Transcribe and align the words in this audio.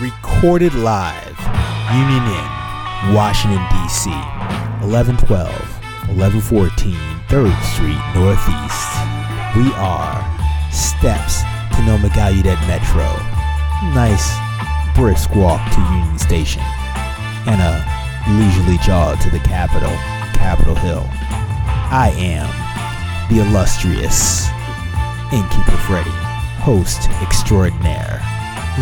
recorded 0.00 0.72
live, 0.72 1.36
Union 1.92 2.24
Inn, 2.24 3.14
Washington, 3.14 3.60
D.C., 3.68 4.08
1112, 4.80 5.28
1114 6.16 6.96
3rd 7.28 7.52
Street 7.68 8.00
Northeast. 8.16 8.88
We 9.52 9.68
are 9.76 10.16
steps 10.72 11.44
to 11.76 11.84
NoMa 11.84 12.08
Gallaudet 12.16 12.56
Metro. 12.64 13.04
Nice 13.92 14.32
brisk 14.96 15.36
walk 15.36 15.60
to 15.74 15.80
Union 15.92 16.18
Station. 16.18 16.62
And 17.44 17.60
a 17.60 17.84
leisurely 18.40 18.78
jog 18.78 19.20
to 19.20 19.30
the 19.30 19.40
Capitol, 19.40 19.92
Capitol 20.32 20.76
Hill. 20.76 21.04
I 21.92 22.14
am 22.16 22.48
the 23.28 23.42
illustrious 23.42 24.48
Innkeeper 25.30 25.76
Freddy, 25.84 26.10
host 26.64 27.10
extraordinaire. 27.20 28.24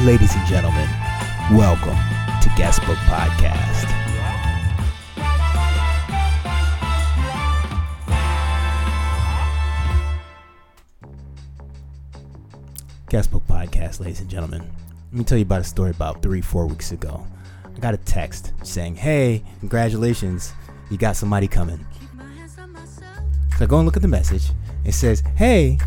Ladies 0.04 0.34
and 0.36 0.46
gentlemen, 0.46 0.88
welcome 1.52 1.96
to 2.42 2.48
Guestbook 2.50 2.96
Podcast. 3.06 3.86
Guestbook 13.09 13.40
Podcast, 13.46 14.00
ladies 14.00 14.20
and 14.20 14.28
gentlemen. 14.28 14.60
Let 14.60 15.12
me 15.12 15.24
tell 15.24 15.38
you 15.38 15.45
about 15.45 15.62
a 15.62 15.64
story 15.64 15.90
about 15.90 16.20
three, 16.20 16.42
four 16.42 16.66
weeks 16.66 16.92
ago. 16.92 17.26
I 17.65 17.78
got 17.78 17.95
a 17.95 17.98
text 17.98 18.52
saying, 18.62 18.96
Hey, 18.96 19.42
congratulations, 19.60 20.52
you 20.90 20.98
got 20.98 21.16
somebody 21.16 21.48
coming. 21.48 21.82
So 23.56 23.65
I 23.65 23.66
go 23.66 23.78
and 23.78 23.87
look 23.87 23.96
at 23.96 24.02
the 24.02 24.09
message. 24.09 24.51
It 24.84 24.92
says, 24.92 25.23
Hey, 25.34 25.78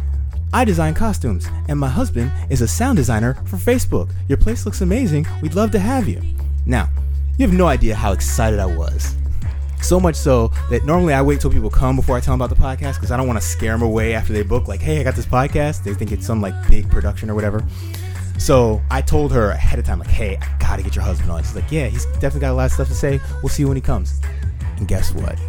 I 0.54 0.66
design 0.66 0.94
costumes, 0.94 1.48
and 1.70 1.80
my 1.80 1.88
husband 1.88 2.32
is 2.50 2.62
a 2.62 2.68
sound 2.68 2.98
designer 2.98 3.36
for 3.46 3.56
Facebook. 3.56 4.10
Your 4.28 4.38
place 4.38 4.66
looks 4.66 4.82
amazing. 4.82 5.26
We'd 5.42 5.56
love 5.56 5.72
to 5.72 5.80
have 5.80 6.10
you. 6.10 6.22
Now, 6.66 6.90
you 7.38 7.48
have 7.48 7.56
no 7.56 7.68
idea 7.68 7.96
how 7.96 8.12
excited 8.12 8.60
I 8.60 8.66
was. 8.66 9.16
So 9.82 10.00
much 10.00 10.16
so 10.16 10.50
that 10.70 10.86
normally 10.86 11.14
I 11.14 11.22
wait 11.22 11.40
till 11.40 11.52
people 11.52 11.70
come 11.70 11.96
before 11.96 12.18
I 12.18 12.20
tell 12.20 12.34
them 12.34 12.42
about 12.42 12.56
the 12.56 12.62
podcast 12.62 12.96
because 12.96 13.12
I 13.12 13.18
don't 13.18 13.28
want 13.28 13.40
to 13.40 13.46
scare 13.46 13.72
them 13.72 13.82
away 13.82 14.14
after 14.14 14.34
they 14.34 14.44
book. 14.44 14.68
Like, 14.68 14.82
hey, 14.82 15.00
I 15.00 15.04
got 15.04 15.16
this 15.16 15.26
podcast. 15.26 15.84
They 15.84 15.94
think 15.94 16.12
it's 16.12 16.28
some 16.28 16.42
like 16.42 16.54
big 16.68 16.90
production 16.92 17.30
or 17.30 17.36
whatever. 17.36 17.64
So 18.38 18.82
I 18.92 19.02
told 19.02 19.32
her 19.32 19.52
ahead 19.52 19.80
of 19.80 19.86
time, 19.86 20.00
like, 20.00 20.10
hey, 20.10 20.38
I 20.38 20.58
gotta 20.60 20.84
get 20.84 20.96
your 20.96 21.06
husband 21.06 21.32
on. 21.32 21.42
She's 21.44 21.56
like, 21.56 21.72
yeah, 21.72 21.88
he's 21.88 22.06
definitely 22.06 22.42
got 22.42 22.52
a 22.52 22.56
lot 22.56 22.66
of 22.66 22.72
stuff 22.74 22.90
to 22.90 22.96
say. 22.96 23.22
We'll 23.42 23.50
see 23.50 23.64
you 23.64 23.68
when 23.70 23.78
he 23.78 23.82
comes. 23.82 24.20
And 24.78 24.88
guess 24.88 25.14
what? 25.14 25.40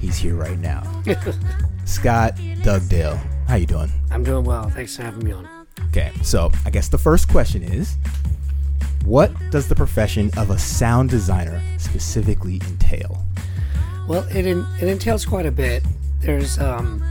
He's 0.00 0.16
here 0.16 0.36
right 0.36 0.58
now. 0.58 1.02
Scott 1.84 2.36
Dugdale. 2.62 3.20
How 3.48 3.56
you 3.56 3.66
doing? 3.66 3.90
I'm 4.10 4.24
doing 4.24 4.44
well. 4.44 4.68
Thanks 4.70 4.96
for 4.96 5.02
having 5.02 5.24
me 5.24 5.32
on. 5.32 5.48
Okay, 5.88 6.12
so 6.22 6.50
I 6.64 6.70
guess 6.70 6.88
the 6.88 6.98
first 6.98 7.28
question 7.28 7.62
is 7.62 7.96
what 9.04 9.32
does 9.50 9.68
the 9.68 9.74
profession 9.74 10.30
of 10.36 10.50
a 10.50 10.58
sound 10.58 11.10
designer 11.10 11.60
specifically 11.78 12.60
entail? 12.68 13.22
Well, 14.08 14.26
it, 14.34 14.46
in, 14.46 14.66
it 14.80 14.88
entails 14.88 15.26
quite 15.26 15.46
a 15.46 15.50
bit. 15.50 15.82
There's 16.20 16.58
um, 16.58 17.02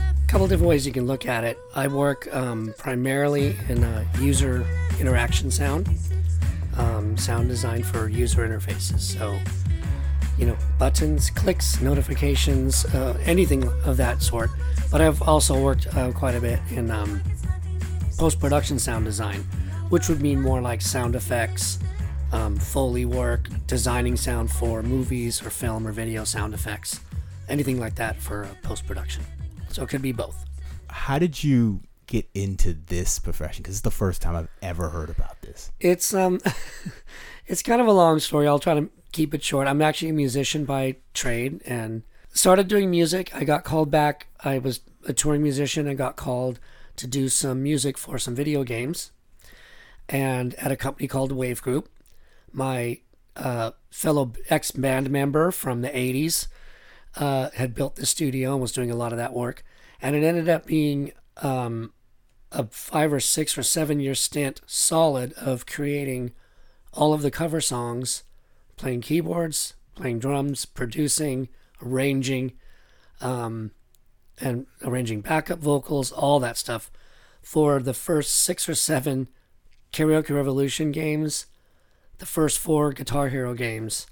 a 0.00 0.26
couple 0.28 0.48
different 0.48 0.68
ways 0.68 0.86
you 0.86 0.92
can 0.92 1.06
look 1.06 1.26
at 1.26 1.44
it. 1.44 1.58
I 1.74 1.86
work 1.86 2.28
um, 2.34 2.74
primarily 2.78 3.56
in 3.68 3.84
uh, 3.84 4.04
user 4.18 4.66
interaction 4.98 5.50
sound, 5.50 5.88
um, 6.76 7.16
sound 7.16 7.48
design 7.48 7.84
for 7.84 8.08
user 8.08 8.46
interfaces. 8.46 9.00
So, 9.00 9.38
you 10.38 10.46
know, 10.46 10.56
buttons, 10.78 11.30
clicks, 11.30 11.80
notifications, 11.80 12.84
uh, 12.86 13.18
anything 13.24 13.66
of 13.84 13.96
that 13.96 14.22
sort. 14.22 14.50
But 14.90 15.00
I've 15.00 15.22
also 15.22 15.60
worked 15.60 15.86
uh, 15.94 16.12
quite 16.12 16.34
a 16.34 16.40
bit 16.40 16.60
in 16.70 16.90
um, 16.90 17.22
post 18.18 18.40
production 18.40 18.78
sound 18.78 19.04
design, 19.04 19.40
which 19.88 20.08
would 20.08 20.20
mean 20.20 20.40
more 20.40 20.60
like 20.60 20.80
sound 20.80 21.14
effects, 21.16 21.78
um, 22.32 22.56
Foley 22.56 23.04
work, 23.04 23.48
designing 23.66 24.16
sound 24.16 24.50
for 24.50 24.82
movies 24.82 25.44
or 25.44 25.50
film 25.50 25.86
or 25.86 25.92
video 25.92 26.24
sound 26.24 26.54
effects, 26.54 27.00
anything 27.48 27.80
like 27.80 27.94
that 27.96 28.16
for 28.16 28.44
uh, 28.44 28.48
post 28.62 28.86
production. 28.86 29.24
So 29.68 29.82
it 29.82 29.88
could 29.88 30.02
be 30.02 30.12
both. 30.12 30.44
How 30.88 31.18
did 31.18 31.42
you 31.42 31.80
get 32.06 32.28
into 32.34 32.74
this 32.86 33.18
profession? 33.18 33.62
Because 33.62 33.76
it's 33.76 33.82
the 33.82 33.90
first 33.90 34.22
time 34.22 34.36
I've 34.36 34.48
ever 34.62 34.90
heard 34.90 35.10
about 35.10 35.40
this. 35.42 35.72
It's 35.80 36.14
um, 36.14 36.40
it's 37.46 37.62
kind 37.62 37.80
of 37.80 37.86
a 37.86 37.92
long 37.92 38.18
story. 38.20 38.46
I'll 38.46 38.58
try 38.58 38.74
to 38.74 38.88
keep 39.16 39.32
it 39.32 39.42
short. 39.42 39.66
I'm 39.66 39.80
actually 39.80 40.10
a 40.10 40.12
musician 40.12 40.66
by 40.66 40.96
trade 41.14 41.62
and 41.64 42.02
started 42.34 42.68
doing 42.68 42.90
music. 42.90 43.34
I 43.34 43.44
got 43.44 43.64
called 43.64 43.90
back. 43.90 44.26
I 44.44 44.58
was 44.58 44.80
a 45.08 45.14
touring 45.14 45.42
musician. 45.42 45.88
I 45.88 45.94
got 45.94 46.16
called 46.16 46.60
to 46.96 47.06
do 47.06 47.30
some 47.30 47.62
music 47.62 47.96
for 47.96 48.18
some 48.18 48.34
video 48.34 48.62
games, 48.62 49.12
and 50.06 50.54
at 50.56 50.70
a 50.70 50.76
company 50.76 51.08
called 51.08 51.32
Wave 51.32 51.62
Group. 51.62 51.88
My 52.52 53.00
uh, 53.36 53.70
fellow 53.90 54.32
ex 54.50 54.70
band 54.70 55.08
member 55.08 55.50
from 55.50 55.80
the 55.80 55.88
'80s 55.88 56.48
uh, 57.16 57.48
had 57.54 57.74
built 57.74 57.96
the 57.96 58.04
studio 58.04 58.52
and 58.52 58.60
was 58.60 58.72
doing 58.72 58.90
a 58.90 58.96
lot 58.96 59.12
of 59.12 59.18
that 59.18 59.32
work, 59.32 59.64
and 60.02 60.14
it 60.14 60.22
ended 60.22 60.50
up 60.50 60.66
being 60.66 61.12
um, 61.38 61.94
a 62.52 62.66
five 62.66 63.14
or 63.14 63.20
six 63.20 63.56
or 63.56 63.62
seven 63.62 63.98
year 63.98 64.14
stint 64.14 64.60
solid 64.66 65.32
of 65.34 65.64
creating 65.64 66.32
all 66.92 67.14
of 67.14 67.22
the 67.22 67.30
cover 67.30 67.62
songs, 67.62 68.24
playing 68.76 69.00
keyboards, 69.00 69.74
playing 69.94 70.18
drums, 70.18 70.66
producing, 70.66 71.48
arranging, 71.82 72.52
um, 73.20 73.70
and 74.40 74.66
arranging 74.82 75.22
backup 75.22 75.58
vocals, 75.58 76.12
all 76.12 76.38
that 76.40 76.56
stuff 76.56 76.90
for 77.42 77.80
the 77.80 77.94
first 77.94 78.36
six 78.36 78.68
or 78.68 78.74
seven 78.74 79.28
Karaoke 79.92 80.30
Revolution 80.30 80.92
games, 80.92 81.46
the 82.18 82.26
first 82.26 82.58
four 82.58 82.92
Guitar 82.92 83.28
Hero 83.28 83.54
games, 83.54 84.06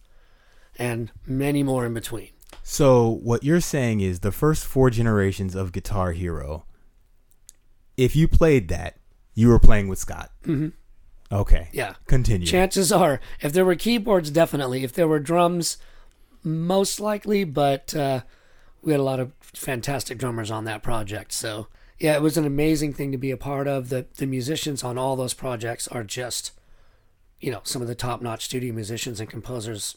and 0.78 1.10
many 1.26 1.62
more 1.62 1.84
in 1.84 1.94
between. 1.94 2.30
So, 2.62 3.08
what 3.22 3.44
you're 3.44 3.60
saying 3.60 4.00
is 4.00 4.20
the 4.20 4.32
first 4.32 4.64
four 4.64 4.88
generations 4.88 5.54
of 5.54 5.72
Guitar 5.72 6.12
Hero, 6.12 6.64
if 7.96 8.16
you 8.16 8.28
played 8.28 8.68
that, 8.68 8.96
you 9.34 9.48
were 9.48 9.58
playing 9.58 9.88
with 9.88 9.98
Scott. 9.98 10.30
Mm-hmm. 10.44 10.68
Okay. 11.32 11.68
Yeah. 11.72 11.94
Continue. 12.06 12.46
Chances 12.46 12.92
are, 12.92 13.20
if 13.40 13.52
there 13.52 13.64
were 13.64 13.74
keyboards, 13.74 14.30
definitely. 14.30 14.84
If 14.84 14.92
there 14.92 15.08
were 15.08 15.18
drums, 15.18 15.78
most 16.42 17.00
likely, 17.00 17.44
but 17.44 17.94
uh, 17.94 18.20
we 18.82 18.92
had 18.92 19.00
a 19.00 19.04
lot 19.04 19.20
of 19.20 19.32
fantastic 19.42 20.18
drummers 20.18 20.50
on 20.50 20.64
that 20.64 20.82
project. 20.82 21.32
So, 21.32 21.68
yeah, 21.98 22.14
it 22.14 22.22
was 22.22 22.36
an 22.36 22.44
amazing 22.44 22.92
thing 22.92 23.12
to 23.12 23.18
be 23.18 23.30
a 23.30 23.36
part 23.36 23.66
of. 23.66 23.88
The, 23.88 24.06
the 24.16 24.26
musicians 24.26 24.84
on 24.84 24.98
all 24.98 25.16
those 25.16 25.34
projects 25.34 25.88
are 25.88 26.04
just, 26.04 26.52
you 27.40 27.50
know, 27.50 27.60
some 27.64 27.82
of 27.82 27.88
the 27.88 27.94
top 27.94 28.20
notch 28.20 28.44
studio 28.44 28.74
musicians 28.74 29.20
and 29.20 29.28
composers 29.28 29.96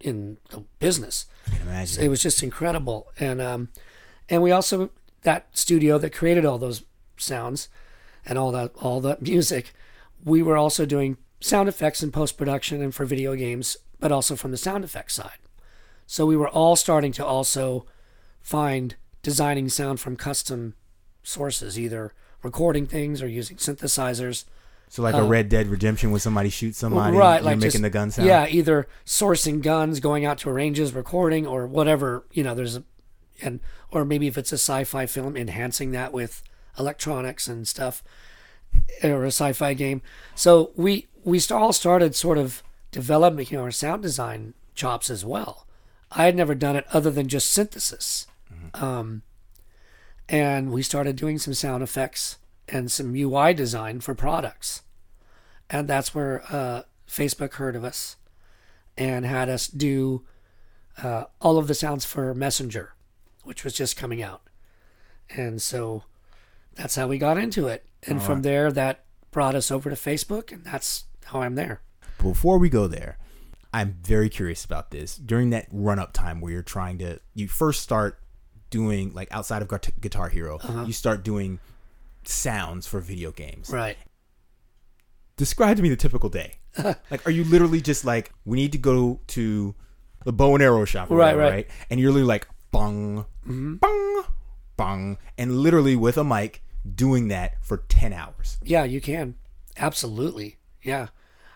in 0.00 0.36
the 0.50 0.64
business. 0.78 1.26
I 1.46 1.50
can 1.56 1.62
imagine. 1.62 2.04
It 2.04 2.08
was 2.08 2.22
just 2.22 2.42
incredible. 2.42 3.08
And, 3.18 3.40
um, 3.40 3.68
and 4.28 4.42
we 4.42 4.50
also, 4.50 4.90
that 5.22 5.48
studio 5.56 5.98
that 5.98 6.12
created 6.12 6.44
all 6.44 6.58
those 6.58 6.82
sounds 7.16 7.68
and 8.26 8.38
all 8.38 8.52
that, 8.52 8.72
all 8.76 9.00
that 9.00 9.22
music, 9.22 9.72
we 10.26 10.42
were 10.42 10.56
also 10.56 10.84
doing 10.84 11.16
sound 11.40 11.68
effects 11.68 12.02
in 12.02 12.10
post 12.10 12.36
production 12.36 12.82
and 12.82 12.94
for 12.94 13.06
video 13.06 13.34
games, 13.34 13.78
but 14.00 14.12
also 14.12 14.36
from 14.36 14.50
the 14.50 14.56
sound 14.58 14.84
effects 14.84 15.14
side. 15.14 15.38
So 16.06 16.26
we 16.26 16.36
were 16.36 16.48
all 16.48 16.76
starting 16.76 17.12
to 17.12 17.24
also 17.24 17.86
find 18.42 18.96
designing 19.22 19.68
sound 19.68 20.00
from 20.00 20.16
custom 20.16 20.74
sources, 21.22 21.78
either 21.78 22.12
recording 22.42 22.86
things 22.86 23.22
or 23.22 23.28
using 23.28 23.56
synthesizers. 23.56 24.44
So, 24.88 25.02
like 25.02 25.14
a 25.14 25.18
uh, 25.18 25.26
Red 25.26 25.48
Dead 25.48 25.66
Redemption 25.68 26.10
when 26.12 26.20
somebody 26.20 26.48
shoots 26.48 26.78
somebody, 26.78 27.16
right, 27.16 27.36
you're 27.36 27.44
like 27.44 27.58
making 27.58 27.70
just- 27.70 27.82
the 27.82 27.90
gun 27.90 28.10
sound. 28.10 28.28
Yeah, 28.28 28.46
either 28.48 28.86
sourcing 29.04 29.60
guns, 29.62 29.98
going 29.98 30.24
out 30.24 30.38
to 30.38 30.52
ranges, 30.52 30.92
recording, 30.92 31.44
or 31.44 31.66
whatever. 31.66 32.24
You 32.30 32.44
know, 32.44 32.54
there's 32.54 32.76
a, 32.76 32.84
and 33.42 33.58
or 33.90 34.04
maybe 34.04 34.28
if 34.28 34.38
it's 34.38 34.52
a 34.52 34.58
sci-fi 34.58 35.06
film, 35.06 35.36
enhancing 35.36 35.90
that 35.90 36.12
with 36.12 36.42
electronics 36.78 37.48
and 37.48 37.66
stuff, 37.66 38.04
or 39.02 39.24
a 39.24 39.28
sci-fi 39.28 39.74
game. 39.74 40.02
So 40.34 40.70
we 40.76 41.06
we 41.24 41.38
st- 41.38 41.60
all 41.60 41.72
started 41.72 42.14
sort 42.14 42.38
of 42.38 42.62
developing 42.90 43.56
our 43.56 43.70
sound 43.70 44.02
design 44.02 44.54
chops 44.74 45.10
as 45.10 45.24
well. 45.24 45.66
I 46.10 46.24
had 46.24 46.36
never 46.36 46.54
done 46.54 46.76
it 46.76 46.86
other 46.92 47.10
than 47.10 47.28
just 47.28 47.50
synthesis, 47.50 48.26
um, 48.74 49.22
and 50.28 50.70
we 50.70 50.82
started 50.82 51.16
doing 51.16 51.38
some 51.38 51.54
sound 51.54 51.82
effects 51.82 52.38
and 52.68 52.90
some 52.90 53.14
UI 53.14 53.54
design 53.54 54.00
for 54.00 54.14
products 54.14 54.82
and 55.70 55.88
that's 55.88 56.14
where 56.14 56.42
uh, 56.50 56.82
Facebook 57.08 57.54
heard 57.54 57.76
of 57.76 57.84
us 57.84 58.16
and 58.96 59.26
had 59.26 59.48
us 59.48 59.66
do 59.66 60.24
uh, 61.02 61.24
all 61.40 61.58
of 61.58 61.66
the 61.66 61.74
sounds 61.74 62.04
for 62.04 62.34
Messenger, 62.34 62.94
which 63.42 63.64
was 63.64 63.74
just 63.74 63.96
coming 63.96 64.22
out, 64.22 64.42
and 65.28 65.60
so 65.60 66.04
that's 66.74 66.96
how 66.96 67.06
we 67.06 67.18
got 67.18 67.36
into 67.36 67.68
it. 67.68 67.84
And 68.06 68.22
from 68.22 68.42
there, 68.42 68.70
that 68.72 69.04
brought 69.30 69.54
us 69.54 69.70
over 69.70 69.90
to 69.90 69.96
Facebook, 69.96 70.52
and 70.52 70.64
that's 70.64 71.04
how 71.26 71.42
I'm 71.42 71.54
there. 71.54 71.80
Before 72.18 72.58
we 72.58 72.68
go 72.68 72.86
there, 72.86 73.18
I'm 73.72 73.96
very 74.02 74.28
curious 74.28 74.64
about 74.64 74.90
this. 74.90 75.16
During 75.16 75.50
that 75.50 75.66
run 75.70 75.98
up 75.98 76.12
time 76.12 76.40
where 76.40 76.52
you're 76.52 76.62
trying 76.62 76.98
to, 76.98 77.18
you 77.34 77.48
first 77.48 77.82
start 77.82 78.18
doing, 78.70 79.12
like 79.12 79.28
outside 79.30 79.60
of 79.62 79.68
Guitar 80.00 80.28
Hero, 80.28 80.56
Uh-huh. 80.56 80.84
you 80.86 80.92
start 80.92 81.22
doing 81.24 81.58
sounds 82.24 82.86
for 82.86 83.00
video 83.00 83.30
games. 83.32 83.70
Right. 83.70 83.96
describe 85.36 85.76
to 85.76 85.82
me 85.82 85.88
the 85.90 85.96
typical 85.96 86.28
day. 86.30 86.54
like, 87.10 87.26
are 87.26 87.30
you 87.30 87.44
literally 87.44 87.80
just 87.80 88.04
like, 88.04 88.32
we 88.44 88.56
need 88.56 88.72
to 88.72 88.78
go 88.78 89.20
to 89.28 89.74
the 90.24 90.32
bow 90.32 90.54
and 90.54 90.62
arrow 90.62 90.84
shop, 90.84 91.10
Right, 91.10 91.34
whatever, 91.36 91.40
right. 91.40 91.50
right? 91.52 91.66
And 91.90 92.00
you're 92.00 92.10
literally 92.10 92.26
like, 92.28 92.48
bong, 92.70 93.26
Mm-hmm. 93.46 93.74
bong, 93.76 94.24
bong, 94.76 95.18
and 95.38 95.58
literally 95.58 95.94
with 95.96 96.16
a 96.18 96.24
mic 96.24 96.62
doing 96.94 97.28
that 97.28 97.64
for 97.64 97.78
10 97.88 98.12
hours. 98.12 98.58
Yeah, 98.62 98.84
you 98.84 99.00
can. 99.00 99.34
Absolutely. 99.76 100.56
Yeah. 100.82 101.08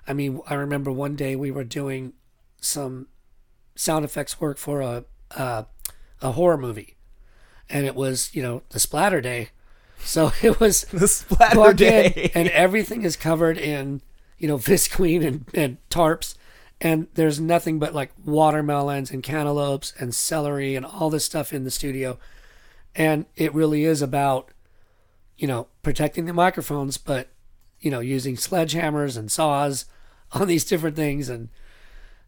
I 0.06 0.12
mean, 0.12 0.40
I 0.46 0.54
remember 0.54 0.90
one 0.90 1.14
day 1.16 1.36
we 1.36 1.50
were 1.50 1.64
doing 1.64 2.14
some 2.60 3.06
sound 3.76 4.04
effects 4.04 4.40
work 4.40 4.58
for 4.58 4.80
a 4.80 5.04
a, 5.30 5.66
a 6.20 6.32
horror 6.32 6.56
movie, 6.58 6.96
and 7.68 7.86
it 7.86 7.94
was 7.94 8.34
you 8.34 8.42
know 8.42 8.62
the 8.70 8.80
splatter 8.80 9.20
day, 9.20 9.50
so 9.98 10.32
it 10.42 10.60
was 10.60 10.82
The 10.92 11.08
splatter 11.08 11.72
day. 11.72 12.30
and 12.34 12.48
everything 12.48 13.02
is 13.02 13.16
covered 13.16 13.56
in 13.56 14.02
you 14.38 14.48
know 14.48 14.58
visqueen 14.58 15.24
and, 15.24 15.44
and 15.54 15.76
tarps, 15.88 16.34
and 16.80 17.06
there's 17.14 17.40
nothing 17.40 17.78
but 17.78 17.94
like 17.94 18.12
watermelons 18.24 19.10
and 19.10 19.22
cantaloupes 19.22 19.94
and 19.98 20.14
celery 20.14 20.74
and 20.74 20.84
all 20.84 21.10
this 21.10 21.24
stuff 21.24 21.52
in 21.52 21.64
the 21.64 21.70
studio, 21.70 22.18
and 22.94 23.26
it 23.36 23.54
really 23.54 23.84
is 23.84 24.02
about 24.02 24.50
you 25.40 25.46
know 25.48 25.66
protecting 25.82 26.26
the 26.26 26.32
microphones, 26.32 26.98
but 26.98 27.28
you 27.80 27.90
know 27.90 28.00
using 28.00 28.36
sledgehammers 28.36 29.16
and 29.16 29.32
saws 29.32 29.86
on 30.32 30.46
these 30.46 30.64
different 30.64 30.94
things, 30.94 31.28
and 31.28 31.48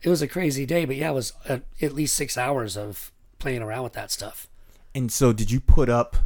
it 0.02 0.08
was 0.08 0.22
a 0.22 0.26
crazy 0.28 0.66
day. 0.66 0.84
But 0.84 0.96
yeah, 0.96 1.10
it 1.10 1.14
was 1.14 1.32
at, 1.48 1.62
at 1.80 1.92
least 1.92 2.16
six 2.16 2.36
hours 2.36 2.76
of 2.76 3.12
playing 3.38 3.62
around 3.62 3.84
with 3.84 3.92
that 3.92 4.10
stuff. 4.10 4.48
And 4.94 5.12
so, 5.12 5.32
did 5.32 5.50
you 5.50 5.60
put 5.60 5.88
up, 5.88 6.16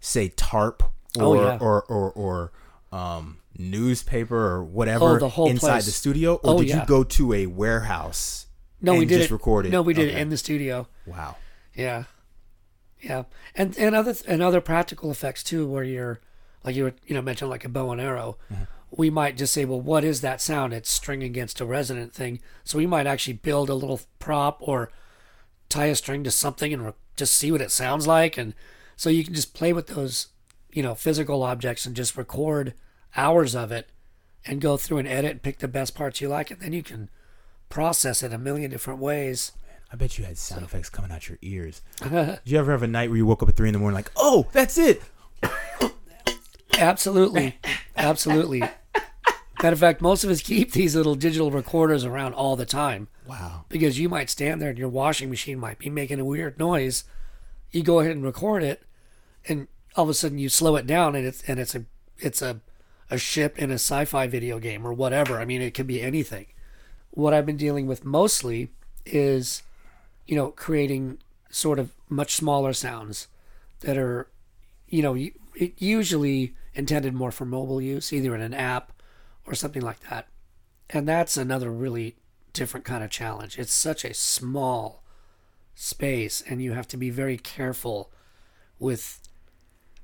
say, 0.00 0.28
tarp 0.28 0.82
or 1.18 1.22
Oh, 1.24 1.34
yeah. 1.34 1.58
or 1.60 1.82
or, 1.84 2.12
or 2.12 2.52
um, 2.92 3.38
newspaper 3.58 4.36
or 4.36 4.64
whatever 4.64 5.04
Oh, 5.16 5.18
the 5.18 5.28
whole 5.30 5.48
inside 5.48 5.68
place. 5.72 5.86
the 5.86 5.90
studio, 5.92 6.34
or 6.34 6.54
Oh, 6.54 6.58
did 6.58 6.68
yeah. 6.68 6.80
you 6.80 6.86
go 6.86 7.02
to 7.04 7.32
a 7.32 7.46
warehouse? 7.46 8.46
No, 8.80 8.94
we 8.94 9.06
did 9.06 9.18
just 9.18 9.30
it. 9.30 9.34
record 9.34 9.66
it? 9.66 9.70
No, 9.70 9.80
we 9.82 9.94
did 9.94 10.08
Okay. 10.10 10.18
it 10.18 10.20
in 10.20 10.28
the 10.28 10.36
studio. 10.36 10.86
Wow. 11.06 11.36
Yeah, 11.74 12.04
yeah, 13.06 13.22
and 13.54 13.76
and 13.78 13.94
other 13.94 14.14
and 14.26 14.42
other 14.42 14.60
practical 14.60 15.12
effects 15.12 15.44
too, 15.44 15.66
where 15.66 15.84
you're 15.84 16.20
like 16.64 16.74
you 16.74 16.84
were 16.84 16.94
you 17.06 17.14
know 17.14 17.22
mentioned 17.22 17.50
like 17.50 17.64
a 17.64 17.68
bow 17.68 17.92
and 17.92 18.00
arrow. 18.00 18.36
Mm-hmm. 18.52 18.64
We 18.90 19.10
might 19.10 19.36
just 19.36 19.52
say, 19.52 19.64
well, 19.64 19.80
what 19.80 20.04
is 20.04 20.20
that 20.20 20.40
sound? 20.40 20.72
It's 20.72 20.90
string 20.90 21.22
against 21.22 21.60
a 21.60 21.66
resonant 21.66 22.12
thing. 22.12 22.40
So 22.64 22.78
we 22.78 22.86
might 22.86 23.06
actually 23.06 23.34
build 23.34 23.68
a 23.68 23.74
little 23.74 24.00
prop 24.18 24.58
or 24.60 24.90
tie 25.68 25.86
a 25.86 25.94
string 25.94 26.24
to 26.24 26.30
something 26.30 26.72
and 26.72 26.84
re- 26.86 26.92
just 27.16 27.36
see 27.36 27.52
what 27.52 27.60
it 27.60 27.70
sounds 27.70 28.06
like, 28.06 28.36
and 28.36 28.54
so 28.96 29.08
you 29.08 29.22
can 29.22 29.34
just 29.34 29.54
play 29.54 29.72
with 29.72 29.86
those 29.86 30.28
you 30.72 30.82
know 30.82 30.96
physical 30.96 31.44
objects 31.44 31.86
and 31.86 31.94
just 31.94 32.16
record 32.16 32.74
hours 33.16 33.54
of 33.54 33.70
it 33.70 33.88
and 34.44 34.60
go 34.60 34.76
through 34.76 34.98
and 34.98 35.08
edit 35.08 35.30
and 35.30 35.42
pick 35.42 35.58
the 35.58 35.68
best 35.68 35.94
parts 35.94 36.20
you 36.20 36.28
like, 36.28 36.50
and 36.50 36.60
then 36.60 36.72
you 36.72 36.82
can 36.82 37.08
process 37.68 38.22
it 38.24 38.32
a 38.32 38.38
million 38.38 38.70
different 38.70 38.98
ways. 38.98 39.52
I 39.92 39.96
bet 39.96 40.18
you 40.18 40.24
had 40.24 40.36
sound 40.38 40.64
effects 40.64 40.88
coming 40.90 41.12
out 41.12 41.28
your 41.28 41.38
ears. 41.42 41.80
Did 42.02 42.40
you 42.44 42.58
ever 42.58 42.72
have 42.72 42.82
a 42.82 42.88
night 42.88 43.08
where 43.08 43.16
you 43.16 43.26
woke 43.26 43.42
up 43.42 43.48
at 43.48 43.56
three 43.56 43.68
in 43.68 43.72
the 43.72 43.78
morning 43.78 43.94
like, 43.94 44.10
oh, 44.16 44.46
that's 44.52 44.78
it? 44.78 45.00
Absolutely. 46.78 47.58
Absolutely. 47.96 48.60
Matter 48.60 49.72
of 49.72 49.78
fact, 49.78 50.02
most 50.02 50.22
of 50.24 50.30
us 50.30 50.42
keep 50.42 50.72
these 50.72 50.94
little 50.94 51.14
digital 51.14 51.50
recorders 51.50 52.04
around 52.04 52.34
all 52.34 52.56
the 52.56 52.66
time 52.66 53.08
Wow. 53.26 53.64
because 53.70 53.98
you 53.98 54.08
might 54.08 54.28
stand 54.28 54.60
there 54.60 54.68
and 54.68 54.78
your 54.78 54.88
washing 54.90 55.30
machine 55.30 55.58
might 55.58 55.78
be 55.78 55.88
making 55.88 56.20
a 56.20 56.24
weird 56.24 56.58
noise. 56.58 57.04
You 57.70 57.82
go 57.82 58.00
ahead 58.00 58.12
and 58.12 58.24
record 58.24 58.62
it, 58.62 58.82
and 59.48 59.66
all 59.96 60.04
of 60.04 60.10
a 60.10 60.14
sudden 60.14 60.38
you 60.38 60.48
slow 60.50 60.76
it 60.76 60.86
down, 60.86 61.14
and 61.16 61.26
it's 61.26 61.42
and 61.48 61.58
it's 61.58 61.74
a 61.74 61.84
it's 62.18 62.42
a 62.42 62.60
a 63.10 63.16
ship 63.18 63.58
in 63.58 63.70
a 63.70 63.74
sci-fi 63.74 64.26
video 64.26 64.58
game 64.58 64.86
or 64.86 64.92
whatever. 64.92 65.40
I 65.40 65.44
mean, 65.46 65.62
it 65.62 65.72
could 65.72 65.86
be 65.86 66.02
anything. 66.02 66.46
What 67.10 67.32
I've 67.32 67.46
been 67.46 67.56
dealing 67.56 67.86
with 67.86 68.04
mostly 68.04 68.68
is, 69.06 69.62
you 70.26 70.36
know, 70.36 70.50
creating 70.50 71.18
sort 71.50 71.78
of 71.78 71.92
much 72.08 72.36
smaller 72.36 72.72
sounds 72.72 73.28
that 73.80 73.96
are, 73.96 74.28
you 74.88 75.02
know, 75.02 75.16
usually 75.78 76.54
intended 76.74 77.14
more 77.14 77.30
for 77.30 77.44
mobile 77.44 77.80
use, 77.80 78.12
either 78.12 78.34
in 78.34 78.40
an 78.40 78.54
app 78.54 78.92
or 79.46 79.54
something 79.54 79.82
like 79.82 80.00
that. 80.08 80.28
And 80.90 81.08
that's 81.08 81.36
another 81.36 81.70
really 81.70 82.16
different 82.52 82.84
kind 82.86 83.02
of 83.02 83.10
challenge. 83.10 83.58
It's 83.58 83.72
such 83.72 84.04
a 84.04 84.14
small 84.14 85.02
space, 85.74 86.42
and 86.48 86.62
you 86.62 86.72
have 86.72 86.88
to 86.88 86.96
be 86.96 87.10
very 87.10 87.36
careful 87.36 88.10
with 88.78 89.20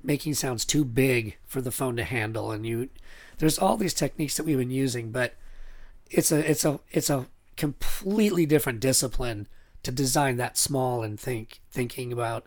making 0.03 0.33
sounds 0.33 0.65
too 0.65 0.83
big 0.83 1.37
for 1.45 1.61
the 1.61 1.71
phone 1.71 1.95
to 1.95 2.03
handle. 2.03 2.51
And 2.51 2.65
you, 2.65 2.89
there's 3.37 3.57
all 3.57 3.77
these 3.77 3.93
techniques 3.93 4.37
that 4.37 4.45
we've 4.45 4.57
been 4.57 4.69
using, 4.69 5.11
but 5.11 5.35
it's 6.11 6.31
a 6.31 6.49
it's 6.49 6.65
a 6.65 6.79
it's 6.91 7.09
a 7.09 7.27
completely 7.57 8.45
different 8.45 8.79
discipline 8.79 9.47
to 9.83 9.91
design 9.91 10.37
that 10.37 10.57
small 10.57 11.03
and 11.03 11.19
think 11.19 11.59
thinking 11.69 12.11
about 12.11 12.45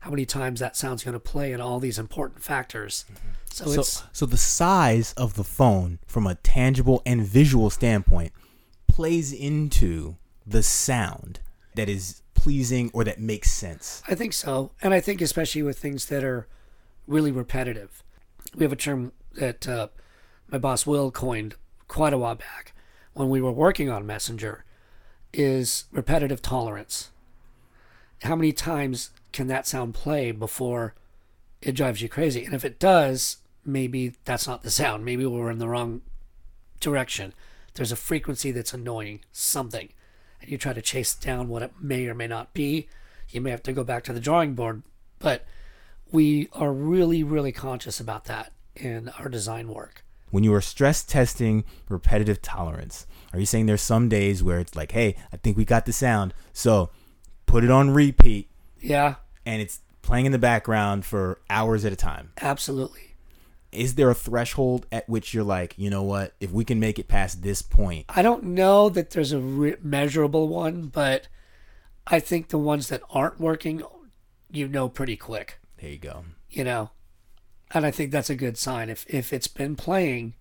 how 0.00 0.10
many 0.10 0.24
times 0.24 0.60
that 0.60 0.76
sound's 0.76 1.04
going 1.04 1.12
to 1.12 1.20
play 1.20 1.52
and 1.52 1.62
all 1.62 1.78
these 1.78 1.98
important 1.98 2.42
factors. 2.42 3.04
So, 3.50 3.66
So, 3.66 3.80
it's 3.80 4.02
so 4.12 4.26
the 4.26 4.38
size 4.38 5.12
of 5.12 5.34
the 5.34 5.44
phone 5.44 5.98
from 6.06 6.26
a 6.26 6.36
tangible 6.36 7.02
and 7.04 7.22
visual 7.22 7.68
standpoint 7.68 8.32
plays 8.88 9.32
into 9.32 10.16
the 10.46 10.62
sound 10.62 11.40
that 11.74 11.88
is 11.88 12.22
pleasing 12.34 12.90
or 12.94 13.04
that 13.04 13.20
makes 13.20 13.50
sense. 13.50 14.02
I 14.08 14.14
think 14.14 14.32
so, 14.32 14.72
and 14.82 14.94
I 14.94 15.00
think 15.00 15.20
especially 15.20 15.62
with 15.62 15.78
things 15.78 16.06
that 16.06 16.24
are 16.24 16.46
really 17.06 17.30
repetitive. 17.30 18.02
We 18.56 18.64
have 18.64 18.72
a 18.72 18.76
term 18.76 19.12
that 19.34 19.68
uh, 19.68 19.88
my 20.48 20.58
boss 20.58 20.86
Will 20.86 21.10
coined 21.10 21.56
quite 21.88 22.12
a 22.12 22.18
while 22.18 22.36
back 22.36 22.72
when 23.12 23.28
we 23.28 23.40
were 23.40 23.52
working 23.52 23.90
on 23.90 24.06
Messenger 24.06 24.64
is 25.32 25.84
repetitive 25.92 26.42
tolerance. 26.42 27.10
How 28.22 28.36
many 28.36 28.52
times 28.52 29.10
can 29.32 29.46
that 29.46 29.66
sound 29.66 29.94
play 29.94 30.32
before 30.32 30.94
it 31.62 31.72
drives 31.72 32.02
you 32.02 32.08
crazy? 32.08 32.44
And 32.44 32.54
if 32.54 32.64
it 32.64 32.78
does, 32.78 33.38
maybe 33.64 34.14
that's 34.24 34.46
not 34.46 34.62
the 34.62 34.70
sound. 34.70 35.04
Maybe 35.04 35.24
we're 35.24 35.50
in 35.50 35.58
the 35.58 35.68
wrong 35.68 36.02
direction. 36.80 37.32
There's 37.74 37.92
a 37.92 37.96
frequency 37.96 38.50
that's 38.50 38.74
annoying, 38.74 39.20
something. 39.32 39.88
And 40.40 40.50
you 40.50 40.58
try 40.58 40.72
to 40.72 40.82
chase 40.82 41.14
down 41.14 41.48
what 41.48 41.62
it 41.62 41.72
may 41.80 42.06
or 42.06 42.14
may 42.14 42.26
not 42.26 42.52
be. 42.52 42.88
You 43.28 43.40
may 43.40 43.50
have 43.50 43.62
to 43.64 43.72
go 43.72 43.84
back 43.84 44.04
to 44.04 44.12
the 44.12 44.20
drawing 44.20 44.54
board. 44.54 44.82
But 45.18 45.44
we 46.10 46.48
are 46.52 46.72
really, 46.72 47.22
really 47.22 47.52
conscious 47.52 48.00
about 48.00 48.24
that 48.24 48.52
in 48.74 49.10
our 49.10 49.28
design 49.28 49.68
work. 49.68 50.04
When 50.30 50.44
you 50.44 50.54
are 50.54 50.60
stress 50.60 51.04
testing 51.04 51.64
repetitive 51.88 52.40
tolerance, 52.40 53.06
are 53.32 53.38
you 53.40 53.46
saying 53.46 53.66
there's 53.66 53.82
some 53.82 54.08
days 54.08 54.42
where 54.42 54.58
it's 54.58 54.74
like, 54.76 54.92
hey, 54.92 55.16
I 55.32 55.36
think 55.36 55.56
we 55.56 55.64
got 55.64 55.86
the 55.86 55.92
sound, 55.92 56.34
so 56.52 56.90
put 57.46 57.64
it 57.64 57.70
on 57.70 57.90
repeat 57.90 58.48
Yeah, 58.80 59.16
and 59.46 59.60
it's 59.62 59.80
playing 60.02 60.26
in 60.26 60.32
the 60.32 60.38
background 60.38 61.04
for 61.04 61.40
hours 61.48 61.84
at 61.84 61.92
a 61.92 61.96
time? 61.96 62.32
absolutely. 62.40 63.02
Is 63.72 63.94
there 63.94 64.10
a 64.10 64.14
threshold 64.16 64.86
at 64.90 65.08
which 65.08 65.32
you're 65.32 65.44
like, 65.44 65.74
you 65.78 65.90
know 65.90 66.02
what, 66.02 66.32
if 66.40 66.50
we 66.50 66.64
can 66.64 66.80
make 66.80 66.98
it 66.98 67.06
past 67.06 67.42
this 67.42 67.62
point, 67.62 68.06
I 68.08 68.20
don't 68.22 68.42
know 68.42 68.88
that 68.88 69.10
there's 69.10 69.30
a 69.32 69.38
re- 69.38 69.76
measurable 69.80 70.48
one, 70.48 70.86
but 70.88 71.28
I 72.06 72.18
think 72.18 72.48
the 72.48 72.58
ones 72.58 72.88
that 72.88 73.00
aren't 73.10 73.38
working, 73.38 73.82
you 74.50 74.66
know 74.66 74.88
pretty 74.88 75.16
quick, 75.16 75.60
there 75.76 75.90
you 75.90 75.98
go. 75.98 76.24
you 76.50 76.64
know. 76.64 76.90
And 77.72 77.86
I 77.86 77.92
think 77.92 78.10
that's 78.10 78.28
a 78.30 78.34
good 78.34 78.58
sign 78.58 78.90
if 78.90 79.06
if 79.08 79.32
it's 79.32 79.46
been 79.46 79.76
playing 79.76 80.34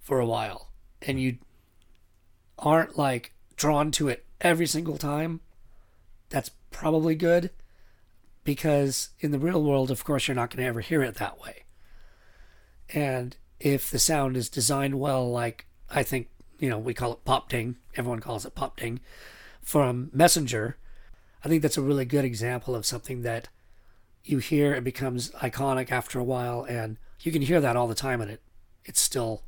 for 0.00 0.18
a 0.18 0.26
while 0.26 0.72
and 1.00 1.20
you 1.20 1.38
aren't 2.58 2.98
like 2.98 3.32
drawn 3.56 3.90
to 3.92 4.08
it 4.08 4.24
every 4.40 4.66
single 4.66 4.98
time, 4.98 5.40
that's 6.28 6.50
probably 6.70 7.14
good 7.14 7.50
because 8.44 9.10
in 9.20 9.30
the 9.30 9.38
real 9.38 9.62
world, 9.62 9.90
of 9.90 10.04
course, 10.04 10.28
you're 10.28 10.34
not 10.34 10.50
going 10.50 10.62
to 10.62 10.68
ever 10.68 10.80
hear 10.80 11.02
it 11.02 11.16
that 11.16 11.40
way. 11.40 11.64
And 12.94 13.36
if 13.60 13.90
the 13.90 13.98
sound 13.98 14.36
is 14.36 14.48
designed 14.48 14.98
well, 14.98 15.30
like 15.30 15.66
I 15.90 16.02
think, 16.02 16.28
you 16.58 16.70
know, 16.70 16.78
we 16.78 16.94
call 16.94 17.12
it 17.12 17.24
pop 17.24 17.48
ding, 17.48 17.76
everyone 17.96 18.20
calls 18.20 18.46
it 18.46 18.54
pop 18.54 18.78
ding 18.78 19.00
from 19.62 20.10
Messenger, 20.14 20.78
I 21.44 21.48
think 21.48 21.62
that's 21.62 21.76
a 21.76 21.82
really 21.82 22.04
good 22.04 22.24
example 22.24 22.74
of 22.74 22.86
something 22.86 23.22
that 23.22 23.48
you 24.24 24.38
hear 24.38 24.74
it 24.74 24.84
becomes 24.84 25.30
iconic 25.32 25.90
after 25.90 26.18
a 26.18 26.24
while 26.24 26.64
and 26.64 26.96
you 27.20 27.32
can 27.32 27.42
hear 27.42 27.60
that 27.60 27.76
all 27.76 27.86
the 27.86 27.94
time 27.94 28.20
and 28.20 28.30
it 28.30 28.42
it's 28.84 29.00
still 29.00 29.42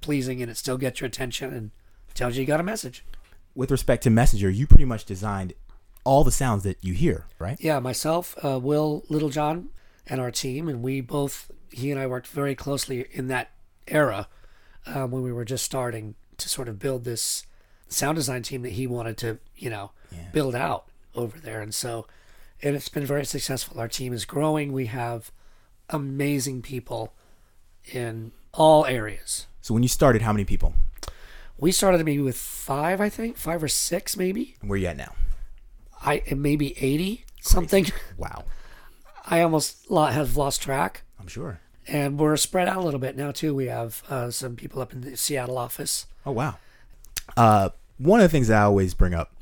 pleasing 0.00 0.42
and 0.42 0.50
it 0.50 0.56
still 0.56 0.78
gets 0.78 1.00
your 1.00 1.08
attention 1.08 1.52
and 1.52 1.70
tells 2.16 2.36
you 2.36 2.40
you 2.42 2.46
got 2.46 2.60
a 2.60 2.64
message. 2.64 3.04
With 3.54 3.70
respect 3.70 4.02
to 4.04 4.10
Messenger, 4.10 4.50
you 4.50 4.66
pretty 4.66 4.84
much 4.84 5.04
designed 5.04 5.54
all 6.04 6.24
the 6.24 6.30
sounds 6.32 6.62
that 6.64 6.78
you 6.82 6.92
hear, 6.94 7.26
right? 7.38 7.56
Yeah, 7.60 7.78
myself, 7.80 8.36
uh, 8.44 8.58
Will 8.58 9.04
Littlejohn, 9.08 9.70
and 10.06 10.20
our 10.20 10.30
team, 10.30 10.68
and 10.68 10.82
we 10.82 11.00
both, 11.00 11.50
he 11.70 11.90
and 11.90 11.98
I 12.00 12.06
worked 12.06 12.28
very 12.28 12.54
closely 12.54 13.06
in 13.12 13.26
that 13.28 13.50
era 13.88 14.28
um, 14.86 15.10
when 15.10 15.22
we 15.22 15.32
were 15.32 15.44
just 15.44 15.64
starting 15.64 16.14
to 16.38 16.48
sort 16.48 16.68
of 16.68 16.78
build 16.78 17.04
this 17.04 17.44
sound 17.88 18.16
design 18.16 18.42
team 18.42 18.62
that 18.62 18.72
he 18.72 18.86
wanted 18.86 19.16
to, 19.18 19.38
you 19.56 19.70
know, 19.70 19.90
Yeah. 20.12 20.28
build 20.32 20.54
out 20.54 20.86
over 21.14 21.38
there. 21.40 21.60
And 21.60 21.74
so, 21.74 22.06
and 22.62 22.76
it's 22.76 22.88
been 22.88 23.06
very 23.06 23.24
successful. 23.24 23.80
Our 23.80 23.88
team 23.88 24.12
is 24.12 24.24
growing. 24.24 24.72
We 24.72 24.86
have 24.86 25.30
amazing 25.90 26.62
people 26.62 27.14
in 27.92 28.32
all 28.52 28.84
areas. 28.86 29.46
So 29.60 29.74
when 29.74 29.82
you 29.82 29.88
started, 29.88 30.22
how 30.22 30.32
many 30.32 30.44
people? 30.44 30.74
We 31.58 31.72
started 31.72 32.04
maybe 32.04 32.20
with 32.22 32.36
five, 32.36 33.00
I 33.00 33.08
think, 33.08 33.36
five 33.36 33.62
or 33.62 33.68
six, 33.68 34.16
maybe. 34.16 34.56
Where 34.60 34.78
you 34.78 34.86
at 34.88 34.96
now? 34.96 35.14
I 36.02 36.22
maybe 36.34 36.76
eighty 36.82 37.24
something. 37.40 37.86
Wow. 38.16 38.44
I 39.28 39.40
almost 39.40 39.88
have 39.90 40.36
lost 40.36 40.62
track, 40.62 41.02
I'm 41.18 41.26
sure. 41.26 41.58
and 41.88 42.16
we're 42.18 42.36
spread 42.36 42.68
out 42.68 42.76
a 42.76 42.80
little 42.80 43.00
bit 43.00 43.16
now 43.16 43.32
too. 43.32 43.54
We 43.54 43.66
have 43.66 44.02
uh, 44.08 44.30
some 44.30 44.54
people 44.54 44.80
up 44.80 44.92
in 44.92 45.00
the 45.00 45.16
Seattle 45.16 45.58
office. 45.58 46.06
Oh 46.24 46.30
wow. 46.32 46.58
Uh, 47.36 47.70
one 47.98 48.20
of 48.20 48.24
the 48.24 48.28
things 48.28 48.50
I 48.50 48.62
always 48.62 48.94
bring 48.94 49.14
up, 49.14 49.32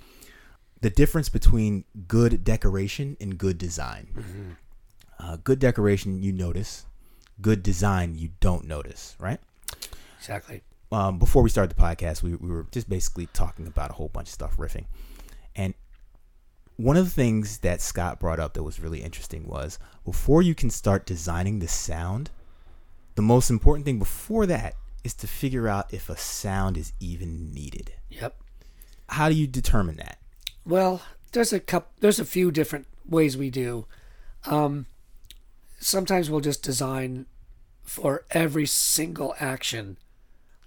the 0.80 0.88
difference 0.88 1.28
between 1.28 1.84
good 2.08 2.44
decoration 2.44 3.16
and 3.20 3.36
good 3.36 3.58
design. 3.58 4.56
Uh, 5.18 5.36
good 5.42 5.58
decoration 5.58 6.22
you 6.22 6.32
notice, 6.32 6.86
good 7.42 7.62
design 7.62 8.14
you 8.16 8.30
don't 8.40 8.66
notice, 8.66 9.16
right? 9.18 9.40
Exactly. 10.18 10.62
Um, 10.94 11.18
before 11.18 11.42
we 11.42 11.50
started 11.50 11.76
the 11.76 11.82
podcast, 11.82 12.22
we, 12.22 12.36
we 12.36 12.48
were 12.48 12.66
just 12.70 12.88
basically 12.88 13.26
talking 13.32 13.66
about 13.66 13.90
a 13.90 13.94
whole 13.94 14.08
bunch 14.08 14.28
of 14.28 14.32
stuff, 14.32 14.56
riffing. 14.56 14.84
And 15.56 15.74
one 16.76 16.96
of 16.96 17.04
the 17.04 17.10
things 17.10 17.58
that 17.58 17.80
Scott 17.80 18.20
brought 18.20 18.38
up 18.38 18.54
that 18.54 18.62
was 18.62 18.78
really 18.78 19.02
interesting 19.02 19.44
was 19.44 19.80
before 20.04 20.40
you 20.40 20.54
can 20.54 20.70
start 20.70 21.04
designing 21.04 21.58
the 21.58 21.66
sound, 21.66 22.30
the 23.16 23.22
most 23.22 23.50
important 23.50 23.84
thing 23.84 23.98
before 23.98 24.46
that 24.46 24.76
is 25.02 25.14
to 25.14 25.26
figure 25.26 25.66
out 25.66 25.92
if 25.92 26.08
a 26.08 26.16
sound 26.16 26.76
is 26.76 26.92
even 27.00 27.52
needed. 27.52 27.92
Yep. 28.10 28.36
How 29.08 29.28
do 29.28 29.34
you 29.34 29.48
determine 29.48 29.96
that? 29.96 30.18
Well, 30.64 31.02
there's 31.32 31.52
a 31.52 31.58
couple. 31.58 31.90
There's 31.98 32.20
a 32.20 32.24
few 32.24 32.52
different 32.52 32.86
ways 33.04 33.36
we 33.36 33.50
do. 33.50 33.86
Um, 34.46 34.86
sometimes 35.80 36.30
we'll 36.30 36.40
just 36.40 36.62
design 36.62 37.26
for 37.82 38.24
every 38.30 38.66
single 38.66 39.34
action. 39.40 39.98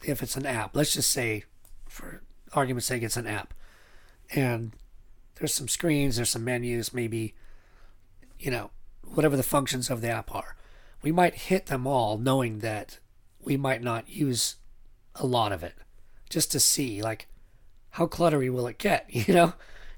If 0.03 0.21
it's 0.21 0.35
an 0.35 0.45
app, 0.45 0.75
let's 0.75 0.93
just 0.93 1.11
say, 1.11 1.43
for 1.87 2.21
argument's 2.53 2.87
sake, 2.87 3.03
it's 3.03 3.17
an 3.17 3.27
app, 3.27 3.53
and 4.33 4.73
there's 5.35 5.53
some 5.53 5.67
screens, 5.67 6.15
there's 6.15 6.29
some 6.29 6.43
menus, 6.43 6.93
maybe, 6.93 7.33
you 8.39 8.51
know, 8.51 8.71
whatever 9.03 9.37
the 9.37 9.43
functions 9.43 9.89
of 9.89 10.01
the 10.01 10.09
app 10.09 10.33
are. 10.33 10.55
We 11.01 11.11
might 11.11 11.35
hit 11.35 11.67
them 11.67 11.87
all, 11.87 12.17
knowing 12.17 12.59
that 12.59 12.99
we 13.39 13.57
might 13.57 13.81
not 13.81 14.09
use 14.09 14.55
a 15.15 15.25
lot 15.25 15.51
of 15.51 15.63
it, 15.63 15.75
just 16.29 16.51
to 16.51 16.59
see 16.59 17.01
like 17.01 17.27
how 17.91 18.07
cluttery 18.07 18.51
will 18.51 18.67
it 18.67 18.77
get, 18.77 19.05
you 19.09 19.33
know? 19.33 19.53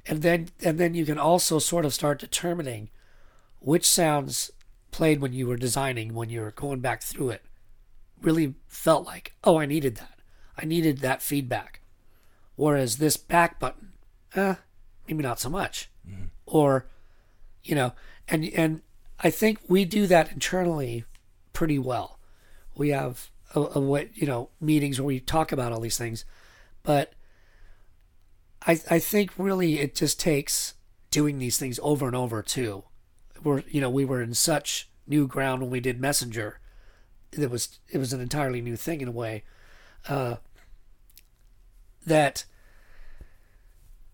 And 0.05 0.21
then 0.21 0.49
and 0.63 0.79
then 0.79 0.93
you 0.93 1.05
can 1.05 1.17
also 1.17 1.59
sort 1.59 1.85
of 1.85 1.93
start 1.93 2.19
determining 2.19 2.89
which 3.59 3.85
sounds 3.85 4.51
played 4.91 5.21
when 5.21 5.33
you 5.33 5.47
were 5.47 5.57
designing, 5.57 6.13
when 6.13 6.29
you 6.29 6.41
were 6.41 6.51
going 6.51 6.79
back 6.79 7.03
through 7.03 7.29
it, 7.29 7.43
really 8.21 8.55
felt 8.67 9.05
like, 9.05 9.33
oh, 9.43 9.59
I 9.59 9.65
needed 9.65 9.95
that. 9.97 10.19
I 10.57 10.65
needed 10.65 10.99
that 10.99 11.21
feedback. 11.21 11.81
Whereas 12.55 12.97
this 12.97 13.17
back 13.17 13.59
button, 13.59 13.93
eh, 14.35 14.55
maybe 15.07 15.23
not 15.23 15.39
so 15.39 15.49
much. 15.49 15.89
Or, 16.45 16.87
you 17.63 17.75
know, 17.75 17.93
and 18.27 18.45
and 18.55 18.81
I 19.19 19.29
think 19.29 19.59
we 19.67 19.85
do 19.85 20.07
that 20.07 20.31
internally 20.31 21.05
pretty 21.53 21.79
well. 21.79 22.19
We 22.75 22.89
have 22.89 23.29
a, 23.55 23.61
a 23.75 23.79
what 23.79 24.15
you 24.17 24.27
know 24.27 24.49
meetings 24.59 24.99
where 24.99 25.07
we 25.07 25.19
talk 25.19 25.51
about 25.51 25.71
all 25.71 25.79
these 25.79 25.97
things, 25.97 26.25
but 26.83 27.13
I 28.65 28.79
I 28.89 28.99
think 28.99 29.31
really 29.37 29.79
it 29.79 29.95
just 29.95 30.19
takes 30.19 30.73
doing 31.11 31.39
these 31.39 31.57
things 31.57 31.79
over 31.81 32.07
and 32.07 32.15
over 32.15 32.41
too. 32.41 32.83
We're 33.43 33.63
you 33.69 33.81
know 33.81 33.89
we 33.89 34.05
were 34.05 34.21
in 34.21 34.33
such 34.33 34.89
new 35.07 35.27
ground 35.27 35.61
when 35.61 35.71
we 35.71 35.79
did 35.79 35.99
Messenger. 35.99 36.59
It 37.31 37.49
was 37.49 37.79
it 37.89 37.97
was 37.97 38.13
an 38.13 38.21
entirely 38.21 38.61
new 38.61 38.75
thing 38.75 39.01
in 39.01 39.07
a 39.07 39.11
way. 39.11 39.43
Uh, 40.07 40.37
that 42.05 42.45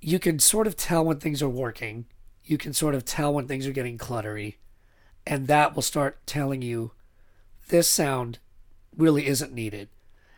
you 0.01 0.19
can 0.19 0.39
sort 0.39 0.67
of 0.67 0.75
tell 0.75 1.05
when 1.05 1.19
things 1.19 1.41
are 1.41 1.49
working. 1.49 2.05
You 2.43 2.57
can 2.57 2.73
sort 2.73 2.95
of 2.95 3.05
tell 3.05 3.33
when 3.33 3.47
things 3.47 3.65
are 3.65 3.71
getting 3.71 3.97
cluttery, 3.97 4.55
and 5.25 5.47
that 5.47 5.75
will 5.75 5.81
start 5.81 6.25
telling 6.25 6.61
you 6.61 6.91
this 7.69 7.89
sound 7.89 8.39
really 8.95 9.27
isn't 9.27 9.53
needed. 9.53 9.89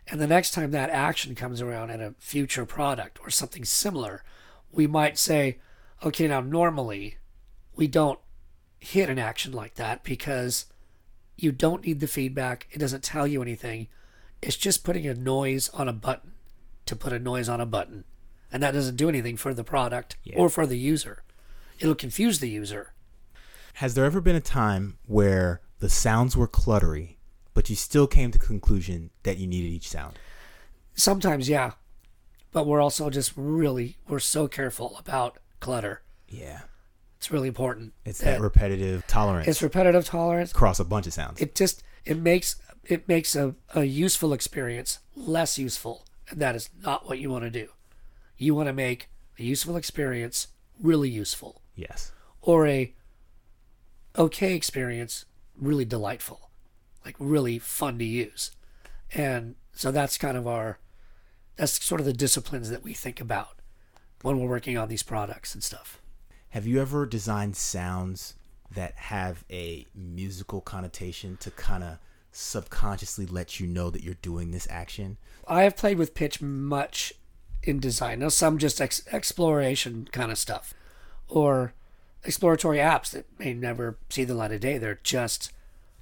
And 0.10 0.22
the 0.22 0.27
next 0.27 0.51
time 0.51 0.72
that 0.72 0.89
action 0.89 1.36
comes 1.36 1.62
around 1.62 1.89
in 1.89 2.01
a 2.01 2.13
future 2.17 2.65
product 2.65 3.19
or 3.22 3.29
something 3.29 3.65
similar, 3.65 4.24
we 4.72 4.88
might 4.88 5.17
say, 5.17 5.60
okay, 6.03 6.27
now 6.27 6.39
normally 6.39 7.17
we 7.75 7.88
don't 7.88 8.19
hit 8.79 9.10
an 9.10 9.19
action 9.19 9.51
like 9.51 9.75
that 9.75 10.03
because 10.03 10.65
you 11.38 11.51
don't 11.51 11.86
need 11.86 12.00
the 12.00 12.08
feedback. 12.08 12.67
It 12.72 12.79
doesn't 12.79 13.03
tell 13.03 13.27
you 13.27 13.41
anything. 13.41 13.88
It's 14.41 14.58
just 14.58 14.84
putting 14.84 15.08
a 15.08 15.13
noise 15.13 15.70
on 15.70 15.88
a 15.88 15.94
button 15.94 16.34
to 16.86 16.96
put 16.96 17.13
a 17.13 17.20
noise 17.20 17.48
on 17.50 17.62
a 17.62 17.65
button. 17.65 18.03
And 18.51 18.63
that 18.63 18.72
doesn't 18.72 18.96
do 18.96 19.10
anything 19.10 19.38
for 19.38 19.53
the 19.53 19.63
product 19.63 20.15
Yeah. 20.24 20.38
or 20.38 20.50
for 20.50 20.65
the 20.65 20.77
user. 20.77 21.24
It'll 21.79 21.96
confuse 21.96 22.39
the 22.39 22.50
user. 22.50 22.94
Has 23.75 23.94
there 23.94 24.06
ever 24.06 24.22
been 24.22 24.36
a 24.36 24.41
time 24.41 24.98
where 25.06 25.62
the 25.79 25.89
sounds 25.89 26.36
were 26.36 26.48
cluttery, 26.48 27.17
but 27.53 27.70
you 27.70 27.75
still 27.75 28.08
came 28.08 28.32
to 28.32 28.39
the 28.39 28.46
conclusion 28.46 29.12
that 29.24 29.38
you 29.38 29.46
needed 29.48 29.67
each 29.70 29.88
sound? 29.89 30.17
Sometimes, 30.96 31.48
yeah. 31.50 31.72
But 32.51 32.65
we're 32.65 32.82
also 32.82 33.10
just 33.10 33.34
really, 33.36 33.98
we're 34.08 34.20
so 34.20 34.48
careful 34.48 34.98
about 34.98 35.38
clutter. 35.60 36.01
Yeah. 36.27 36.62
It's 37.17 37.31
really 37.31 37.47
important. 37.47 37.93
It's 38.05 38.19
that 38.19 38.39
repetitive 38.39 39.05
tolerance 39.07 39.47
it's 39.47 39.62
repetitive 39.62 40.05
tolerance. 40.05 40.51
across 40.51 40.79
a 40.79 40.86
bunch 40.86 41.07
of 41.07 41.13
sounds. 41.13 41.41
It 41.41 41.55
just 41.55 41.83
it 42.05 42.17
makes 42.17 42.55
it 42.83 43.07
makes 43.07 43.36
a, 43.36 43.55
a 43.74 43.83
useful 43.83 44.33
experience 44.33 45.00
less 45.15 45.57
useful. 45.57 46.05
And 46.29 46.39
that 46.39 46.55
is 46.55 46.69
not 46.83 47.07
what 47.07 47.19
you 47.19 47.29
want 47.29 47.43
to 47.43 47.50
do. 47.50 47.69
You 48.38 48.53
want 48.53 48.67
to 48.67 48.74
make 48.74 49.09
a 49.39 49.43
useful 49.43 49.75
experience 49.77 50.47
really 50.81 51.09
useful. 51.09 51.62
yes. 51.75 52.12
Or 52.41 52.67
a 52.67 52.93
okay 54.17 54.53
experience 54.55 55.25
really 55.55 55.86
delightful. 55.86 56.50
Like 57.03 57.15
really 57.19 57.59
fun 57.59 57.97
to 58.00 58.05
use. 58.05 58.51
And 59.13 59.55
so 59.74 59.91
that's 59.91 60.17
kind 60.17 60.38
of 60.38 60.47
our 60.47 60.79
that's 61.55 61.83
sort 61.83 62.00
of 62.00 62.05
the 62.05 62.13
disciplines 62.13 62.69
that 62.69 62.83
we 62.83 62.93
think 62.93 63.19
about 63.19 63.59
when 64.21 64.39
we're 64.39 64.47
working 64.47 64.77
on 64.77 64.88
these 64.88 65.03
products 65.03 65.53
and 65.53 65.63
stuff. 65.63 66.00
Have 66.57 66.65
you 66.65 66.81
ever 66.81 67.05
designed 67.05 67.55
sounds 67.55 68.33
that 68.71 68.95
have 68.95 69.45
a 69.47 69.85
musical 69.93 70.59
connotation 70.59 71.37
to 71.37 71.51
kind 71.51 71.83
of 71.83 71.99
subconsciously 72.31 73.27
let 73.27 73.59
you 73.59 73.67
know 73.67 73.91
that 73.91 74.01
you're 74.01 74.15
doing 74.23 74.49
this 74.49 74.67
action? 74.67 75.17
I 75.47 75.61
have 75.61 75.77
played 75.77 75.99
with 75.99 76.15
pitch 76.15 76.41
much 76.41 77.13
in 77.61 77.79
design. 77.79 78.17
Now, 78.17 78.29
some 78.29 78.57
just 78.57 78.81
ex- 78.81 79.07
exploration 79.11 80.07
kind 80.11 80.31
of 80.31 80.39
stuff, 80.39 80.73
or 81.27 81.75
exploratory 82.23 82.79
apps 82.79 83.11
that 83.11 83.27
may 83.37 83.53
never 83.53 83.99
see 84.09 84.23
the 84.23 84.33
light 84.33 84.51
of 84.51 84.59
day. 84.59 84.79
They're 84.79 84.99
just 85.03 85.53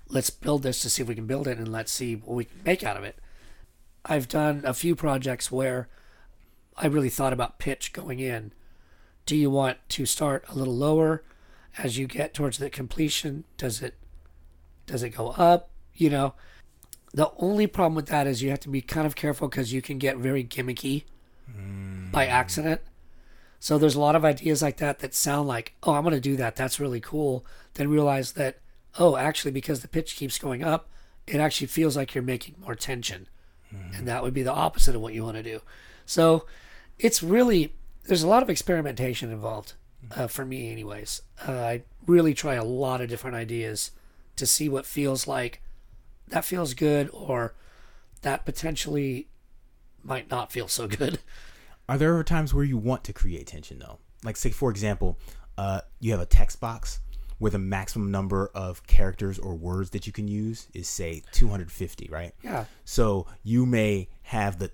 let's 0.08 0.30
build 0.30 0.64
this 0.64 0.82
to 0.84 0.90
see 0.90 1.02
if 1.02 1.10
we 1.10 1.16
can 1.16 1.28
build 1.28 1.50
it, 1.50 1.58
and 1.58 1.70
let's 1.70 1.92
see 1.92 2.16
what 2.16 2.34
we 2.34 2.46
can 2.46 2.62
make 2.64 2.82
out 2.82 2.96
of 2.96 3.04
it. 3.04 3.20
I've 4.06 4.30
done 4.30 4.62
a 4.64 4.74
few 4.74 4.96
projects 4.96 5.52
where 5.52 5.90
I 6.78 6.88
really 6.88 7.10
thought 7.10 7.34
about 7.34 7.60
pitch 7.60 7.92
going 7.92 8.22
in. 8.22 8.54
Do 9.26 9.36
you 9.36 9.50
want 9.50 9.78
to 9.90 10.06
start 10.06 10.46
a 10.50 10.56
little 10.56 10.76
lower 10.76 11.24
as 11.78 11.98
you 11.98 12.08
get 12.08 12.34
towards 12.34 12.58
the 12.58 12.70
completion? 12.70 13.44
Does 13.58 13.82
it 13.82 13.96
does 14.86 15.04
it 15.04 15.10
go 15.10 15.30
up? 15.32 15.70
You 15.94 16.10
know, 16.10 16.34
the 17.14 17.32
only 17.38 17.68
problem 17.68 17.96
with 17.96 18.08
that 18.08 18.28
is 18.28 18.44
you 18.44 18.50
have 18.50 18.60
to 18.62 18.70
be 18.70 18.82
kind 18.82 19.08
of 19.08 19.16
careful 19.16 19.48
because 19.48 19.74
you 19.74 19.82
can 19.82 19.98
get 19.98 20.18
very 20.18 20.44
gimmicky 20.44 21.06
by 22.12 22.26
hmm. 22.26 22.32
accident. 22.32 22.82
So 23.60 23.78
there's 23.78 23.96
a 23.96 24.00
lot 24.00 24.16
of 24.16 24.26
ideas 24.26 24.62
like 24.62 24.78
that 24.78 25.00
that 25.00 25.16
sound 25.16 25.48
like, 25.48 25.74
oh, 25.84 25.94
I'm 25.94 26.04
going 26.04 26.14
to 26.14 26.20
do 26.20 26.36
that. 26.36 26.56
That's 26.56 26.80
really 26.80 27.00
cool. 27.00 27.46
Then 27.74 27.90
realize 27.90 28.34
that, 28.34 28.60
oh, 29.00 29.16
actually, 29.16 29.52
because 29.52 29.82
the 29.82 29.88
pitch 29.88 30.16
keeps 30.16 30.38
going 30.38 30.64
up, 30.64 30.90
it 31.26 31.38
actually 31.38 31.68
feels 31.68 31.98
like 31.98 32.14
you're 32.14 32.24
making 32.24 32.56
more 32.62 32.76
tension. 32.76 33.28
And 33.72 33.96
hmm. 33.96 34.06
that 34.06 34.22
would 34.22 34.34
be 34.34 34.44
the 34.44 34.54
opposite 34.54 34.96
of 34.96 35.02
what 35.02 35.14
you 35.14 35.24
want 35.24 35.38
to 35.38 35.44
do. 35.44 35.62
So 36.06 36.46
it's 37.00 37.24
really, 37.24 37.74
there's 38.08 38.24
a 38.24 38.28
lot 38.28 38.44
of 38.44 38.50
experimentation 38.50 39.32
involved 39.32 39.74
uh, 40.16 40.28
for 40.28 40.46
me, 40.46 40.72
anyways. 40.72 41.22
Uh, 41.48 41.52
I 41.54 41.84
really 42.06 42.34
try 42.34 42.56
a 42.56 42.64
lot 42.64 43.02
of 43.02 43.10
different 43.10 43.36
ideas 43.36 43.92
to 44.36 44.46
see 44.46 44.70
what 44.70 44.86
feels 44.86 45.28
like 45.28 45.62
that 46.28 46.46
feels 46.46 46.74
good 46.74 47.10
or 47.14 47.54
that 48.22 48.46
potentially 48.46 49.28
might 50.04 50.30
not 50.30 50.52
feel 50.52 50.68
so 50.68 50.88
good. 50.88 51.20
Are 51.88 51.98
there 51.98 52.10
ever 52.10 52.24
times 52.24 52.54
where 52.54 52.64
you 52.64 52.78
want 52.78 53.04
to 53.06 53.14
create 53.14 53.48
tension 53.48 53.80
though? 53.80 54.00
Like 54.24 54.38
say 54.38 54.50
for 54.50 54.72
example, 54.72 55.20
uh, 55.58 55.82
you 56.00 56.12
have 56.12 56.20
a 56.20 56.26
text 56.26 56.60
box 56.60 57.00
where 57.38 57.52
the 57.52 57.60
maximum 57.60 58.12
number 58.12 58.50
of 58.56 58.86
characters 58.88 59.38
or 59.38 59.56
words 59.56 59.90
that 59.92 60.08
you 60.08 60.14
can 60.14 60.28
use 60.28 60.68
is 60.74 60.88
say 60.88 61.22
250, 61.34 62.08
right? 62.10 62.34
Yeah. 62.42 62.66
So 62.86 63.28
you 63.44 63.66
may 63.66 64.08
have 64.24 64.58
the 64.58 64.70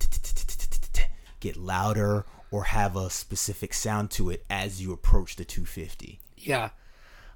get 1.39 1.57
louder 1.57 2.25
or 2.51 2.65
have 2.65 2.96
a 2.96 3.10
specific 3.10 3.74
sound 3.74 4.12
to 4.12 4.29
it 4.29 4.46
as 4.50 4.81
you 4.81 4.91
approach 4.93 5.36
the 5.38 5.46
250. 5.46 6.20
Yeah. 6.38 6.70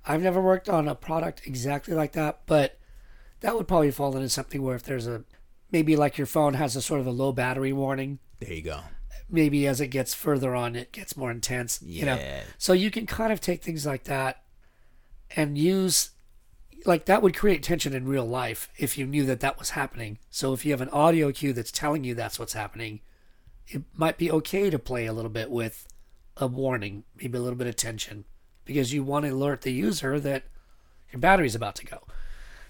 I've 0.05 0.22
never 0.22 0.41
worked 0.41 0.69
on 0.69 0.88
a 0.88 0.93
product 0.93 1.41
exactly 1.48 1.93
like 1.95 2.12
that, 2.12 2.41
but 2.45 2.77
that 3.39 3.55
would 3.55 3.67
probably 3.67 3.91
fall 3.91 4.15
into 4.15 4.29
something 4.29 4.62
where 4.62 4.75
if 4.75 4.84
there's 4.84 5.07
a 5.07 5.24
maybe 5.72 5.95
like 5.95 6.17
your 6.17 6.27
phone 6.27 6.53
has 6.53 6.75
a 6.75 6.81
sort 6.81 7.00
of 7.00 7.07
a 7.07 7.12
low 7.12 7.31
battery 7.31 7.74
warning. 7.74 8.19
There 8.39 8.53
you 8.53 8.62
go. 8.62 8.81
Maybe 9.29 9.65
as 9.65 9.81
it 9.81 9.88
gets 9.88 10.13
further 10.13 10.53
on, 10.53 10.75
it 10.75 10.91
gets 10.91 11.17
more 11.17 11.31
intense. 11.31 11.81
You 11.81 12.05
know, 12.05 12.15
Yeah. 12.15 12.43
so 12.57 12.74
you 12.74 12.91
can 12.91 13.07
kind 13.07 13.34
of 13.34 13.41
take 13.41 13.63
things 13.63 13.86
like 13.86 14.03
that 14.03 14.43
and 15.36 15.57
use 15.57 16.12
like 16.86 17.05
that 17.05 17.24
would 17.24 17.36
create 17.36 17.63
tension 17.63 17.93
in 17.95 18.05
real 18.07 18.27
life 18.27 18.69
if 18.77 18.95
you 18.95 19.07
knew 19.07 19.25
that 19.25 19.39
that 19.39 19.57
was 19.57 19.72
happening. 19.72 20.19
So 20.29 20.53
if 20.53 20.63
you 20.65 20.72
have 20.72 20.81
an 20.81 20.89
audio 20.89 21.31
cue 21.31 21.51
that's 21.51 21.72
telling 21.72 22.03
you 22.03 22.13
that's 22.13 22.38
what's 22.38 22.53
happening, 22.53 23.00
it 23.67 23.84
might 23.95 24.17
be 24.17 24.31
okay 24.31 24.69
to 24.69 24.77
play 24.79 25.05
a 25.05 25.13
little 25.13 25.29
bit 25.31 25.50
with 25.50 25.88
a 26.38 26.48
warning, 26.48 27.03
maybe 27.19 27.38
a 27.38 27.41
little 27.41 27.57
bit 27.57 27.67
of 27.67 27.75
tension, 27.75 28.25
because 28.65 28.93
you 28.93 29.03
want 29.03 29.25
to 29.25 29.31
alert 29.31 29.62
the 29.62 29.72
user 29.72 30.19
that 30.19 30.43
your 31.12 31.19
battery's 31.19 31.55
about 31.55 31.75
to 31.75 31.86
go. 31.86 32.01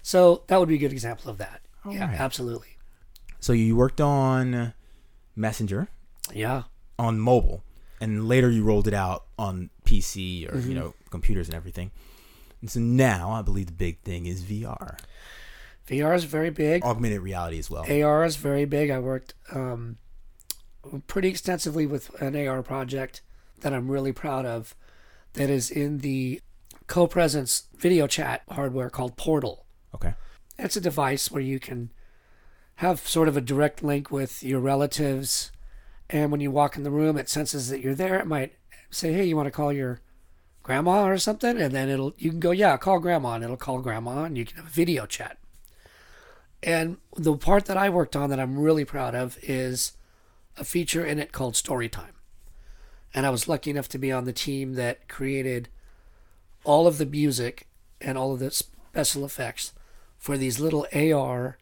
So 0.02 0.42
that 0.46 0.58
would 0.60 0.68
be 0.68 0.76
a 0.76 0.78
good 0.78 0.92
example 0.92 1.30
of 1.30 1.38
that. 1.38 1.60
yeah, 1.88 2.02
Alright. 2.04 2.20
absolutely. 2.20 2.76
So 3.40 3.52
you 3.52 3.76
worked 3.76 4.00
on 4.00 4.72
Messenger 5.34 5.88
Yeah. 6.32 6.64
on 6.98 7.18
mobile, 7.18 7.62
and 8.00 8.26
later 8.28 8.50
you 8.50 8.62
rolled 8.64 8.88
it 8.88 8.94
out 8.94 9.24
on 9.38 9.70
PC 9.84 10.50
or 10.52 10.58
you 10.58 10.74
know 10.74 10.94
computers 11.10 11.48
and 11.48 11.54
everything. 11.54 11.90
And 12.60 12.70
so 12.70 12.80
now 12.80 13.30
I 13.32 13.42
believe 13.42 13.66
the 13.66 13.72
big 13.72 14.00
thing 14.00 14.26
is 14.26 14.42
VR, 14.42 14.98
VR 15.88 16.14
is 16.16 16.24
very 16.24 16.50
big. 16.50 16.82
augmented 16.84 17.20
reality 17.20 17.58
as 17.58 17.70
well. 17.70 17.84
AR 17.90 18.24
is 18.24 18.36
very 18.36 18.64
big. 18.64 18.90
I 18.90 18.98
worked 18.98 19.34
um, 19.52 19.98
pretty 21.06 21.28
extensively 21.28 21.86
with 21.86 22.14
an 22.20 22.36
AR 22.36 22.62
project 22.62 23.22
that 23.60 23.72
I'm 23.72 23.90
really 23.90 24.12
proud 24.12 24.44
of 24.46 24.74
that 25.34 25.50
is 25.50 25.70
in 25.70 25.98
the 25.98 26.40
co-presence 26.86 27.64
video 27.76 28.06
chat 28.06 28.42
hardware 28.50 28.90
called 28.90 29.16
Portal. 29.16 29.66
Okay. 29.94 30.14
It's 30.58 30.76
a 30.76 30.80
device 30.80 31.30
where 31.30 31.42
you 31.42 31.58
can 31.58 31.90
have 32.76 33.00
sort 33.00 33.28
of 33.28 33.36
a 33.36 33.40
direct 33.40 33.82
link 33.82 34.10
with 34.10 34.42
your 34.42 34.60
relatives 34.60 35.50
and 36.08 36.30
when 36.30 36.40
you 36.40 36.50
walk 36.50 36.76
in 36.76 36.84
the 36.84 36.90
room 36.90 37.16
it 37.16 37.28
senses 37.28 37.68
that 37.68 37.80
you're 37.80 37.94
there. 37.94 38.18
It 38.18 38.26
might 38.26 38.54
say, 38.90 39.12
"Hey, 39.12 39.24
you 39.24 39.36
want 39.36 39.46
to 39.46 39.50
call 39.50 39.72
your 39.72 40.00
grandma 40.62 41.06
or 41.06 41.18
something?" 41.18 41.60
and 41.60 41.74
then 41.74 41.88
it'll 41.88 42.14
you 42.18 42.30
can 42.30 42.40
go, 42.40 42.50
"Yeah, 42.50 42.76
call 42.76 43.00
grandma." 43.00 43.34
and 43.34 43.44
it'll 43.44 43.56
call 43.56 43.80
grandma 43.80 44.24
and 44.24 44.38
you 44.38 44.44
can 44.44 44.56
have 44.56 44.66
a 44.66 44.70
video 44.70 45.06
chat. 45.06 45.38
And 46.62 46.98
the 47.16 47.36
part 47.36 47.66
that 47.66 47.76
I 47.76 47.88
worked 47.88 48.16
on 48.16 48.30
that 48.30 48.40
I'm 48.40 48.58
really 48.58 48.84
proud 48.84 49.14
of 49.14 49.38
is 49.42 49.92
a 50.56 50.64
feature 50.64 51.04
in 51.04 51.18
it 51.18 51.32
called 51.32 51.54
Storytime. 51.54 52.14
And 53.14 53.26
I 53.26 53.30
was 53.30 53.48
lucky 53.48 53.70
enough 53.70 53.88
to 53.90 53.98
be 53.98 54.12
on 54.12 54.24
the 54.24 54.32
team 54.32 54.74
that 54.74 55.08
created 55.08 55.68
all 56.64 56.86
of 56.86 56.98
the 56.98 57.06
music 57.06 57.66
and 58.00 58.18
all 58.18 58.32
of 58.32 58.40
the 58.40 58.50
special 58.50 59.24
effects 59.24 59.72
for 60.18 60.36
these 60.36 60.60
little 60.60 60.86
AR, 60.94 61.58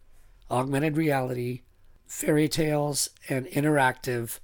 augmented 0.51 0.97
reality, 0.97 1.63
fairy 2.07 2.49
tales, 2.49 3.11
and 3.29 3.47
interactive 3.47 4.39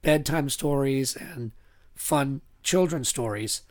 bedtime 0.00 0.48
stories 0.48 1.16
and 1.16 1.52
fun 1.94 2.40
children's 2.62 3.08
stories 3.08 3.62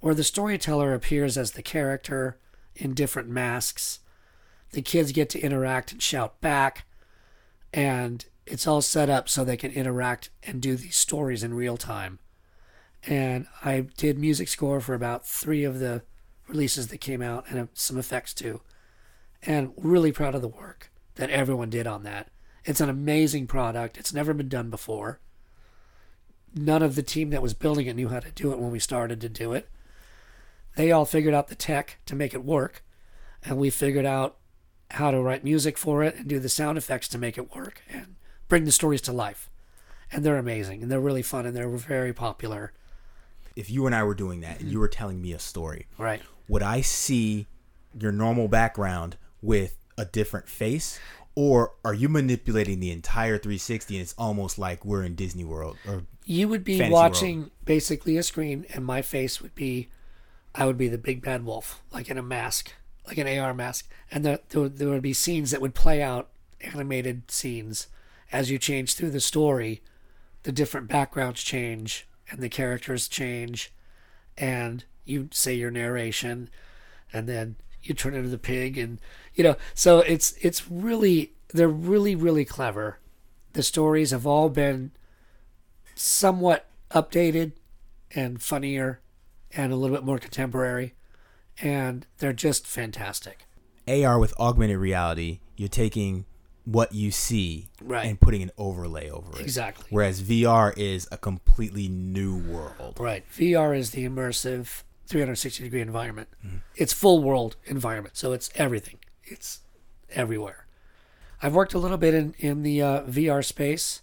where 0.00 0.14
the 0.14 0.24
storyteller 0.24 0.94
appears 0.94 1.36
as 1.36 1.52
the 1.52 1.62
character 1.62 2.38
in 2.76 2.94
different 2.94 3.28
masks 3.28 4.00
the 4.72 4.82
kids 4.82 5.12
get 5.12 5.30
to 5.30 5.40
interact 5.40 5.92
and 5.92 6.02
shout 6.02 6.40
back 6.40 6.84
and 7.72 8.26
it's 8.50 8.66
all 8.66 8.82
set 8.82 9.10
up 9.10 9.28
so 9.28 9.44
they 9.44 9.56
can 9.56 9.72
interact 9.72 10.30
and 10.42 10.60
do 10.60 10.76
these 10.76 10.96
stories 10.96 11.42
in 11.42 11.54
real 11.54 11.76
time. 11.76 12.18
And 13.06 13.46
i 13.64 13.80
did 13.96 14.18
music 14.18 14.48
score 14.48 14.80
for 14.80 14.94
about 14.94 15.26
three 15.26 15.64
of 15.64 15.78
the 15.78 16.02
releases 16.48 16.88
that 16.88 16.98
came 16.98 17.22
out 17.22 17.44
and 17.48 17.58
uh, 17.60 17.66
some 17.74 17.98
effects 17.98 18.34
too. 18.34 18.60
And 19.42 19.72
really 19.76 20.12
proud 20.12 20.34
of 20.34 20.42
the 20.42 20.48
work 20.48 20.90
that 21.14 21.30
everyone 21.30 21.70
did 21.70 21.86
on 21.86 22.02
that. 22.02 22.30
It's 22.64 22.80
an 22.80 22.88
amazing 22.88 23.46
product. 23.46 23.96
It's 23.96 24.12
never 24.12 24.34
been 24.34 24.48
done 24.48 24.68
before. 24.70 25.20
None 26.54 26.82
of 26.82 26.96
the 26.96 27.02
team 27.02 27.30
that 27.30 27.42
was 27.42 27.54
building 27.54 27.86
it 27.86 27.94
knew 27.94 28.08
how 28.08 28.20
to 28.20 28.30
do 28.32 28.52
it 28.52 28.58
when 28.58 28.70
we 28.70 28.78
started 28.78 29.20
to 29.20 29.28
do 29.28 29.52
it. 29.52 29.68
They 30.76 30.90
all 30.90 31.04
figured 31.04 31.34
out 31.34 31.48
the 31.48 31.54
tech 31.54 31.98
to 32.06 32.16
make 32.16 32.34
it 32.34 32.44
work 32.44 32.82
and 33.44 33.58
we 33.58 33.70
figured 33.70 34.06
out 34.06 34.36
how 34.92 35.10
to 35.10 35.20
write 35.20 35.44
music 35.44 35.76
for 35.76 36.02
it 36.02 36.16
and 36.16 36.26
do 36.26 36.38
the 36.38 36.48
sound 36.48 36.78
effects 36.78 37.08
to 37.08 37.18
make 37.18 37.36
it 37.36 37.54
work. 37.54 37.82
And 37.90 38.16
bring 38.48 38.64
the 38.64 38.72
stories 38.72 39.00
to 39.02 39.12
life. 39.12 39.48
And 40.10 40.24
they're 40.24 40.38
amazing 40.38 40.82
and 40.82 40.90
they're 40.90 41.00
really 41.00 41.22
fun 41.22 41.46
and 41.46 41.54
they're 41.54 41.68
very 41.68 42.14
popular. 42.14 42.72
If 43.54 43.70
you 43.70 43.86
and 43.86 43.94
I 43.94 44.04
were 44.04 44.14
doing 44.14 44.40
that 44.40 44.60
and 44.60 44.68
you 44.68 44.74
mm-hmm. 44.74 44.80
were 44.80 44.88
telling 44.88 45.20
me 45.20 45.32
a 45.32 45.38
story, 45.38 45.86
Right. 45.98 46.22
would 46.48 46.62
I 46.62 46.80
see 46.80 47.46
your 47.98 48.12
normal 48.12 48.48
background 48.48 49.16
with 49.42 49.76
a 49.98 50.04
different 50.04 50.48
face? 50.48 50.98
Or 51.34 51.74
are 51.84 51.94
you 51.94 52.08
manipulating 52.08 52.80
the 52.80 52.90
entire 52.90 53.36
360 53.38 53.94
and 53.96 54.02
it's 54.02 54.14
almost 54.16 54.58
like 54.58 54.84
we're 54.84 55.04
in 55.04 55.14
Disney 55.14 55.44
World? 55.44 55.76
Or 55.86 56.04
You 56.24 56.48
would 56.48 56.64
be 56.64 56.78
Fantasy 56.78 56.92
watching 56.92 57.50
basically 57.64 58.16
a 58.16 58.22
screen 58.22 58.64
and 58.72 58.84
my 58.84 59.02
face 59.02 59.40
would 59.42 59.54
be 59.54 59.88
I 60.54 60.64
would 60.64 60.78
be 60.78 60.88
the 60.88 60.98
big 60.98 61.22
bad 61.22 61.44
wolf, 61.44 61.80
like 61.92 62.10
in 62.10 62.18
a 62.18 62.22
mask, 62.22 62.72
like 63.06 63.18
an 63.18 63.28
AR 63.28 63.54
mask. 63.54 63.88
And 64.10 64.24
there, 64.24 64.38
there 64.48 64.88
would 64.88 65.02
be 65.02 65.12
scenes 65.12 65.52
that 65.52 65.60
would 65.60 65.74
play 65.74 66.02
out, 66.02 66.28
animated 66.60 67.30
scenes. 67.30 67.86
As 68.30 68.50
you 68.50 68.58
change 68.58 68.94
through 68.94 69.10
the 69.10 69.20
story, 69.20 69.82
the 70.42 70.52
different 70.52 70.88
backgrounds 70.88 71.42
change 71.42 72.06
and 72.30 72.40
the 72.40 72.48
characters 72.48 73.08
change. 73.08 73.72
And 74.36 74.84
you 75.04 75.28
say 75.32 75.54
your 75.54 75.70
narration 75.70 76.50
and 77.12 77.28
then 77.28 77.56
you 77.82 77.94
turn 77.94 78.14
into 78.14 78.28
the 78.28 78.38
pig 78.38 78.76
and 78.76 79.00
you 79.34 79.42
know 79.42 79.56
so 79.72 80.00
it's 80.00 80.32
it's 80.42 80.70
really 80.70 81.32
they're 81.54 81.68
really 81.68 82.14
really 82.14 82.44
clever 82.44 82.98
the 83.54 83.62
stories 83.62 84.10
have 84.10 84.26
all 84.26 84.50
been 84.50 84.90
somewhat 85.94 86.66
updated 86.90 87.52
and 88.14 88.42
funnier 88.42 89.00
and 89.56 89.72
a 89.72 89.76
little 89.76 89.96
bit 89.96 90.04
more 90.04 90.18
contemporary 90.18 90.92
and 91.62 92.06
they're 92.18 92.34
just 92.34 92.66
fantastic 92.66 93.46
AR 93.88 94.18
with 94.18 94.38
augmented 94.38 94.78
reality, 94.78 95.40
you're 95.56 95.68
taking 95.68 96.26
what 96.70 96.92
you 96.94 97.10
see 97.10 97.68
Right. 97.82 98.04
and 98.06 98.20
putting 98.20 98.42
an 98.42 98.50
overlay 98.58 99.08
over 99.08 99.32
it. 99.38 99.40
Exactly. 99.40 99.86
Whereas 99.88 100.20
VR 100.22 100.76
is 100.76 101.08
a 101.10 101.16
completely 101.16 101.88
new 101.88 102.36
world. 102.36 102.96
right 103.00 103.24
vr 103.34 103.74
is 103.76 103.90
the 103.92 104.04
immersive 104.06 104.82
360 105.06 105.62
degree 105.64 105.80
environment 105.80 106.28
it's 106.76 106.92
full 106.92 107.22
world 107.22 107.56
environment 107.64 108.16
so 108.16 108.32
it's 108.32 108.50
everything 108.56 108.98
it's 109.24 109.60
everywhere 110.10 110.66
i've 111.42 111.54
worked 111.54 111.72
a 111.72 111.78
little 111.78 111.96
bit 111.96 112.12
in 112.12 112.34
in 112.38 112.62
the 112.62 112.82
uh, 112.82 113.02
vr 113.04 113.42
space 113.44 114.02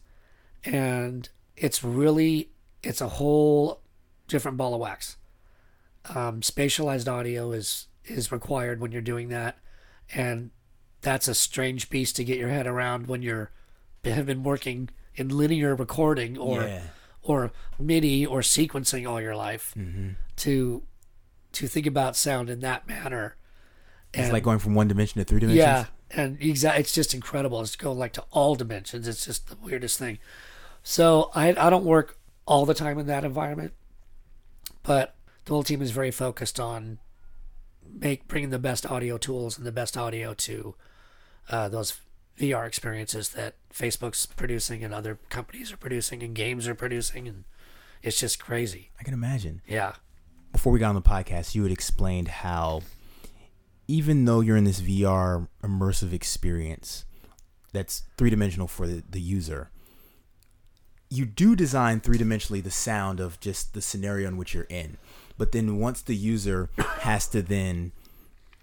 and 0.64 1.30
it's 1.56 1.84
really 1.84 2.50
it's 2.82 3.02
a 3.02 3.10
whole 3.20 3.82
different 4.28 4.58
ball 4.58 4.74
of 4.74 4.80
wax 4.82 5.18
um, 6.16 6.42
spatialized 6.42 7.08
audio 7.08 7.52
is 7.52 7.88
is 8.06 8.32
required 8.32 8.80
when 8.80 8.92
you're 8.92 9.02
doing 9.14 9.30
that 9.30 9.58
and 10.14 10.50
that's 11.06 11.28
a 11.28 11.36
strange 11.36 11.90
beast 11.90 12.16
to 12.18 12.24
get 12.24 12.38
your 12.38 12.50
head 12.50 12.66
around 12.68 13.08
when 13.08 13.22
you're 13.22 13.52
have 14.04 14.26
been 14.26 14.44
working 14.44 14.90
in 15.16 15.30
linear 15.30 15.74
recording 15.76 16.38
or 16.38 16.64
Yeah. 16.64 16.82
or 17.24 17.52
MIDI 17.80 18.26
or 18.26 18.42
sequencing 18.42 19.08
all 19.10 19.22
your 19.22 19.36
life 19.36 19.74
Mm-hmm. 19.78 20.10
to 20.38 20.84
to 21.54 21.68
think 21.68 21.86
about 21.86 22.16
sound 22.18 22.50
in 22.50 22.60
that 22.60 22.88
manner. 22.88 23.36
It's 24.14 24.32
like 24.32 24.44
going 24.44 24.60
from 24.60 24.76
one 24.76 24.88
dimension 24.88 25.20
to 25.20 25.26
three 25.26 25.40
dimensions. 25.40 25.66
yeah, 25.66 25.86
and 26.12 26.38
exactly, 26.42 26.82
it's 26.82 26.94
just 26.94 27.14
incredible. 27.14 27.62
It's 27.62 27.76
going 27.76 27.98
like 28.00 28.14
to 28.14 28.24
all 28.32 28.56
dimensions. 28.56 29.08
It's 29.08 29.26
just 29.26 29.48
the 29.50 29.58
weirdest 29.58 29.98
thing. 30.00 30.20
So 30.84 31.32
I 31.36 31.50
I 31.50 31.70
don't 31.70 31.86
work 31.86 32.18
all 32.46 32.66
the 32.66 32.74
time 32.74 32.98
in 33.00 33.08
that 33.08 33.24
environment, 33.24 33.74
but 34.84 35.16
the 35.46 35.54
whole 35.54 35.64
team 35.64 35.82
is 35.82 35.92
very 35.92 36.12
focused 36.12 36.60
on 36.60 37.00
make 37.88 38.28
bringing 38.28 38.50
the 38.52 38.60
best 38.60 38.86
audio 38.90 39.18
tools 39.18 39.58
and 39.58 39.66
the 39.66 39.72
best 39.72 39.96
audio 39.98 40.34
to 40.34 40.76
uh, 41.50 41.70
those 41.70 42.00
VR 42.40 42.68
experiences 42.68 43.30
that 43.30 43.56
Facebook's 43.74 44.26
producing 44.26 44.84
and 44.84 44.94
other 44.94 45.20
companies 45.30 45.72
are 45.72 45.78
producing 45.78 46.22
and 46.24 46.36
games 46.36 46.68
are 46.68 46.76
producing, 46.76 47.28
and 47.28 47.44
it's 48.02 48.20
just 48.20 48.40
crazy. 48.40 48.92
I 49.00 49.04
can 49.04 49.14
imagine. 49.14 49.62
Yeah. 49.68 49.94
Before 50.52 50.72
we 50.72 50.80
got 50.80 50.90
on 50.90 50.96
the 50.96 51.02
podcast, 51.02 51.56
you 51.56 51.64
had 51.64 51.72
explained 51.72 52.28
how 52.28 52.82
even 53.88 54.26
though 54.26 54.40
you're 54.40 54.58
in 54.58 54.64
this 54.64 54.82
VR 54.82 55.48
immersive 55.64 56.14
experience 56.14 57.06
that's 57.72 58.04
three 58.18 58.30
dimensional 58.30 58.68
for 58.68 58.88
the, 58.88 59.04
the 59.10 59.20
user, 59.20 59.70
you 61.10 61.26
do 61.26 61.56
design 61.56 62.00
three 62.00 62.18
dimensionally 62.18 62.64
the 62.64 62.72
sound 62.72 63.20
of 63.20 63.40
just 63.40 63.74
the 63.74 63.82
scenario 63.82 64.28
in 64.28 64.38
which 64.38 64.54
you're 64.54 64.64
in. 64.70 64.98
But 65.38 65.52
then 65.52 65.80
once 65.80 66.02
the 66.02 66.16
user 66.16 66.70
has 67.00 67.28
to 67.30 67.42
then 67.42 67.92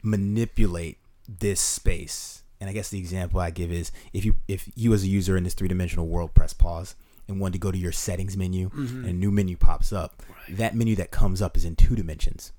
manipulate 0.02 0.98
this 1.28 1.60
space, 1.60 2.41
and 2.62 2.70
I 2.70 2.72
guess 2.74 2.90
the 2.90 2.98
example 2.98 3.40
I 3.40 3.50
give 3.50 3.72
is 3.72 3.90
if 4.12 4.24
you 4.24 4.36
if 4.46 4.70
you 4.76 4.94
as 4.94 5.02
a 5.02 5.08
user 5.08 5.36
in 5.36 5.42
this 5.42 5.52
three 5.52 5.66
dimensional 5.66 6.06
world 6.06 6.32
press 6.32 6.52
pause 6.52 6.94
and 7.26 7.40
want 7.40 7.54
to 7.54 7.58
go 7.58 7.72
to 7.72 7.76
your 7.76 7.90
settings 7.90 8.36
menu 8.36 8.70
mm-hmm. 8.70 8.98
and 8.98 9.06
a 9.06 9.12
new 9.12 9.32
menu 9.32 9.56
pops 9.56 9.92
up, 9.92 10.22
that 10.48 10.72
menu 10.72 10.94
that 10.94 11.10
comes 11.10 11.42
up 11.42 11.56
is 11.56 11.64
in 11.64 11.74
two 11.74 11.96
dimensions. 11.96 12.52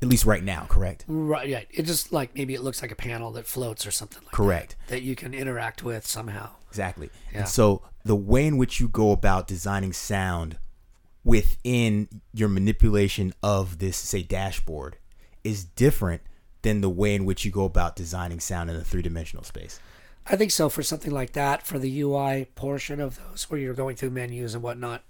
At 0.00 0.08
least 0.08 0.24
right 0.24 0.44
now, 0.44 0.66
correct? 0.68 1.04
Right. 1.08 1.48
Yeah. 1.48 1.62
It 1.68 1.82
just 1.82 2.12
like 2.12 2.32
maybe 2.36 2.54
it 2.54 2.62
looks 2.62 2.80
like 2.80 2.92
a 2.92 2.96
panel 2.96 3.32
that 3.32 3.44
floats 3.44 3.84
or 3.84 3.90
something 3.90 4.22
like 4.24 4.32
Correct. 4.32 4.76
that, 4.86 4.94
that 4.94 5.02
you 5.02 5.16
can 5.16 5.34
interact 5.34 5.82
with 5.82 6.06
somehow. 6.06 6.50
Exactly. 6.68 7.10
Yeah. 7.32 7.40
And 7.40 7.48
so 7.48 7.82
the 8.04 8.14
way 8.14 8.46
in 8.46 8.56
which 8.56 8.78
you 8.78 8.86
go 8.86 9.10
about 9.10 9.48
designing 9.48 9.92
sound 9.92 10.58
within 11.24 12.08
your 12.32 12.48
manipulation 12.48 13.34
of 13.42 13.78
this, 13.78 13.96
say, 13.96 14.22
dashboard 14.22 14.96
is 15.42 15.64
different 15.64 16.22
than 16.62 16.80
the 16.80 16.90
way 16.90 17.14
in 17.14 17.24
which 17.24 17.44
you 17.44 17.50
go 17.50 17.64
about 17.64 17.96
designing 17.96 18.40
sound 18.40 18.70
in 18.70 18.76
a 18.76 18.84
three 18.84 19.02
dimensional 19.02 19.44
space. 19.44 19.80
I 20.26 20.36
think 20.36 20.50
so 20.50 20.68
for 20.68 20.82
something 20.82 21.10
like 21.10 21.32
that, 21.32 21.66
for 21.66 21.78
the 21.78 22.00
UI 22.02 22.46
portion 22.54 23.00
of 23.00 23.18
those 23.18 23.50
where 23.50 23.58
you're 23.58 23.74
going 23.74 23.96
through 23.96 24.10
menus 24.10 24.54
and 24.54 24.62
whatnot. 24.62 25.02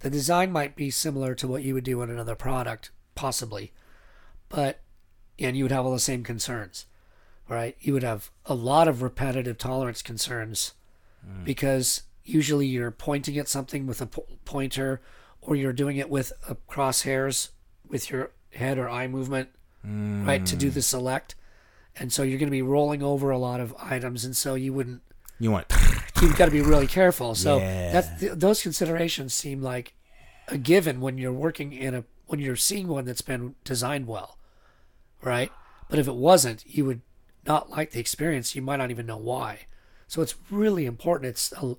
The 0.00 0.10
design 0.10 0.52
might 0.52 0.76
be 0.76 0.90
similar 0.90 1.34
to 1.36 1.48
what 1.48 1.62
you 1.62 1.74
would 1.74 1.84
do 1.84 2.02
in 2.02 2.10
another 2.10 2.34
product, 2.34 2.90
possibly. 3.14 3.72
But 4.48 4.80
and 5.38 5.56
you 5.56 5.64
would 5.64 5.72
have 5.72 5.84
all 5.84 5.92
the 5.92 5.98
same 5.98 6.22
concerns. 6.22 6.86
Right? 7.48 7.76
You 7.80 7.92
would 7.92 8.02
have 8.02 8.30
a 8.46 8.54
lot 8.54 8.88
of 8.88 9.02
repetitive 9.02 9.58
tolerance 9.58 10.02
concerns 10.02 10.72
mm. 11.26 11.44
because 11.44 12.02
usually 12.24 12.66
you're 12.66 12.90
pointing 12.90 13.36
at 13.36 13.48
something 13.48 13.86
with 13.86 14.00
a 14.00 14.06
po- 14.06 14.26
pointer 14.46 15.02
or 15.42 15.54
you're 15.54 15.74
doing 15.74 15.98
it 15.98 16.08
with 16.08 16.32
a 16.48 16.54
crosshairs 16.54 17.50
with 17.86 18.10
your 18.10 18.30
head 18.52 18.78
or 18.78 18.88
eye 18.88 19.06
movement, 19.06 19.50
right, 19.84 20.44
to 20.46 20.56
do 20.56 20.70
the 20.70 20.82
select. 20.82 21.34
And 21.96 22.12
so 22.12 22.22
you're 22.22 22.38
going 22.38 22.48
to 22.48 22.50
be 22.50 22.62
rolling 22.62 23.02
over 23.02 23.30
a 23.30 23.38
lot 23.38 23.60
of 23.60 23.74
items, 23.78 24.24
and 24.24 24.36
so 24.36 24.54
you 24.54 24.72
wouldn't. 24.72 25.02
You 25.38 25.50
want 25.52 25.66
You've 26.22 26.36
got 26.36 26.46
to 26.46 26.50
be 26.50 26.62
really 26.62 26.86
careful. 26.86 27.34
So 27.34 27.58
Yeah. 27.58 27.92
that's 27.92 28.20
th- 28.20 28.32
those 28.34 28.62
considerations 28.62 29.34
seem 29.34 29.62
like 29.62 29.94
a 30.48 30.58
given 30.58 31.00
when 31.00 31.18
you're 31.18 31.32
working 31.32 31.72
in 31.72 31.94
a 31.94 32.04
when 32.26 32.40
you're 32.40 32.56
seeing 32.56 32.88
one 32.88 33.04
that's 33.04 33.20
been 33.22 33.54
designed 33.64 34.06
well, 34.06 34.38
right? 35.22 35.52
But 35.88 35.98
if 35.98 36.08
it 36.08 36.14
wasn't, 36.14 36.64
you 36.66 36.84
would 36.86 37.02
not 37.46 37.68
like 37.70 37.90
the 37.90 38.00
experience. 38.00 38.54
You 38.56 38.62
might 38.62 38.76
not 38.76 38.90
even 38.90 39.06
know 39.06 39.18
why. 39.18 39.66
So 40.08 40.22
it's 40.22 40.34
really 40.50 40.86
important. 40.86 41.28
It's 41.30 41.52
a, 41.52 41.76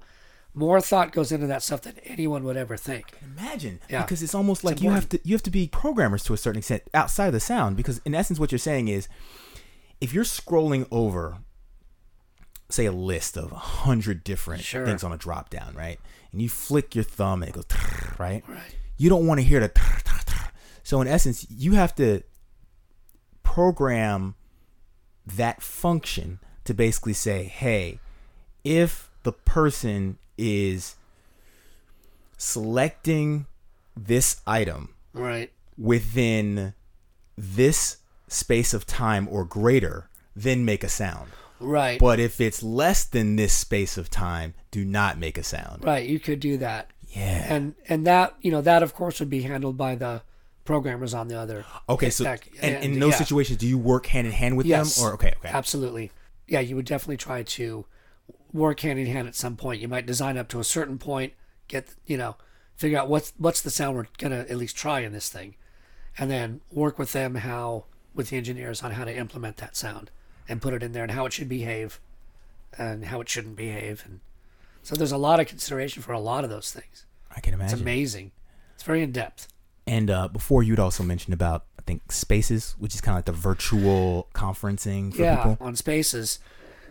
more 0.56 0.80
thought 0.82 1.12
goes 1.12 1.32
into 1.32 1.46
that 1.48 1.62
stuff 1.62 1.82
than 1.82 1.98
anyone 2.06 2.44
would 2.46 2.56
ever 2.58 2.78
think. 2.78 3.14
imagine 3.22 3.80
Yeah. 3.90 4.02
because 4.04 4.24
it's 4.24 4.34
almost 4.34 4.64
like 4.64 4.74
It's 4.76 4.82
you 4.84 4.90
have 4.92 5.10
to 5.10 5.20
you 5.24 5.36
have 5.36 5.44
to 5.44 5.52
be 5.52 5.68
programmers 5.68 6.24
to 6.24 6.34
a 6.34 6.38
certain 6.38 6.60
extent 6.60 6.84
outside 6.94 7.28
of 7.28 7.34
the 7.34 7.40
sound 7.40 7.76
because 7.78 8.00
in 8.06 8.16
essence 8.16 8.40
what 8.40 8.52
you're 8.52 8.60
saying 8.60 8.88
is 8.88 9.08
if 10.02 10.14
you're 10.14 10.24
scrolling 10.24 10.88
over 10.92 11.40
say 12.70 12.86
a 12.86 12.92
list 12.92 13.38
of 13.38 13.52
a 13.52 13.56
hundred 13.56 14.24
different 14.24 14.64
Sure. 14.64 14.86
things 14.86 15.04
on 15.04 15.12
a 15.12 15.18
drop 15.18 15.50
down 15.50 15.74
right 15.76 16.00
and 16.32 16.42
you 16.42 16.50
flick 16.50 16.96
your 16.96 17.04
thumb 17.04 17.44
and 17.44 17.50
it 17.50 17.54
goes 17.54 17.66
right 18.18 18.44
Right. 18.48 18.76
you 18.98 19.10
don't 19.10 19.28
want 19.28 19.40
to 19.40 19.46
hear 19.46 19.60
the 19.60 19.72
so 20.84 21.02
in 21.02 21.08
essence 21.08 21.46
you 21.50 21.74
have 21.74 21.94
to 21.96 22.24
program 23.44 24.36
that 25.26 25.62
function 25.62 26.40
to 26.64 26.74
basically 26.74 27.14
say 27.14 27.44
hey 27.44 28.00
if 28.64 29.12
the 29.26 29.34
person 29.34 30.18
is 30.38 30.96
selecting 32.38 33.46
this 33.96 34.42
item 34.46 34.94
Right. 35.14 35.52
within 35.78 36.74
this 37.38 37.98
space 38.28 38.74
of 38.74 38.86
time 38.86 39.28
or 39.30 39.46
greater, 39.46 40.10
then 40.36 40.66
make 40.66 40.84
a 40.84 40.90
sound. 40.90 41.32
Right. 41.60 42.00
But 42.00 42.20
if 42.20 42.42
it's 42.42 42.62
less 42.62 43.06
than 43.06 43.36
this 43.38 43.54
space 43.54 43.98
of 43.98 44.10
time, 44.10 44.54
do 44.72 44.84
not 44.84 45.18
make 45.18 45.38
a 45.38 45.44
sound. 45.44 45.84
Right. 45.86 46.08
You 46.08 46.20
could 46.20 46.40
do 46.42 46.58
that. 46.58 46.92
Yeah. 47.10 47.46
And 47.54 47.76
and 47.88 48.06
that 48.06 48.36
you 48.42 48.52
know 48.52 48.60
that 48.62 48.84
of 48.84 48.94
course 48.94 49.22
would 49.22 49.30
be 49.30 49.44
handled 49.44 49.78
by 49.78 49.96
the 49.96 50.22
programmers 50.66 51.14
on 51.14 51.30
the 51.30 51.40
other. 51.40 51.64
Okay, 51.88 52.10
so 52.10 52.26
and, 52.26 52.40
and- 52.62 52.84
in 52.84 53.00
those 53.00 53.12
yeah. 53.12 53.18
situations, 53.18 53.58
do 53.60 53.68
you 53.68 53.78
work 53.78 54.08
hand 54.08 54.28
in 54.28 54.34
hand 54.34 54.58
with 54.58 54.66
Yes. 54.66 54.96
them, 54.96 55.06
or 55.06 55.14
okay, 55.14 55.34
okay, 55.38 55.48
Absolutely. 55.50 56.12
Yeah, 56.48 56.60
you 56.60 56.76
would 56.76 56.86
definitely 56.86 57.18
try 57.18 57.44
to 57.44 57.86
work 58.56 58.80
hand 58.80 59.00
in 59.00 59.06
hand 59.06 59.28
at 59.28 59.36
some 59.36 59.56
point. 59.56 59.82
You 59.82 59.88
might 59.88 60.06
design 60.06 60.38
up 60.38 60.48
to 60.50 60.60
a 60.60 60.64
certain 60.64 60.98
point, 60.98 61.34
get 61.68 61.96
you 62.06 62.18
know, 62.18 62.36
figure 62.76 62.98
out 62.98 63.10
what's 63.10 63.34
what's 63.38 63.62
the 63.62 63.70
sound 63.70 63.96
we're 63.96 64.08
gonna 64.18 64.46
at 64.50 64.58
least 64.58 64.78
try 64.78 65.02
in 65.02 65.12
this 65.12 65.30
thing, 65.30 65.56
and 66.18 66.32
then 66.32 66.62
work 66.72 66.98
with 66.98 67.12
them 67.12 67.36
how 67.36 67.86
with 68.14 68.30
the 68.30 68.38
engineers 68.38 68.82
on 68.82 68.92
how 68.92 69.04
to 69.04 69.16
implement 69.16 69.58
that 69.58 69.76
sound 69.76 70.10
and 70.48 70.62
put 70.62 70.74
it 70.74 70.82
in 70.82 70.94
there 70.94 71.04
and 71.04 71.12
how 71.12 71.26
it 71.26 71.34
should 71.34 71.50
behave 71.50 72.00
and 72.78 73.06
how 73.06 73.20
it 73.20 73.28
shouldn't 73.28 73.56
behave 73.56 74.04
and 74.06 74.20
so 74.86 74.96
there's 74.96 75.12
a 75.12 75.18
lot 75.18 75.40
of 75.40 75.48
consideration 75.48 76.04
for 76.04 76.14
a 76.14 76.20
lot 76.20 76.44
of 76.44 76.52
those 76.52 76.72
things. 76.72 77.08
I 77.36 77.40
can 77.40 77.56
imagine. 77.56 77.74
It's 77.74 77.82
amazing. 77.82 78.32
It's 78.76 78.84
very 78.84 79.02
in 79.02 79.12
depth. 79.12 79.48
And 79.88 80.12
uh, 80.12 80.28
before 80.28 80.62
you'd 80.62 80.80
also 80.80 81.02
mentioned 81.02 81.34
about 81.34 81.66
I 81.80 81.82
think 81.82 82.12
Spaces, 82.12 82.76
which 82.78 82.94
is 82.94 83.02
kind 83.02 83.16
of 83.16 83.18
like 83.18 83.26
the 83.26 83.32
virtual 83.32 84.28
conferencing 84.36 85.12
for 85.12 85.24
yeah, 85.24 85.38
people. 85.38 85.58
on 85.60 85.76
Spaces, 85.76 86.38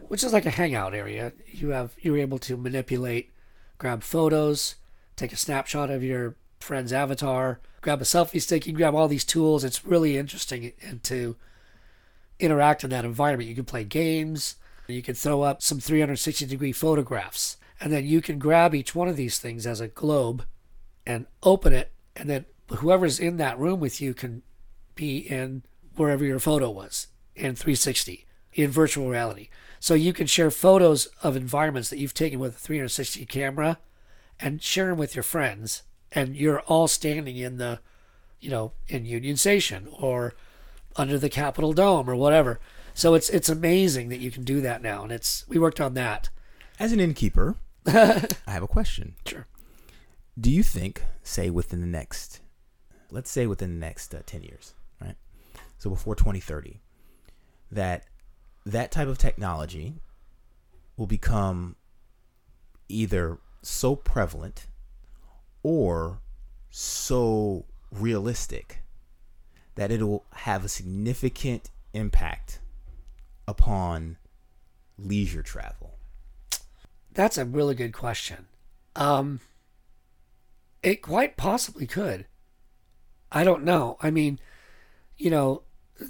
which 0.09 0.25
is 0.25 0.33
like 0.33 0.47
a 0.47 0.51
hangout 0.51 0.95
area. 0.95 1.33
You 1.47 1.71
have 1.71 1.93
you're 2.01 2.19
able 2.19 2.39
to 2.41 2.57
manipulate, 2.57 3.33
grab 3.79 4.03
photos, 4.03 4.77
take 5.17 5.33
a 5.33 5.37
snapshot 5.37 5.91
of 5.91 6.03
your 6.03 6.37
friend's 6.61 6.93
avatar, 6.93 7.61
grab 7.81 8.01
a 8.01 8.05
selfie 8.05 8.41
stick. 8.41 8.67
You 8.67 8.73
can 8.73 8.79
grab 8.79 8.95
all 8.95 9.09
these 9.09 9.25
tools. 9.25 9.65
It's 9.65 9.85
really 9.85 10.17
interesting 10.17 10.73
to 11.03 11.37
interact 12.39 12.85
in 12.85 12.91
that 12.91 13.05
environment. 13.05 13.49
You 13.49 13.55
can 13.55 13.65
play 13.65 13.85
games. 13.85 14.57
You 14.87 15.03
can 15.03 15.15
throw 15.15 15.43
up 15.43 15.63
some 15.63 15.81
360 15.81 16.45
degree 16.47 16.73
photographs, 16.73 17.57
and 17.81 17.93
then 17.93 18.05
you 18.05 18.21
can 18.21 18.39
grab 18.39 18.75
each 18.75 18.95
one 18.95 19.09
of 19.09 19.17
these 19.17 19.39
things 19.39 19.67
as 19.67 19.81
a 19.81 19.89
globe 19.89 20.45
and 21.07 21.27
open 21.43 21.73
it, 21.73 21.93
and 22.15 22.29
then 22.29 22.45
whoever's 22.69 23.19
in 23.19 23.39
that 23.39 23.59
room 23.59 23.81
with 23.81 24.01
you 24.01 24.13
can 24.15 24.43
be 24.95 25.19
in 25.19 25.63
wherever 25.97 26.25
your 26.25 26.39
photo 26.39 26.71
was 26.71 27.09
in 27.35 27.55
360 27.55 28.27
in 28.55 28.71
virtual 28.71 29.09
reality. 29.09 29.49
So 29.81 29.95
you 29.95 30.13
can 30.13 30.27
share 30.27 30.51
photos 30.51 31.07
of 31.23 31.37
environments 31.37 31.91
that 31.91 31.99
you've 31.99 32.15
taken 32.15 32.39
with 32.39 32.57
a 32.57 32.59
360 32.59 33.27
camera 33.27 33.79
and 34.41 34.63
share 34.63 34.89
them 34.89 34.99
with 34.99 35.15
your 35.15 35.23
friends. 35.23 35.83
And 36.13 36.37
you're 36.37 36.61
all 36.61 36.89
standing 36.89 37.37
in 37.37 37.59
the, 37.59 37.81
you 38.41 38.49
know, 38.49 38.73
in 38.89 39.05
Union 39.05 39.37
Station 39.37 39.89
or 39.93 40.35
under 40.97 41.19
the 41.19 41.29
Capitol 41.29 41.73
Dome 41.73 42.09
or 42.09 42.17
whatever. 42.17 42.61
So 42.95 43.15
it's 43.15 43.29
it's 43.29 43.49
amazing 43.49 44.09
that 44.09 44.21
you 44.21 44.31
can 44.31 44.45
do 44.45 44.61
that 44.61 44.81
now. 44.81 45.03
And 45.03 45.11
it's 45.11 45.45
we 45.49 45.59
worked 45.59 45.81
on 45.81 45.95
that. 45.95 46.31
As 46.79 46.93
an 46.93 47.01
innkeeper, 47.01 47.57
I 47.87 48.29
have 48.47 48.63
a 48.63 48.69
question. 48.69 49.17
Sure. 49.27 49.47
Do 50.39 50.51
you 50.51 50.63
think, 50.63 51.03
say, 51.23 51.51
within 51.51 51.81
the 51.81 51.87
next, 51.87 52.41
let's 53.11 53.31
say 53.31 53.47
within 53.47 53.75
the 53.75 53.87
next 53.87 54.15
uh, 54.15 54.23
10 54.27 54.43
years, 54.43 54.75
right? 55.01 55.15
So 55.79 55.91
before 55.91 56.17
2030, 56.17 56.81
that 57.71 58.05
that 58.65 58.91
type 58.91 59.09
of 59.09 59.19
technology 59.19 59.95
will 60.97 61.07
become 61.07 61.77
either 62.89 63.39
so 63.63 63.97
prevalent 63.97 64.67
or 65.63 66.21
so 66.71 67.65
realistic 67.91 68.83
that 69.75 69.91
it'll 69.91 70.25
have 70.33 70.65
a 70.65 70.69
significant 70.69 71.71
impact 71.93 72.61
upon 73.47 74.17
leisure 74.99 75.43
travel? 75.43 75.99
That's 77.13 77.39
a 77.39 77.45
really 77.45 77.75
good 77.75 77.93
question. 77.93 78.47
Um, 78.97 79.41
it 80.83 80.97
quite 80.97 81.37
possibly 81.37 81.87
could. 81.87 82.27
I 83.33 83.45
don't 83.45 83.65
know. 83.65 83.97
I 84.01 84.11
mean, 84.11 84.39
you 85.17 85.31
know, 85.31 85.63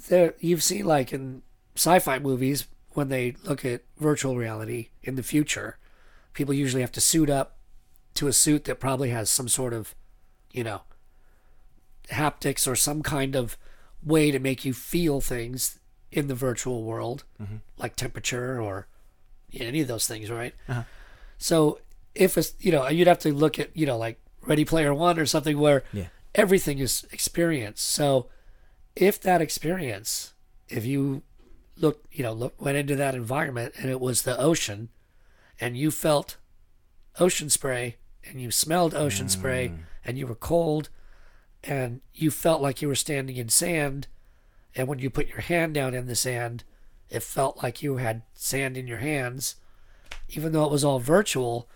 there 0.09 0.33
you've 0.39 0.63
seen 0.63 0.85
like 0.85 1.13
in 1.13 1.41
sci-fi 1.75 2.19
movies 2.19 2.67
when 2.93 3.09
they 3.09 3.35
look 3.43 3.65
at 3.65 3.83
virtual 3.97 4.35
reality 4.37 4.89
in 5.03 5.15
the 5.15 5.23
future, 5.23 5.77
people 6.33 6.53
usually 6.53 6.81
have 6.81 6.91
to 6.93 7.01
suit 7.01 7.29
up 7.29 7.57
to 8.15 8.27
a 8.27 8.33
suit 8.33 8.63
that 8.63 8.79
probably 8.79 9.09
has 9.09 9.29
some 9.29 9.49
sort 9.49 9.73
of, 9.73 9.93
you 10.51 10.63
know, 10.63 10.81
haptics 12.09 12.67
or 12.67 12.75
some 12.75 13.01
kind 13.03 13.35
of 13.35 13.57
way 14.03 14.31
to 14.31 14.39
make 14.39 14.63
you 14.63 14.73
feel 14.73 15.19
things 15.21 15.79
in 16.11 16.27
the 16.27 16.35
virtual 16.35 16.83
world, 16.83 17.23
like 17.77 17.95
temperature 17.95 18.61
or 18.61 18.87
any 19.53 19.81
of 19.81 19.87
those 19.87 20.07
things, 20.07 20.29
right? 20.29 20.53
Uh-huh. 20.69 20.83
So 21.37 21.79
if 22.13 22.37
it's 22.37 22.53
you 22.59 22.71
know 22.71 22.87
you'd 22.87 23.07
have 23.07 23.19
to 23.19 23.33
look 23.33 23.59
at 23.59 23.75
you 23.75 23.85
know 23.85 23.97
like 23.97 24.19
Ready 24.41 24.63
Player 24.63 24.93
One 24.93 25.19
or 25.19 25.25
something 25.25 25.57
where 25.59 25.83
Yeah. 25.91 26.05
everything 26.33 26.79
is 26.79 27.05
experience. 27.11 27.81
So 27.81 28.27
if 28.95 29.19
that 29.21 29.41
experience, 29.41 30.33
if 30.69 30.85
you 30.85 31.23
look 31.77 32.05
you 32.11 32.23
know 32.23 32.33
look 32.33 32.59
went 32.61 32.77
into 32.77 32.95
that 32.95 33.15
environment 33.15 33.73
and 33.77 33.89
it 33.89 33.99
was 33.99 34.21
the 34.21 34.37
ocean, 34.39 34.89
and 35.59 35.77
you 35.77 35.91
felt 35.91 36.37
ocean 37.19 37.49
spray 37.49 37.97
and 38.25 38.41
you 38.41 38.51
smelled 38.51 38.93
ocean 38.93 39.29
spray 39.29 39.69
mm. 39.69 39.77
and 40.03 40.17
you 40.17 40.27
were 40.27 40.35
cold 40.35 40.89
and 41.63 42.01
you 42.13 42.29
felt 42.29 42.61
like 42.61 42.81
you 42.81 42.87
were 42.87 42.95
standing 42.95 43.37
in 43.37 43.49
sand. 43.49 44.07
And 44.75 44.87
when 44.87 44.99
you 44.99 45.09
put 45.09 45.29
your 45.29 45.39
hand 45.39 45.73
down 45.73 45.93
in 45.93 46.07
the 46.07 46.15
sand 46.15 46.63
it 47.09 47.23
felt 47.23 47.61
like 47.61 47.83
you 47.83 47.97
had 47.97 48.23
sand 48.33 48.75
in 48.75 48.87
your 48.87 48.97
hands. 48.97 49.55
Even 50.29 50.51
though 50.51 50.65
it 50.65 50.71
was 50.71 50.83
all 50.83 50.99
virtual 50.99 51.69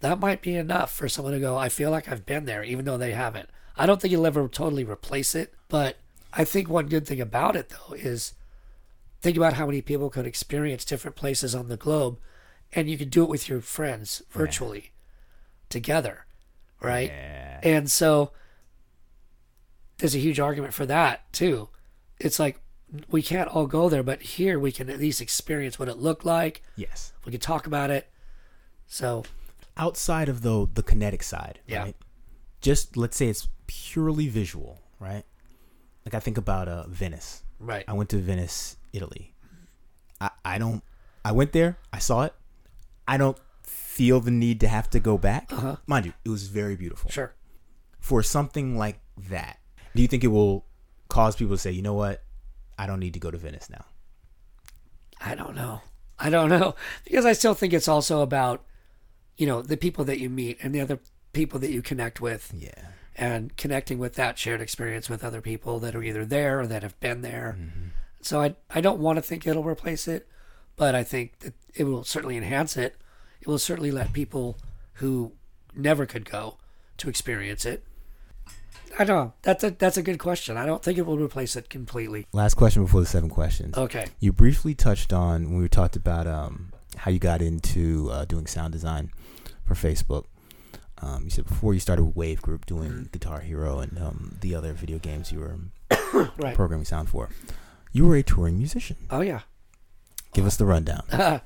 that 0.00 0.18
might 0.18 0.42
be 0.42 0.56
enough 0.56 0.92
for 0.92 1.08
someone 1.08 1.32
to 1.32 1.38
go 1.38 1.56
i 1.56 1.68
feel 1.68 1.88
like 1.88 2.08
i've 2.08 2.26
been 2.26 2.44
there 2.44 2.64
even 2.64 2.84
though 2.84 2.98
they 2.98 3.12
haven't. 3.12 3.48
I 3.76 3.86
don't 3.86 4.00
think 4.00 4.12
you'll 4.12 4.26
ever 4.26 4.48
totally 4.48 4.84
replace 4.84 5.34
it 5.34 5.54
but 5.68 5.96
I 6.32 6.44
think 6.44 6.68
one 6.68 6.86
good 6.86 7.06
thing 7.06 7.20
about 7.20 7.56
it 7.56 7.70
though 7.70 7.94
is 7.94 8.34
think 9.22 9.36
about 9.36 9.54
how 9.54 9.66
many 9.66 9.80
people 9.80 10.10
could 10.10 10.26
experience 10.26 10.84
different 10.84 11.16
places 11.16 11.54
on 11.54 11.68
the 11.68 11.76
globe, 11.76 12.18
and 12.72 12.90
you 12.90 12.98
could 12.98 13.10
do 13.10 13.22
it 13.22 13.30
with 13.30 13.48
your 13.48 13.60
friends 13.60 14.22
virtually, 14.30 14.92
together, 15.70 16.26
right? 16.80 17.08
Yeah. 17.10 17.60
And 17.62 17.90
so 17.90 18.32
there's 19.98 20.14
a 20.14 20.18
huge 20.18 20.40
argument 20.40 20.74
for 20.74 20.86
that 20.86 21.32
too. 21.32 21.68
It's 22.18 22.38
like 22.38 22.60
we 23.08 23.22
can't 23.22 23.48
all 23.48 23.66
go 23.66 23.88
there, 23.88 24.02
but 24.02 24.22
here 24.22 24.58
we 24.58 24.72
can 24.72 24.90
at 24.90 24.98
least 24.98 25.20
experience 25.20 25.78
what 25.78 25.88
it 25.88 25.96
looked 25.98 26.24
like. 26.24 26.62
Yes. 26.76 27.12
We 27.24 27.32
can 27.32 27.40
talk 27.40 27.66
about 27.66 27.90
it. 27.90 28.10
So 28.86 29.24
Outside 29.76 30.28
of 30.28 30.42
the 30.42 30.66
the 30.74 30.82
kinetic 30.82 31.22
side, 31.22 31.60
Yeah. 31.66 31.82
right? 31.84 31.96
Just 32.60 32.96
let's 32.96 33.16
say 33.16 33.28
it's 33.28 33.48
purely 33.66 34.28
visual, 34.28 34.80
right? 35.00 35.24
Like 36.04 36.14
I 36.14 36.20
think 36.20 36.36
about 36.36 36.68
uh 36.68 36.86
Venice. 36.88 37.42
right, 37.58 37.84
I 37.88 37.92
went 37.94 38.10
to 38.10 38.18
Venice, 38.18 38.76
Italy. 38.92 39.34
I, 40.20 40.30
I 40.44 40.58
don't 40.58 40.82
I 41.24 41.32
went 41.32 41.52
there, 41.52 41.78
I 41.92 41.98
saw 41.98 42.22
it. 42.24 42.34
I 43.06 43.16
don't 43.16 43.38
feel 43.62 44.20
the 44.20 44.30
need 44.30 44.60
to 44.60 44.68
have 44.68 44.88
to 44.90 45.00
go 45.00 45.18
back. 45.18 45.52
Uh-huh. 45.52 45.76
Mind 45.86 46.06
you, 46.06 46.12
it 46.24 46.28
was 46.30 46.48
very 46.48 46.76
beautiful. 46.76 47.10
sure. 47.10 47.34
For 48.00 48.22
something 48.22 48.76
like 48.76 48.98
that, 49.28 49.58
do 49.94 50.02
you 50.02 50.08
think 50.08 50.24
it 50.24 50.28
will 50.28 50.64
cause 51.08 51.36
people 51.36 51.54
to 51.56 51.60
say, 51.60 51.70
you 51.70 51.82
know 51.82 51.94
what? 51.94 52.22
I 52.78 52.86
don't 52.86 52.98
need 53.00 53.14
to 53.14 53.20
go 53.20 53.30
to 53.30 53.38
Venice 53.38 53.70
now. 53.70 53.84
I 55.20 55.34
don't 55.34 55.54
know. 55.54 55.82
I 56.18 56.30
don't 56.30 56.50
know 56.50 56.74
because 57.04 57.24
I 57.24 57.32
still 57.32 57.54
think 57.54 57.72
it's 57.72 57.88
also 57.88 58.22
about 58.22 58.64
you 59.36 59.46
know 59.46 59.62
the 59.62 59.76
people 59.76 60.04
that 60.04 60.18
you 60.20 60.28
meet 60.30 60.58
and 60.62 60.74
the 60.74 60.80
other 60.80 60.98
people 61.32 61.58
that 61.60 61.70
you 61.70 61.80
connect 61.82 62.20
with 62.20 62.52
Yeah. 62.56 62.70
and 63.16 63.56
connecting 63.56 63.98
with 63.98 64.14
that 64.14 64.38
shared 64.38 64.60
experience 64.60 65.08
with 65.08 65.24
other 65.24 65.40
people 65.40 65.78
that 65.80 65.94
are 65.96 66.02
either 66.02 66.24
there 66.24 66.60
or 66.60 66.66
that 66.66 66.82
have 66.82 66.98
been 67.00 67.22
there. 67.22 67.56
So 68.22 68.40
I 68.40 68.54
I 68.70 68.80
don't 68.80 68.98
want 69.00 69.16
to 69.16 69.22
think 69.22 69.46
it'll 69.46 69.64
replace 69.64 70.08
it, 70.08 70.26
but 70.76 70.94
I 70.94 71.02
think 71.04 71.38
that 71.40 71.54
it 71.74 71.84
will 71.84 72.04
certainly 72.04 72.36
enhance 72.36 72.76
it. 72.76 72.96
It 73.40 73.48
will 73.48 73.58
certainly 73.58 73.90
let 73.90 74.12
people 74.12 74.56
who 74.94 75.32
never 75.74 76.06
could 76.06 76.24
go 76.30 76.56
to 76.98 77.08
experience 77.08 77.64
it. 77.66 77.84
I 78.98 79.04
don't 79.04 79.16
know. 79.16 79.32
That's 79.42 79.64
a 79.64 79.70
that's 79.70 79.96
a 79.96 80.02
good 80.02 80.18
question. 80.18 80.56
I 80.56 80.66
don't 80.66 80.82
think 80.82 80.98
it 80.98 81.06
will 81.06 81.18
replace 81.18 81.56
it 81.56 81.68
completely. 81.70 82.26
Last 82.32 82.54
question 82.54 82.84
before 82.84 83.00
the 83.00 83.06
seven 83.06 83.30
questions. 83.30 83.76
Okay. 83.76 84.06
You 84.20 84.32
briefly 84.32 84.74
touched 84.74 85.12
on 85.12 85.50
when 85.50 85.62
we 85.62 85.68
talked 85.68 85.96
about 85.96 86.26
um, 86.26 86.72
how 86.96 87.10
you 87.10 87.18
got 87.18 87.40
into 87.40 88.10
uh, 88.12 88.24
doing 88.26 88.46
sound 88.46 88.72
design 88.72 89.10
for 89.64 89.74
Facebook. 89.74 90.24
Um, 91.00 91.24
you 91.24 91.30
said 91.30 91.46
before 91.46 91.74
you 91.74 91.80
started 91.80 92.04
with 92.04 92.14
Wave 92.14 92.42
Group 92.42 92.66
doing 92.66 93.08
Guitar 93.10 93.40
Hero 93.40 93.80
and 93.80 93.98
um, 93.98 94.36
the 94.40 94.54
other 94.54 94.72
video 94.72 94.98
games 94.98 95.32
you 95.32 95.40
were 95.40 95.58
Right. 96.36 96.54
programming 96.54 96.84
sound 96.84 97.08
for. 97.08 97.30
You 97.92 98.06
were 98.06 98.16
a 98.16 98.22
touring 98.22 98.58
musician. 98.58 98.96
Oh 99.10 99.20
yeah. 99.20 99.40
Give 100.32 100.46
us 100.46 100.56
the 100.56 100.64
rundown. 100.64 101.02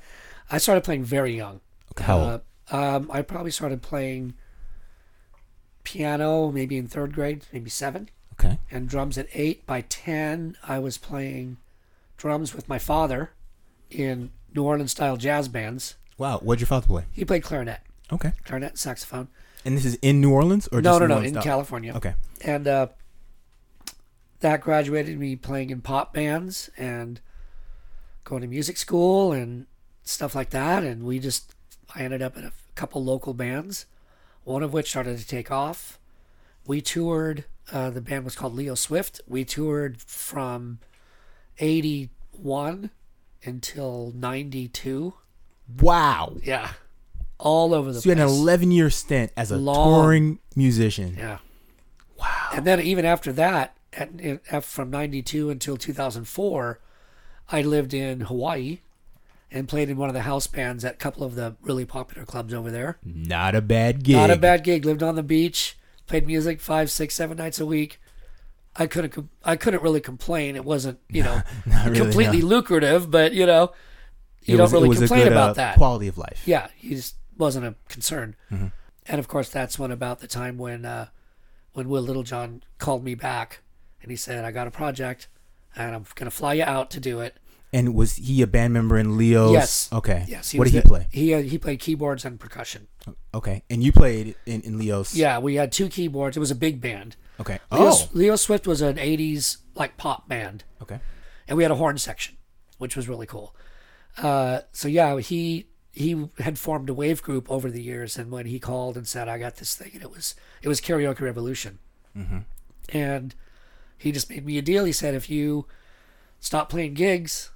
I 0.49 0.57
started 0.57 0.83
playing 0.83 1.03
very 1.03 1.35
young. 1.35 1.59
How 1.97 2.19
old? 2.19 2.41
Uh, 2.71 2.77
um, 2.77 3.09
I 3.13 3.21
probably 3.21 3.51
started 3.51 3.81
playing 3.81 4.33
piano 5.83 6.51
maybe 6.51 6.77
in 6.77 6.87
third 6.87 7.13
grade, 7.13 7.45
maybe 7.53 7.69
seven, 7.69 8.09
Okay. 8.39 8.59
and 8.71 8.87
drums 8.87 9.17
at 9.17 9.27
eight. 9.33 9.65
By 9.65 9.81
ten, 9.81 10.57
I 10.67 10.79
was 10.79 10.97
playing 10.97 11.57
drums 12.17 12.53
with 12.53 12.67
my 12.69 12.79
father 12.79 13.31
in 13.89 14.31
New 14.53 14.63
Orleans 14.63 14.91
style 14.91 15.17
jazz 15.17 15.47
bands. 15.47 15.95
Wow. 16.17 16.39
What'd 16.39 16.61
your 16.61 16.67
father 16.67 16.87
play? 16.87 17.05
He 17.13 17.25
played 17.25 17.43
clarinet, 17.43 17.81
Okay. 18.11 18.31
clarinet, 18.43 18.71
and 18.71 18.79
saxophone. 18.79 19.27
And 19.65 19.75
this 19.77 19.85
is 19.85 19.95
in 20.01 20.21
New 20.21 20.31
Orleans 20.31 20.67
or 20.71 20.81
No, 20.81 20.91
just 20.91 20.99
no, 21.01 21.05
New 21.05 21.07
no, 21.09 21.15
Orleans? 21.15 21.31
in 21.33 21.37
Oh, 21.37 21.41
California. 21.41 21.93
Okay. 21.95 22.13
and 22.41 22.67
uh, 22.67 22.87
that 24.39 24.61
graduated 24.61 25.19
me 25.19 25.35
playing 25.35 25.69
in 25.69 25.81
pop 25.81 26.13
bands 26.13 26.69
and 26.77 27.19
going 28.23 28.41
to 28.41 28.47
music 28.47 28.77
school 28.77 29.31
and 29.31 29.65
stuff 30.03 30.35
like 30.35 30.49
that. 30.51 30.83
And 30.83 31.03
we 31.03 31.19
just, 31.19 31.55
I 31.95 32.01
ended 32.03 32.21
up 32.21 32.37
in 32.37 32.43
a 32.43 32.51
couple 32.75 33.03
local 33.03 33.33
bands, 33.33 33.85
one 34.43 34.63
of 34.63 34.73
which 34.73 34.89
started 34.89 35.17
to 35.17 35.27
take 35.27 35.49
off. 35.51 35.99
We 36.65 36.81
toured. 36.81 37.45
Uh, 37.71 37.89
the 37.89 38.01
band 38.01 38.23
was 38.25 38.35
called 38.35 38.55
Leo 38.55 38.75
Swift. 38.75 39.21
We 39.27 39.43
toured 39.45 40.01
from 40.01 40.79
'81 41.59 42.89
until 43.43 44.11
'92. 44.15 45.13
Wow. 45.79 46.37
Yeah, 46.43 46.71
all 47.37 47.73
over 47.73 47.91
the 47.91 48.01
So 48.01 48.09
you 48.09 48.15
had 48.15 48.23
an 48.25 48.33
11 48.33 48.71
year 48.71 48.89
stint 48.89 49.31
as 49.37 49.51
a 49.51 49.57
Long. 49.57 50.01
touring 50.01 50.39
musician. 50.55 51.15
Yeah. 51.17 51.39
Wow. 52.17 52.49
And 52.53 52.65
then 52.65 52.79
even 52.81 53.05
after 53.05 53.31
that, 53.33 53.76
at, 53.97 54.09
at, 54.51 54.63
from 54.63 54.89
92 54.89 55.49
until 55.49 55.77
2004, 55.77 56.79
I 57.51 57.61
lived 57.61 57.93
in 57.93 58.21
Hawaii 58.21 58.79
and 59.51 59.67
played 59.67 59.89
in 59.89 59.97
one 59.97 60.09
of 60.09 60.13
the 60.13 60.21
house 60.21 60.47
bands 60.47 60.83
at 60.85 60.95
a 60.95 60.97
couple 60.97 61.23
of 61.23 61.35
the 61.35 61.55
really 61.61 61.85
popular 61.85 62.25
clubs 62.25 62.53
over 62.53 62.69
there. 62.69 62.97
Not 63.03 63.55
a 63.55 63.61
bad 63.61 64.03
gig. 64.03 64.15
Not 64.15 64.29
a 64.29 64.35
bad 64.37 64.63
gig. 64.63 64.85
Lived 64.85 65.03
on 65.03 65.15
the 65.15 65.23
beach, 65.23 65.77
played 66.05 66.27
music 66.27 66.59
five, 66.59 66.91
six, 66.91 67.15
seven 67.15 67.37
nights 67.37 67.59
a 67.59 67.65
week. 67.65 67.99
I 68.75 68.85
couldn't. 68.85 69.29
I 69.43 69.55
couldn't 69.55 69.81
really 69.81 70.01
complain. 70.01 70.55
It 70.55 70.63
wasn't, 70.63 70.99
you 71.09 71.23
know, 71.23 71.41
really, 71.65 71.99
completely 71.99 72.41
no. 72.41 72.45
lucrative, 72.47 73.09
but 73.09 73.33
you 73.33 73.45
know, 73.47 73.71
you 74.43 74.53
It 74.53 74.57
don't 74.57 74.65
was- 74.65 74.73
really 74.73 74.95
complain 74.95 75.23
good, 75.23 75.31
about 75.31 75.49
uh, 75.51 75.53
that. 75.53 75.77
Quality 75.77 76.07
of 76.07 76.17
life. 76.17 76.43
Yeah, 76.45 76.67
he 76.75 76.89
just 76.89 77.15
wasn't 77.37 77.65
a 77.65 77.75
concern. 77.89 78.35
Mm-hmm. 78.51 78.67
And 79.07 79.19
of 79.19 79.27
course, 79.27 79.49
that's 79.49 79.79
when 79.79 79.89
about 79.89 80.19
the 80.19 80.27
time 80.27 80.57
when 80.59 80.85
uh, 80.85 81.07
when 81.73 81.89
Will 81.89 82.03
Littlejohn 82.03 82.61
called 82.77 83.03
me 83.03 83.15
back 83.15 83.61
and 84.07 84.11
he 84.11 84.17
said, 84.17 84.45
"I 84.45 84.51
got 84.51 84.67
a 84.67 84.71
project, 84.71 85.27
and 85.75 85.93
I'm 85.95 86.05
gonna 86.15 86.31
fly 86.31 86.53
you 86.55 86.63
out 86.63 86.89
to 86.91 86.99
do 86.99 87.19
it." 87.19 87.35
And 87.73 87.93
was 87.93 88.15
he 88.15 88.41
a 88.41 88.47
band 88.47 88.73
member 88.73 88.97
in 88.97 89.17
Leo's? 89.17 89.51
Yes. 89.51 89.89
Okay. 89.91 90.23
Yes. 90.27 90.53
what 90.55 90.63
did 90.63 90.73
he 90.73 90.81
play? 90.81 91.07
He 91.11 91.33
uh, 91.33 91.41
he 91.41 91.57
played 91.57 91.79
keyboards 91.81 92.23
and 92.23 92.39
percussion. 92.39 92.87
Okay. 93.33 93.63
And 93.69 93.83
you 93.83 93.91
played 93.91 94.35
in, 94.45 94.61
in 94.61 94.77
Leo's? 94.77 95.13
Yeah, 95.15 95.39
we 95.39 95.55
had 95.55 95.71
two 95.73 95.89
keyboards. 95.89 96.37
It 96.37 96.39
was 96.39 96.51
a 96.51 96.55
big 96.55 96.79
band. 96.79 97.17
Okay. 97.41 97.59
Leo, 97.71 97.89
Oh. 97.91 98.09
Leo 98.13 98.35
Swift 98.37 98.65
was 98.67 98.81
an 98.81 98.95
'80s 98.95 99.57
like 99.75 99.97
pop 99.97 100.29
band. 100.29 100.63
Okay. 100.81 100.99
and 101.47 101.57
we 101.57 101.63
had 101.63 101.71
a 101.71 101.75
horn 101.75 101.97
section, 101.97 102.37
which 102.77 102.95
was 102.95 103.07
really 103.09 103.27
cool. 103.27 103.53
Uh, 104.17 104.61
so 104.71 104.87
yeah, 104.87 105.19
he 105.19 105.67
he 105.91 106.29
had 106.39 106.57
formed 106.57 106.89
a 106.89 106.93
wave 106.93 107.21
group 107.21 107.51
over 107.51 107.69
the 107.69 107.81
years, 107.83 108.17
and 108.17 108.31
when 108.31 108.45
he 108.45 108.59
called 108.59 108.95
and 108.95 109.05
said, 109.07 109.27
"I 109.27 109.37
got 109.37 109.57
this 109.57 109.75
thing," 109.75 109.91
and 109.93 110.01
it 110.01 110.09
was 110.09 110.35
it 110.61 110.69
was 110.69 110.79
Karaoke 110.79 111.19
Revolution, 111.21 111.79
and 112.89 113.35
he 113.97 114.11
just 114.11 114.29
made 114.29 114.45
me 114.45 114.57
a 114.57 114.61
deal. 114.61 114.85
He 114.85 114.91
said, 114.91 115.15
"If 115.15 115.29
you 115.29 115.65
stop 116.39 116.69
playing 116.69 116.93
gigs, 116.93 117.51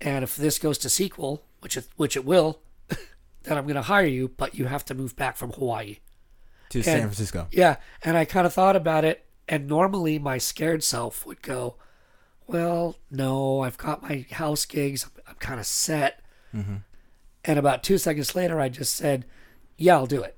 and 0.00 0.22
if 0.22 0.36
this 0.36 0.58
goes 0.58 0.78
to 0.78 0.88
sequel, 0.88 1.44
which 1.60 1.76
it, 1.76 1.88
which 1.96 2.16
it 2.16 2.24
will, 2.24 2.60
then 2.88 3.56
I'm 3.58 3.64
going 3.64 3.76
to 3.76 3.82
hire 3.82 4.06
you, 4.06 4.28
but 4.28 4.54
you 4.54 4.66
have 4.66 4.84
to 4.86 4.94
move 4.94 5.16
back 5.16 5.36
from 5.36 5.52
Hawaii." 5.52 5.98
To 6.70 6.82
San 6.82 7.00
Francisco. 7.00 7.48
Yeah, 7.50 7.76
and 8.04 8.16
I 8.16 8.26
kind 8.26 8.46
of 8.46 8.52
thought 8.52 8.76
about 8.76 9.04
it, 9.04 9.24
and 9.48 9.66
normally 9.66 10.18
my 10.18 10.36
scared 10.36 10.84
self 10.84 11.24
would 11.24 11.40
go, 11.40 11.76
"Well, 12.46 12.96
no, 13.10 13.60
I've 13.60 13.78
got 13.78 14.02
my 14.02 14.26
house 14.30 14.66
gigs. 14.66 15.04
I'm, 15.04 15.22
I'm 15.28 15.34
kind 15.36 15.60
of 15.60 15.66
set." 15.66 16.20
Mm-hmm. 16.54 16.76
And 17.44 17.58
about 17.58 17.82
two 17.82 17.96
seconds 17.96 18.34
later, 18.34 18.60
I 18.60 18.68
just 18.68 18.94
said, 18.94 19.24
"Yeah, 19.78 19.96
I'll 19.96 20.06
do 20.06 20.22
it." 20.22 20.36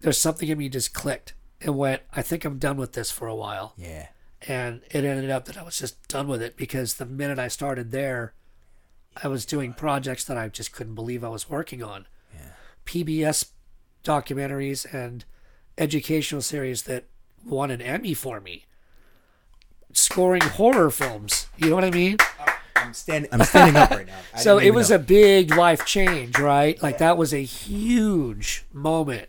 There's 0.00 0.18
something 0.18 0.48
in 0.48 0.58
me 0.58 0.68
just 0.68 0.92
clicked 0.92 1.34
and 1.60 1.76
went, 1.76 2.02
"I 2.12 2.22
think 2.22 2.44
I'm 2.44 2.58
done 2.58 2.76
with 2.76 2.94
this 2.94 3.12
for 3.12 3.28
a 3.28 3.36
while." 3.36 3.74
Yeah. 3.76 4.08
And 4.46 4.82
it 4.90 5.04
ended 5.04 5.30
up 5.30 5.46
that 5.46 5.56
I 5.56 5.62
was 5.62 5.78
just 5.78 6.06
done 6.08 6.28
with 6.28 6.40
it 6.40 6.56
because 6.56 6.94
the 6.94 7.06
minute 7.06 7.38
I 7.38 7.48
started 7.48 7.90
there, 7.90 8.34
I 9.22 9.26
was 9.28 9.44
doing 9.44 9.72
projects 9.72 10.24
that 10.24 10.38
I 10.38 10.48
just 10.48 10.72
couldn't 10.72 10.94
believe 10.94 11.24
I 11.24 11.28
was 11.28 11.50
working 11.50 11.82
on. 11.82 12.06
PBS 12.86 13.50
documentaries 14.02 14.86
and 14.94 15.24
educational 15.76 16.40
series 16.40 16.84
that 16.84 17.04
won 17.44 17.70
an 17.70 17.82
Emmy 17.82 18.14
for 18.14 18.40
me. 18.40 18.64
Scoring 19.92 20.40
horror 20.42 20.90
films. 20.90 21.48
You 21.58 21.68
know 21.70 21.74
what 21.74 21.84
I 21.84 21.90
mean? 21.90 22.16
I'm 22.76 22.94
standing. 22.94 23.30
I'm 23.32 23.42
standing 23.44 23.76
up 23.76 23.90
right 23.90 24.06
now. 24.06 24.14
I 24.34 24.38
So 24.40 24.58
it 24.58 24.70
was 24.70 24.88
know. 24.88 24.96
a 24.96 24.98
big 25.00 25.54
life 25.54 25.84
change, 25.84 26.38
right? 26.38 26.80
Like 26.82 26.98
that 26.98 27.18
was 27.18 27.34
a 27.34 27.42
huge 27.42 28.64
moment 28.72 29.28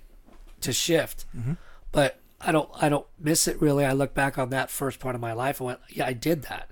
to 0.62 0.72
shift. 0.72 1.26
Mm-hmm. 1.36 1.54
But 1.92 2.19
I 2.42 2.52
don't 2.52 2.70
I 2.82 2.90
don't 2.90 3.06
miss 3.20 3.48
it 3.48 3.62
really. 3.62 3.86
I 3.86 3.94
look 3.94 4.14
back 4.14 4.38
on 4.38 4.50
that 4.50 4.70
first 4.70 5.00
part 5.00 5.16
of 5.16 5.22
my 5.22 5.34
life 5.34 5.60
and 5.60 5.68
went, 5.68 5.80
yeah, 5.90 6.06
I 6.06 6.14
did 6.14 6.44
that. 6.44 6.70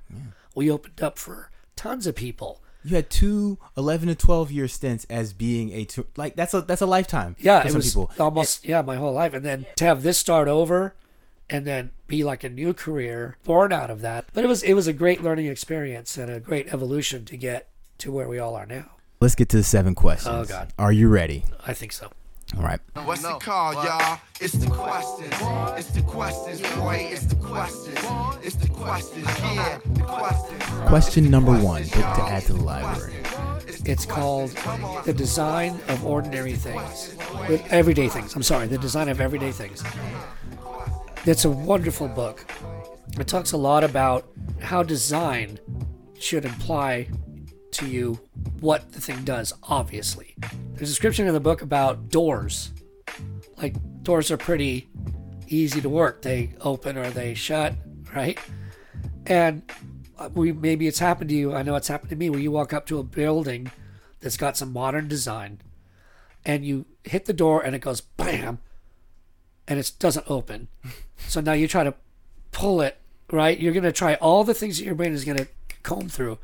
We 0.56 0.72
opened 0.72 1.02
up 1.02 1.18
for 1.18 1.52
tons 1.76 2.08
of 2.08 2.16
people. 2.16 2.62
You 2.84 2.96
had 2.96 3.10
two 3.10 3.58
11 3.76 4.08
to 4.08 4.16
12 4.16 4.52
year 4.52 4.68
stints 4.68 5.06
as 5.10 5.34
being 5.34 5.72
a 5.74 5.86
tour. 5.86 6.06
Like 6.16 6.36
that's 6.36 6.54
a 6.54 6.62
that's 6.62 6.82
a 6.82 6.86
lifetime. 6.86 7.36
Yeah, 7.40 7.64
for 7.64 7.70
some 7.70 7.82
people. 7.82 8.12
almost 8.20 8.66
yeah 8.66 8.82
my 8.82 8.96
whole 8.96 9.14
life, 9.14 9.34
and 9.34 9.44
then 9.44 9.66
to 9.76 9.86
have 9.86 10.04
this 10.04 10.18
start 10.18 10.48
over, 10.48 10.96
and 11.50 11.66
then 11.66 11.92
be 12.08 12.24
like 12.24 12.44
a 12.44 12.50
new 12.50 12.74
career 12.74 13.38
born 13.44 13.74
out 13.74 13.90
of 13.90 14.02
that. 14.02 14.26
But 14.34 14.46
it 14.46 14.48
was 14.48 14.64
it 14.64 14.74
was 14.74 14.88
a 14.88 14.94
great 14.94 15.22
learning 15.22 15.48
experience 15.48 16.18
and 16.18 16.32
a 16.32 16.40
great 16.40 16.74
evolution 16.74 17.26
to 17.26 17.36
get 17.38 17.70
to 18.00 18.12
where 18.12 18.30
we 18.30 18.40
all 18.40 18.56
are 18.56 18.66
now. 18.66 18.92
Let's 19.20 19.36
get 19.36 19.50
to 19.50 19.58
the 19.58 19.64
seven 19.64 19.96
questions. 19.96 20.34
Oh, 20.34 20.46
God. 20.46 20.72
Are 20.78 20.92
you 20.92 21.10
ready? 21.10 21.44
I 21.66 21.74
think 21.74 21.92
so. 21.92 22.12
All 22.56 22.64
right. 22.64 22.80
What's 23.04 23.24
it 23.24 23.40
called, 23.42 23.76
y'all? 23.84 24.20
It's 24.40 24.54
the 24.54 24.70
questions. 24.70 25.34
It's 25.78 25.90
the 25.90 26.02
questions, 26.02 26.62
boy. 26.76 27.08
It's 27.12 27.26
the 27.26 27.36
questions. 27.36 28.00
It's 28.42 28.56
the 28.56 28.70
questions. 28.70 29.26
Yeah, 29.26 29.80
the 29.86 30.04
questions. 30.04 30.64
Question 30.88 31.30
number 31.30 31.52
one 31.52 31.84
book 31.84 31.92
to 31.92 32.24
add 32.24 32.44
to 32.44 32.54
the 32.54 32.64
library. 32.64 33.16
It's 33.86 34.06
called 34.06 34.52
The 35.06 35.14
Design 35.14 35.80
of 35.90 36.06
Ordinary 36.06 36.54
Things. 36.54 37.16
With 37.50 37.66
Everyday 37.72 38.08
Things. 38.08 38.36
I'm 38.36 38.44
sorry, 38.44 38.68
The 38.68 38.78
Design 38.78 39.10
of 39.10 39.20
Everyday 39.20 39.52
Things. 39.52 39.84
It's 41.26 41.46
a 41.46 41.50
wonderful 41.50 42.08
book. 42.08 42.46
It 43.20 43.28
talks 43.28 43.52
a 43.52 43.58
lot 43.58 43.84
about 43.84 44.30
how 44.62 44.84
design 44.84 45.60
should 46.20 46.46
imply 46.46 47.10
to 47.72 47.88
you 47.88 48.20
what 48.60 48.92
the 48.92 49.02
thing 49.02 49.24
does, 49.24 49.54
obviously. 49.64 50.36
There's 50.74 50.90
a 50.90 50.94
description 50.94 51.28
in 51.28 51.34
the 51.34 51.40
book 51.40 51.62
about 51.62 52.10
doors. 52.10 52.72
Like, 53.58 53.76
doors 54.04 54.32
are 54.32 54.38
pretty 54.38 54.88
easy 55.48 55.82
to 55.82 55.90
work. 55.90 56.22
They 56.22 56.52
open 56.62 56.98
or 56.98 57.10
they 57.10 57.34
shut, 57.34 57.74
right? 58.16 58.40
And 59.26 59.64
uh, 60.18 60.30
we 60.34 60.52
maybe 60.52 60.88
it's 60.88 61.00
happened 61.00 61.30
to 61.30 61.36
you. 61.36 61.54
I 61.54 61.64
know 61.64 61.76
it's 61.76 61.88
happened 61.88 62.10
to 62.12 62.16
me 62.16 62.30
where 62.30 62.40
you 62.40 62.52
walk 62.52 62.74
up 62.74 62.86
to 62.88 63.00
a 63.00 63.04
building 63.04 63.72
that's 64.20 64.38
got 64.38 64.58
some 64.58 64.74
modern 64.74 65.08
design 65.08 65.60
and 66.46 66.66
you 66.66 66.86
hit 67.04 67.26
the 67.26 67.34
door 67.34 67.62
and 67.62 67.76
it 67.76 67.80
goes 67.80 68.02
bam 68.02 68.60
and 69.68 69.80
it 69.80 69.92
doesn't 70.00 70.30
open. 70.30 70.68
So 71.28 71.42
now 71.42 71.54
you 71.54 71.68
try 71.68 71.84
to 71.84 71.96
pull 72.52 72.80
it, 72.80 73.00
right? 73.32 73.60
You're 73.60 73.74
going 73.74 73.84
to 73.84 73.92
try 73.92 74.14
all 74.16 74.44
the 74.44 74.54
things 74.54 74.78
that 74.78 74.86
your 74.86 74.94
brain 74.94 75.14
is 75.14 75.26
going 75.26 75.40
to 75.40 75.48
comb 75.82 76.10
through 76.10 76.38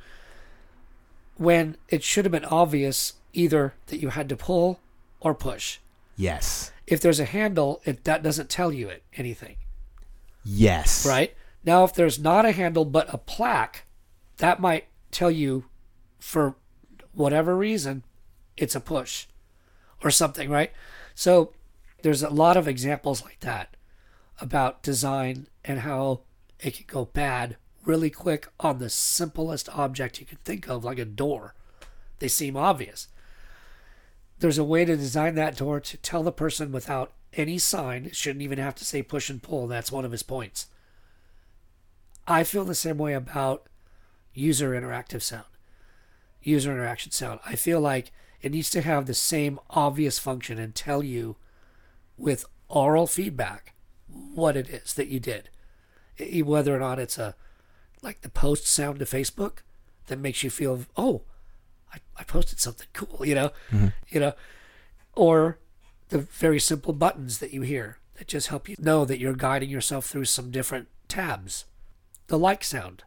when 1.43 1.77
it 1.89 2.03
should 2.03 2.25
have 2.25 2.31
been 2.31 2.45
obvious 2.45 3.13
either 3.33 3.73
that 3.87 4.01
you 4.01 4.09
had 4.09 4.29
to 4.29 4.37
pull 4.37 4.79
or 5.19 5.33
push. 5.33 5.79
Yes. 6.15 6.71
If 6.87 7.01
there's 7.01 7.19
a 7.19 7.25
handle, 7.25 7.81
it 7.85 8.03
that 8.03 8.23
doesn't 8.23 8.49
tell 8.49 8.71
you 8.71 8.89
it 8.89 9.03
anything. 9.15 9.55
Yes. 10.43 11.05
Right? 11.05 11.35
Now, 11.63 11.83
if 11.83 11.93
there's 11.93 12.19
not 12.19 12.45
a 12.45 12.51
handle 12.51 12.85
but 12.85 13.13
a 13.13 13.17
plaque, 13.17 13.85
that 14.37 14.59
might 14.59 14.85
tell 15.11 15.31
you 15.31 15.65
for 16.19 16.55
whatever 17.13 17.55
reason 17.55 18.03
it's 18.57 18.75
a 18.75 18.79
push 18.79 19.27
or 20.03 20.11
something, 20.11 20.49
right? 20.49 20.71
So 21.15 21.53
there's 22.01 22.23
a 22.23 22.29
lot 22.29 22.57
of 22.57 22.67
examples 22.67 23.23
like 23.23 23.39
that 23.41 23.75
about 24.39 24.83
design 24.83 25.47
and 25.63 25.79
how 25.79 26.21
it 26.59 26.75
can 26.75 26.85
go 26.87 27.05
bad 27.05 27.57
really 27.85 28.09
quick 28.09 28.47
on 28.59 28.77
the 28.77 28.89
simplest 28.89 29.69
object 29.69 30.19
you 30.19 30.25
can 30.25 30.37
think 30.43 30.67
of, 30.67 30.83
like 30.83 30.99
a 30.99 31.05
door. 31.05 31.53
They 32.19 32.27
seem 32.27 32.55
obvious. 32.55 33.07
There's 34.39 34.57
a 34.57 34.63
way 34.63 34.85
to 34.85 34.95
design 34.95 35.35
that 35.35 35.57
door 35.57 35.79
to 35.79 35.97
tell 35.97 36.23
the 36.23 36.31
person 36.31 36.71
without 36.71 37.13
any 37.33 37.57
sign, 37.57 38.09
shouldn't 38.11 38.43
even 38.43 38.59
have 38.59 38.75
to 38.75 38.85
say 38.85 39.01
push 39.01 39.29
and 39.29 39.41
pull. 39.41 39.67
That's 39.67 39.91
one 39.91 40.05
of 40.05 40.11
his 40.11 40.23
points. 40.23 40.67
I 42.27 42.43
feel 42.43 42.63
the 42.63 42.75
same 42.75 42.97
way 42.97 43.13
about 43.13 43.67
user 44.33 44.71
interactive 44.71 45.21
sound, 45.21 45.45
user 46.41 46.71
interaction 46.71 47.11
sound. 47.11 47.39
I 47.45 47.55
feel 47.55 47.81
like 47.81 48.11
it 48.41 48.51
needs 48.51 48.69
to 48.71 48.81
have 48.81 49.05
the 49.05 49.13
same 49.13 49.59
obvious 49.69 50.19
function 50.19 50.59
and 50.59 50.73
tell 50.73 51.03
you 51.03 51.37
with 52.17 52.45
aural 52.69 53.07
feedback 53.07 53.73
what 54.07 54.55
it 54.55 54.69
is 54.69 54.93
that 54.93 55.07
you 55.07 55.19
did, 55.19 55.49
whether 56.43 56.75
or 56.75 56.79
not 56.79 56.99
it's 56.99 57.17
a 57.17 57.35
like 58.03 58.21
the 58.21 58.29
post 58.29 58.67
sound 58.67 58.99
to 58.99 59.05
Facebook 59.05 59.59
that 60.07 60.19
makes 60.19 60.43
you 60.43 60.49
feel, 60.49 60.81
oh, 60.97 61.21
I, 61.93 61.97
I 62.17 62.23
posted 62.23 62.59
something 62.59 62.87
cool, 62.93 63.25
you 63.25 63.35
know, 63.35 63.49
mm-hmm. 63.71 63.87
you 64.09 64.19
know, 64.19 64.33
or 65.15 65.59
the 66.09 66.19
very 66.19 66.59
simple 66.59 66.93
buttons 66.93 67.39
that 67.39 67.53
you 67.53 67.61
hear 67.61 67.97
that 68.15 68.27
just 68.27 68.47
help 68.47 68.69
you 68.69 68.75
know 68.79 69.05
that 69.05 69.19
you're 69.19 69.33
guiding 69.33 69.69
yourself 69.69 70.05
through 70.05 70.25
some 70.25 70.51
different 70.51 70.87
tabs. 71.07 71.65
The 72.27 72.37
like 72.37 72.63
sound, 72.63 73.03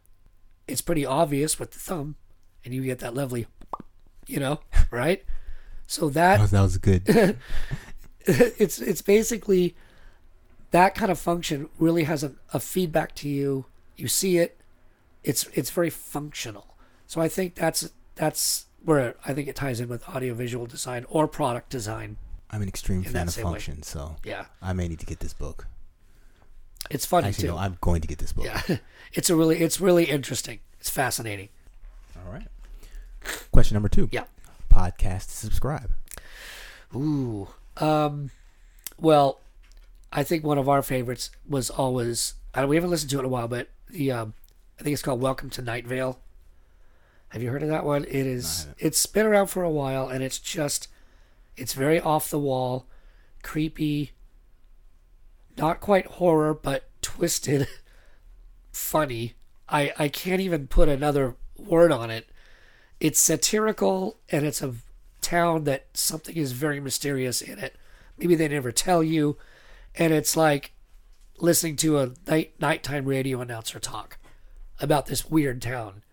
it's 0.67 0.81
pretty 0.81 1.05
obvious 1.05 1.59
with 1.59 1.71
the 1.71 1.79
thumb, 1.79 2.15
and 2.65 2.73
you 2.73 2.83
get 2.83 2.99
that 2.99 3.13
lovely, 3.13 3.47
you 4.25 4.39
know, 4.39 4.59
right? 4.91 5.23
So 5.85 6.09
that 6.09 6.39
was, 6.39 6.51
that 6.51 6.61
was 6.61 6.77
good. 6.77 7.03
it's 8.25 8.79
it's 8.79 9.01
basically 9.01 9.75
that 10.71 10.95
kind 10.95 11.11
of 11.11 11.17
function 11.17 11.69
really 11.79 12.03
has 12.03 12.23
a, 12.23 12.33
a 12.53 12.59
feedback 12.59 13.15
to 13.15 13.29
you. 13.29 13.65
You 13.95 14.07
see 14.07 14.37
it. 14.37 14.59
It's 15.27 15.43
it's 15.53 15.69
very 15.69 15.89
functional. 15.89 16.75
So 17.05 17.21
I 17.21 17.27
think 17.27 17.55
that's 17.55 17.89
that's 18.15 18.65
where 18.83 19.15
I 19.25 19.33
think 19.33 19.47
it 19.47 19.55
ties 19.55 19.79
in 19.79 19.89
with 19.89 20.07
audiovisual 20.07 20.65
design 20.65 21.05
or 21.09 21.27
product 21.27 21.69
design. 21.69 22.17
I'm 22.49 22.61
an 22.61 22.67
extreme 22.69 23.03
fan 23.03 23.27
of 23.27 23.33
same 23.33 23.45
way. 23.45 23.51
function, 23.51 23.83
so 23.83 24.15
Yeah, 24.23 24.45
I 24.61 24.71
may 24.73 24.87
need 24.87 24.99
to 25.01 25.05
get 25.05 25.19
this 25.19 25.33
book. 25.33 25.67
it's 26.89 27.05
funny 27.05 27.27
Actually, 27.27 27.49
too. 27.49 27.53
no, 27.55 27.57
I'm 27.57 27.77
going 27.81 27.99
to 28.01 28.07
get 28.07 28.19
this 28.19 28.31
book. 28.31 28.45
yeah, 28.45 28.77
it's 29.13 29.29
a 29.29 29.35
really 29.35 29.57
it's 29.59 29.81
really 29.81 30.05
interesting. 30.05 30.59
It's 30.79 30.89
fascinating. 30.89 31.49
All 32.15 32.31
right. 32.31 32.47
Question 33.51 33.75
number 33.75 33.89
two. 33.89 34.07
Yeah. 34.11 34.23
Podcast 34.71 35.29
subscribe. 35.29 35.91
Ooh. 36.95 37.49
Um. 37.77 38.31
Well, 38.97 39.39
I 40.13 40.23
think 40.23 40.43
one 40.45 40.57
of 40.57 40.69
our 40.69 40.81
favorites 40.81 41.29
was 41.47 41.69
always. 41.69 42.35
I 42.53 42.65
we 42.65 42.75
haven't 42.77 42.91
listened 42.91 43.09
to 43.11 43.17
it 43.17 43.19
in 43.19 43.25
a 43.25 43.29
while, 43.29 43.47
but 43.49 43.67
the 43.89 44.11
um, 44.11 44.33
I 44.79 44.83
think 44.83 44.93
it's 44.93 45.01
called 45.01 45.21
Welcome 45.21 45.49
to 45.51 45.61
Night 45.61 45.87
Vale. 45.87 46.19
Have 47.29 47.41
you 47.41 47.49
heard 47.49 47.63
of 47.63 47.69
that 47.69 47.83
one? 47.83 48.03
It 48.03 48.27
is. 48.27 48.67
It's 48.77 49.05
been 49.07 49.25
around 49.25 49.47
for 49.47 49.63
a 49.63 49.71
while, 49.71 50.07
and 50.07 50.23
it's 50.23 50.39
just. 50.39 50.87
It's 51.55 51.73
very 51.73 51.99
off 51.99 52.29
the 52.29 52.37
wall, 52.37 52.85
creepy. 53.41 54.11
Not 55.57 55.81
quite 55.81 56.05
horror, 56.05 56.53
but 56.53 56.87
twisted, 57.01 57.67
funny. 58.71 59.33
I 59.67 59.93
I 59.97 60.09
can't 60.09 60.41
even 60.41 60.67
put 60.67 60.89
another 60.89 61.35
word 61.57 61.91
on 61.91 62.11
it. 62.11 62.29
It's 62.99 63.19
satirical, 63.19 64.19
and 64.29 64.45
it's 64.45 64.61
a 64.61 64.75
town 65.21 65.63
that 65.63 65.87
something 65.95 66.35
is 66.37 66.51
very 66.51 66.79
mysterious 66.79 67.41
in 67.41 67.57
it. 67.57 67.75
Maybe 68.19 68.35
they 68.35 68.47
never 68.47 68.71
tell 68.71 69.03
you, 69.03 69.37
and 69.95 70.13
it's 70.13 70.37
like 70.37 70.73
listening 71.39 71.77
to 71.77 71.97
a 71.97 72.11
night 72.27 72.53
nighttime 72.59 73.05
radio 73.05 73.41
announcer 73.41 73.79
talk 73.79 74.19
about 74.79 75.05
this 75.07 75.29
weird 75.29 75.61
town. 75.61 76.03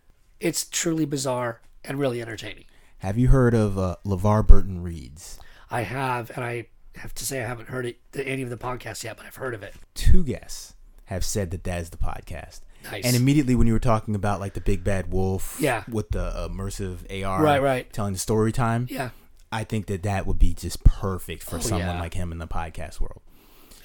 It's 0.40 0.64
truly 0.64 1.05
bizarre 1.05 1.61
and 1.85 1.98
really 1.98 2.20
entertaining. 2.20 2.64
Have 2.98 3.18
you 3.18 3.29
heard 3.29 3.55
of 3.55 3.79
uh, 3.79 3.96
LeVar 4.05 4.46
Burton 4.46 4.83
Reads? 4.83 5.38
I 5.70 5.83
have, 5.83 6.31
and 6.35 6.44
I 6.44 6.66
have 6.96 7.14
to 7.14 7.24
say 7.24 7.42
I 7.42 7.46
haven't 7.46 7.68
heard 7.68 7.87
it 7.87 7.98
any 8.14 8.42
of 8.42 8.50
the 8.50 8.57
podcasts 8.57 9.05
yet, 9.05 9.16
but 9.16 9.27
I've 9.27 9.37
heard 9.37 9.55
of 9.55 9.62
it. 9.62 9.74
Two 9.94 10.24
guests 10.24 10.74
have 11.07 11.24
said 11.24 11.50
that 11.50 11.64
that 11.64 11.81
is 11.83 11.90
the 11.90 11.96
podcast. 11.96 12.61
Nice. 12.85 13.05
And 13.05 13.16
immediately 13.16 13.55
when 13.55 13.66
you 13.66 13.72
were 13.72 13.79
talking 13.79 14.14
about 14.14 14.40
like 14.40 14.55
the 14.55 14.61
big 14.61 14.85
bad 14.85 15.11
wolf, 15.11 15.57
Yeah. 15.61 15.85
with 15.88 16.11
the 16.11 16.48
immersive 16.50 16.98
AR, 17.24 17.42
Right, 17.42 17.61
right. 17.62 17.92
telling 17.92 18.12
the 18.12 18.18
story 18.18 18.53
time, 18.53 18.87
Yeah, 18.90 19.11
I 19.50 19.64
think 19.64 19.87
that 19.87 20.03
that 20.03 20.27
would 20.27 20.38
be 20.38 20.55
just 20.55 20.85
perfect 20.85 21.42
for 21.42 21.57
Oh, 21.57 21.61
someone 21.61 21.96
yeah. 21.96 22.00
like 22.00 22.14
him 22.14 22.31
in 22.33 22.38
the 22.38 22.46
podcast 22.46 23.00
world. 23.00 23.22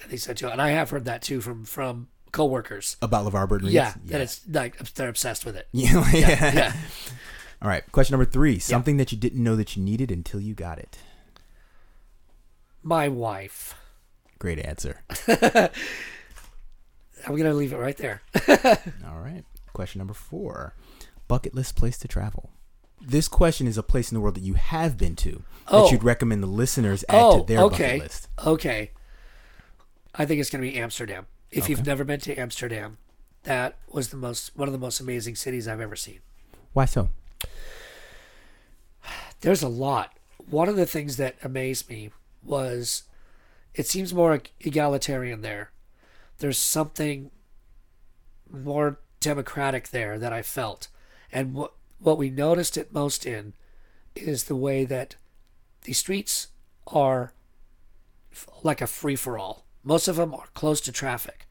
I 0.04 0.08
think 0.08 0.20
so 0.20 0.32
too, 0.34 0.48
and 0.48 0.60
I 0.62 0.70
have 0.70 0.90
heard 0.90 1.04
that 1.06 1.22
too 1.22 1.40
from 1.40 1.64
from 1.64 2.08
coworkers. 2.32 2.96
About 3.02 3.26
LeVar 3.30 3.48
Burton 3.48 3.66
Reads, 3.66 3.74
Yeah, 3.74 3.94
that 4.06 4.20
it's 4.20 4.40
like 4.48 4.76
they're 4.94 5.08
obsessed 5.08 5.44
with 5.44 5.56
it. 5.56 5.68
yeah, 5.72 6.08
yeah. 6.12 6.54
Yeah, 6.54 6.72
All 7.62 7.68
right, 7.68 7.84
question 7.92 8.14
number 8.14 8.30
three: 8.30 8.58
something 8.58 8.96
that 8.96 9.12
you 9.12 9.18
didn't 9.18 9.42
know 9.42 9.56
that 9.56 9.76
you 9.76 9.82
needed 9.82 10.10
until 10.10 10.40
you 10.40 10.54
got 10.54 10.78
it. 10.78 10.98
my 12.82 13.08
wife. 13.08 13.74
Great 14.38 14.58
answer. 14.58 15.02
I'm 17.26 17.36
gonna 17.36 17.52
leave 17.54 17.72
it 17.72 17.76
right 17.76 17.96
there. 17.96 18.22
All 19.06 19.18
right. 19.20 19.44
Question 19.72 19.98
number 19.98 20.14
four: 20.14 20.74
bucket 21.28 21.54
list 21.54 21.76
place 21.76 21.98
to 21.98 22.08
travel. 22.08 22.50
This 23.00 23.28
question 23.28 23.66
is 23.66 23.78
a 23.78 23.82
place 23.82 24.10
in 24.10 24.14
the 24.14 24.20
world 24.20 24.34
that 24.36 24.42
you 24.42 24.54
have 24.54 24.96
been 24.98 25.16
to 25.16 25.42
Oh. 25.68 25.84
that 25.84 25.92
you'd 25.92 26.02
recommend 26.04 26.42
the 26.42 26.46
listeners 26.48 27.04
add 27.08 27.22
oh, 27.22 27.38
to 27.40 27.46
their 27.46 27.60
okay, 27.64 27.84
bucket 27.84 28.00
list. 28.02 28.28
okay. 28.44 28.90
I 30.14 30.26
think 30.26 30.40
it's 30.40 30.50
gonna 30.50 30.62
be 30.62 30.76
Amsterdam. 30.76 31.26
If 31.50 31.68
you've 31.68 31.86
never 31.86 32.04
been 32.04 32.20
to 32.20 32.36
Amsterdam, 32.36 32.98
that 33.42 33.76
was 33.90 34.10
the 34.10 34.16
most 34.16 34.56
one 34.56 34.68
of 34.68 34.72
the 34.72 34.78
most 34.78 35.00
amazing 35.00 35.34
cities 35.34 35.66
I've 35.66 35.80
ever 35.80 35.96
seen. 35.96 36.20
Why 36.72 36.84
so? 36.84 37.10
There's 39.40 39.62
a 39.62 39.68
lot. 39.68 40.16
One 40.48 40.68
of 40.68 40.76
the 40.76 40.86
things 40.86 41.16
that 41.16 41.36
amazed 41.42 41.88
me 41.88 42.10
was 42.42 43.04
it 43.74 43.86
seems 43.86 44.14
more 44.14 44.40
egalitarian 44.60 45.42
there. 45.42 45.70
There's 46.38 46.58
something 46.58 47.30
more 48.50 48.98
democratic 49.20 49.88
there 49.88 50.18
that 50.18 50.32
I 50.32 50.42
felt. 50.42 50.88
And 51.32 51.54
what 51.54 51.72
what 51.98 52.18
we 52.18 52.30
noticed 52.30 52.76
it 52.76 52.92
most 52.92 53.26
in 53.26 53.54
is 54.14 54.44
the 54.44 54.56
way 54.56 54.84
that 54.84 55.16
the 55.82 55.92
streets 55.92 56.48
are 56.86 57.32
like 58.62 58.80
a 58.80 58.86
free 58.86 59.16
for 59.16 59.38
all. 59.38 59.64
Most 59.82 60.08
of 60.08 60.16
them 60.16 60.34
are 60.34 60.48
close 60.54 60.80
to 60.82 60.92
traffic. 60.92 61.46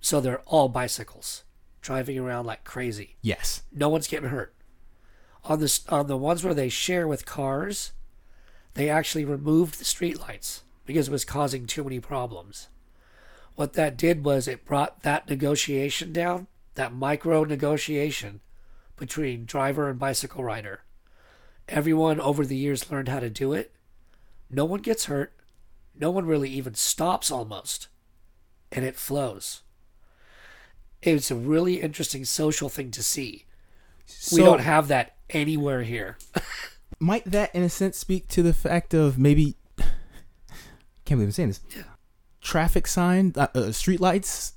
So 0.00 0.20
they're 0.20 0.40
all 0.46 0.68
bicycles 0.68 1.44
driving 1.82 2.18
around 2.18 2.44
like 2.44 2.62
crazy 2.64 3.16
Yes. 3.22 3.62
no 3.72 3.88
one's 3.88 4.06
getting 4.08 4.28
hurt. 4.28 4.54
On 5.44 5.58
the 5.60 5.80
on 5.88 6.06
the 6.06 6.16
ones 6.16 6.44
where 6.44 6.54
they 6.54 6.68
share 6.68 7.08
with 7.08 7.24
cars, 7.24 7.92
they 8.74 8.90
actually 8.90 9.24
removed 9.24 9.78
the 9.78 9.84
streetlights 9.84 10.60
because 10.84 11.08
it 11.08 11.12
was 11.12 11.24
causing 11.24 11.66
too 11.66 11.82
many 11.84 12.00
problems. 12.00 12.68
What 13.56 13.72
that 13.74 13.96
did 13.96 14.24
was 14.24 14.46
it 14.48 14.64
brought 14.64 15.02
that 15.02 15.28
negotiation 15.28 16.12
down, 16.12 16.46
that 16.74 16.92
micro 16.94 17.44
negotiation 17.44 18.40
between 18.96 19.44
driver 19.46 19.88
and 19.88 19.98
bicycle 19.98 20.44
rider. 20.44 20.80
Everyone 21.68 22.20
over 22.20 22.44
the 22.44 22.56
years 22.56 22.90
learned 22.90 23.08
how 23.08 23.20
to 23.20 23.30
do 23.30 23.52
it. 23.52 23.72
No 24.50 24.64
one 24.64 24.80
gets 24.80 25.06
hurt. 25.06 25.32
No 25.98 26.10
one 26.10 26.26
really 26.26 26.50
even 26.50 26.74
stops 26.74 27.30
almost. 27.30 27.88
And 28.72 28.84
it 28.84 28.96
flows. 28.96 29.62
It's 31.02 31.30
a 31.30 31.34
really 31.34 31.80
interesting 31.80 32.24
social 32.24 32.68
thing 32.68 32.90
to 32.92 33.02
see. 33.02 33.46
we 34.32 34.38
don't 34.38 34.60
have 34.60 34.88
that 34.88 35.16
anywhere 35.30 35.82
here. 35.82 36.18
might 37.00 37.24
that 37.24 37.54
in 37.54 37.62
a 37.62 37.68
sense 37.68 37.96
speak 37.96 38.28
to 38.28 38.42
the 38.42 38.52
fact 38.52 38.92
of 38.92 39.18
maybe 39.18 39.56
can't 39.78 41.18
believe 41.18 41.28
I'm 41.28 41.32
saying 41.32 41.48
this. 41.48 41.60
Yeah. 41.74 41.82
Traffic 42.40 42.86
sign, 42.86 43.32
uh, 43.36 43.48
uh, 43.54 43.72
street 43.72 44.00
lights 44.00 44.52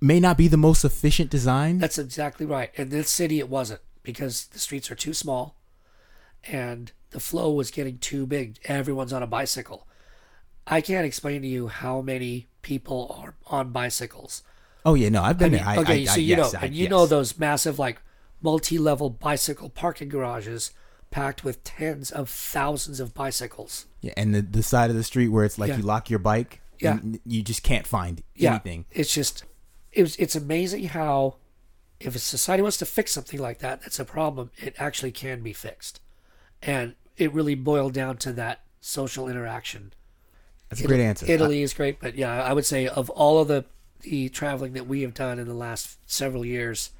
may 0.00 0.20
not 0.20 0.36
be 0.36 0.48
the 0.48 0.56
most 0.56 0.84
efficient 0.84 1.30
design. 1.30 1.78
That's 1.78 1.98
exactly 1.98 2.44
right. 2.44 2.70
In 2.74 2.90
this 2.90 3.10
city, 3.10 3.38
it 3.38 3.48
wasn't 3.48 3.80
because 4.02 4.46
the 4.46 4.58
streets 4.58 4.90
are 4.90 4.96
too 4.96 5.14
small 5.14 5.56
and 6.44 6.92
the 7.10 7.20
flow 7.20 7.52
was 7.52 7.70
getting 7.70 7.98
too 7.98 8.26
big. 8.26 8.58
Everyone's 8.64 9.12
on 9.12 9.22
a 9.22 9.26
bicycle. 9.28 9.86
I 10.66 10.80
can't 10.80 11.06
explain 11.06 11.42
to 11.42 11.48
you 11.48 11.68
how 11.68 12.00
many 12.02 12.46
people 12.62 13.16
are 13.18 13.34
on 13.46 13.70
bicycles. 13.70 14.42
oh 14.84 14.94
yeah, 14.94 15.08
no, 15.08 15.22
I've 15.22 15.36
I 15.36 15.38
been 15.38 15.52
mean, 15.52 15.60
there. 15.64 15.68
I, 15.68 15.76
okay, 15.78 16.02
I, 16.02 16.04
so 16.04 16.20
you 16.20 16.26
yes, 16.36 16.52
know, 16.52 16.58
I- 16.60 16.64
and 16.66 16.74
you 16.74 16.82
yes. 16.84 16.90
know 16.90 17.06
those 17.06 17.38
massive, 17.38 17.78
like, 17.78 18.00
multi-level 18.40 19.10
bicycle 19.10 19.68
parking 19.68 20.08
garages 20.08 20.72
packed 21.10 21.44
with 21.44 21.62
tens 21.62 22.10
of 22.10 22.28
thousands 22.28 22.98
of 23.00 23.12
bicycles. 23.14 23.86
Yeah, 24.00 24.14
and 24.16 24.34
the 24.34 24.42
the 24.42 24.62
side 24.62 24.90
of 24.90 24.96
the 24.96 25.04
street 25.04 25.28
where 25.28 25.44
it's 25.44 25.58
like 25.58 25.68
Yeah. 25.68 25.76
you 25.76 25.82
lock 25.82 26.10
your 26.10 26.18
bike, 26.18 26.60
Yeah. 26.80 26.92
and 26.98 27.20
you 27.26 27.42
just 27.42 27.62
can't 27.62 27.86
find 27.86 28.22
Yeah, 28.34 28.52
anything. 28.52 28.86
it's 28.90 29.12
just, 29.14 29.44
it 29.92 30.02
was, 30.02 30.16
it's 30.16 30.34
amazing 30.34 30.84
how, 30.88 31.36
if 32.00 32.16
a 32.16 32.18
society 32.18 32.62
wants 32.62 32.78
to 32.78 32.86
fix 32.86 33.12
something 33.12 33.38
like 33.40 33.58
that, 33.60 33.82
that's 33.82 33.98
a 34.00 34.04
problem. 34.04 34.50
It 34.56 34.74
actually 34.78 35.12
can 35.12 35.42
be 35.42 35.52
fixed, 35.52 36.00
and 36.62 36.94
it 37.16 37.32
really 37.34 37.54
boiled 37.54 37.92
down 37.92 38.16
to 38.18 38.32
that 38.34 38.60
social 38.80 39.28
interaction. 39.28 39.92
That's 40.72 40.84
a 40.84 40.88
great 40.88 41.00
answer. 41.00 41.26
Italy 41.28 41.62
is 41.62 41.74
great, 41.74 42.00
but 42.00 42.14
yeah, 42.14 42.42
I 42.42 42.52
would 42.52 42.64
say 42.66 42.86
of 42.88 43.10
all 43.10 43.40
of 43.40 43.48
the 43.48 43.64
the 44.00 44.28
traveling 44.30 44.72
that 44.72 44.86
we 44.88 45.02
have 45.02 45.14
done 45.14 45.38
in 45.38 45.46
the 45.46 45.54
last 45.54 45.98
several 46.10 46.44
years, 46.44 46.90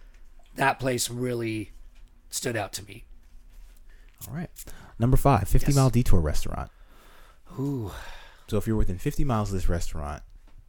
that 0.54 0.78
place 0.78 1.10
really 1.10 1.72
stood 2.30 2.56
out 2.56 2.72
to 2.74 2.84
me. 2.84 3.04
All 4.28 4.34
right, 4.34 4.50
number 5.00 5.16
five, 5.16 5.48
50 5.48 5.68
Yes. 5.68 5.74
mile 5.76 5.90
detour 5.90 6.20
restaurant. 6.20 6.70
Ooh, 7.58 7.90
So 8.48 8.56
if 8.58 8.66
you're 8.66 8.76
within 8.76 8.98
50 8.98 9.24
miles 9.24 9.48
of 9.48 9.54
this 9.54 9.68
restaurant, 9.68 10.22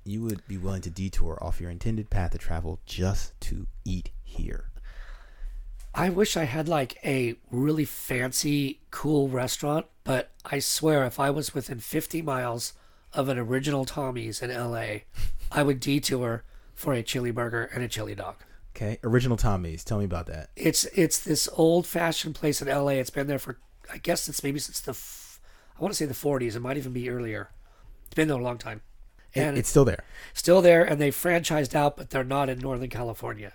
you 0.06 0.22
would 0.24 0.46
be 0.48 0.58
willing 0.58 0.82
to 0.82 0.90
detour 0.90 1.38
off 1.42 1.62
your 1.62 1.70
intended 1.70 2.10
path 2.10 2.34
of 2.34 2.40
travel 2.42 2.80
just 2.86 3.40
to 3.42 3.68
eat 3.86 4.10
here. 4.24 4.72
I 5.94 6.10
wish 6.10 6.36
I 6.36 6.46
had 6.46 6.68
like 6.68 6.98
a 7.06 7.36
really 7.52 7.86
fancy, 7.86 8.80
cool 8.90 9.28
restaurant, 9.30 9.86
but 10.04 10.32
I 10.46 10.58
swear 10.60 11.06
if 11.06 11.20
I 11.20 11.30
was 11.30 11.54
within 11.54 11.80
50 11.80 12.22
miles 12.24 12.74
of 13.14 13.30
an 13.30 13.38
original 13.38 13.86
Tommy's 13.86 14.42
in 14.42 14.50
LA, 14.54 15.00
I 15.52 15.64
would 15.64 15.80
detour 15.80 16.44
for 16.74 16.94
a 16.94 17.04
chili 17.04 17.32
burger 17.32 17.70
and 17.74 17.84
a 17.84 17.88
chili 17.88 18.16
dog. 18.16 18.36
Okay, 18.76 18.98
original 19.04 19.38
Tommy's. 19.38 19.84
Tell 19.84 20.00
me 20.00 20.06
about 20.06 20.26
that. 20.28 20.50
It's 20.56 20.86
it's 20.96 21.20
this 21.20 21.48
old 21.54 21.86
fashioned 21.86 22.36
place 22.36 22.62
in 22.62 22.68
LA. 22.68 22.94
It's 22.94 23.10
been 23.12 23.28
there 23.28 23.40
for 23.40 23.60
I 23.92 23.98
guess 23.98 24.28
it's 24.28 24.44
maybe 24.44 24.60
since 24.60 24.80
the 24.80 24.92
f- 24.92 25.40
I 25.78 25.82
want 25.82 25.94
to 25.94 25.98
say 25.98 26.06
the 26.06 26.14
40s. 26.14 26.56
It 26.56 26.60
might 26.62 26.78
even 26.78 26.94
be 26.94 27.10
earlier. 27.10 27.50
It's 28.06 28.16
been 28.16 28.28
there 28.28 28.38
a 28.40 28.42
long 28.44 28.58
time. 28.58 28.82
It- 29.34 29.42
And 29.42 29.58
it's 29.58 29.70
still 29.70 29.86
there. 29.86 30.04
still 30.34 30.62
there 30.62 30.84
and 30.84 31.00
they 31.02 31.10
franchised 31.12 31.74
out 31.76 31.98
but 31.98 32.12
they're 32.12 32.24
not 32.24 32.50
in 32.50 32.60
northern 32.60 32.90
california 32.90 33.54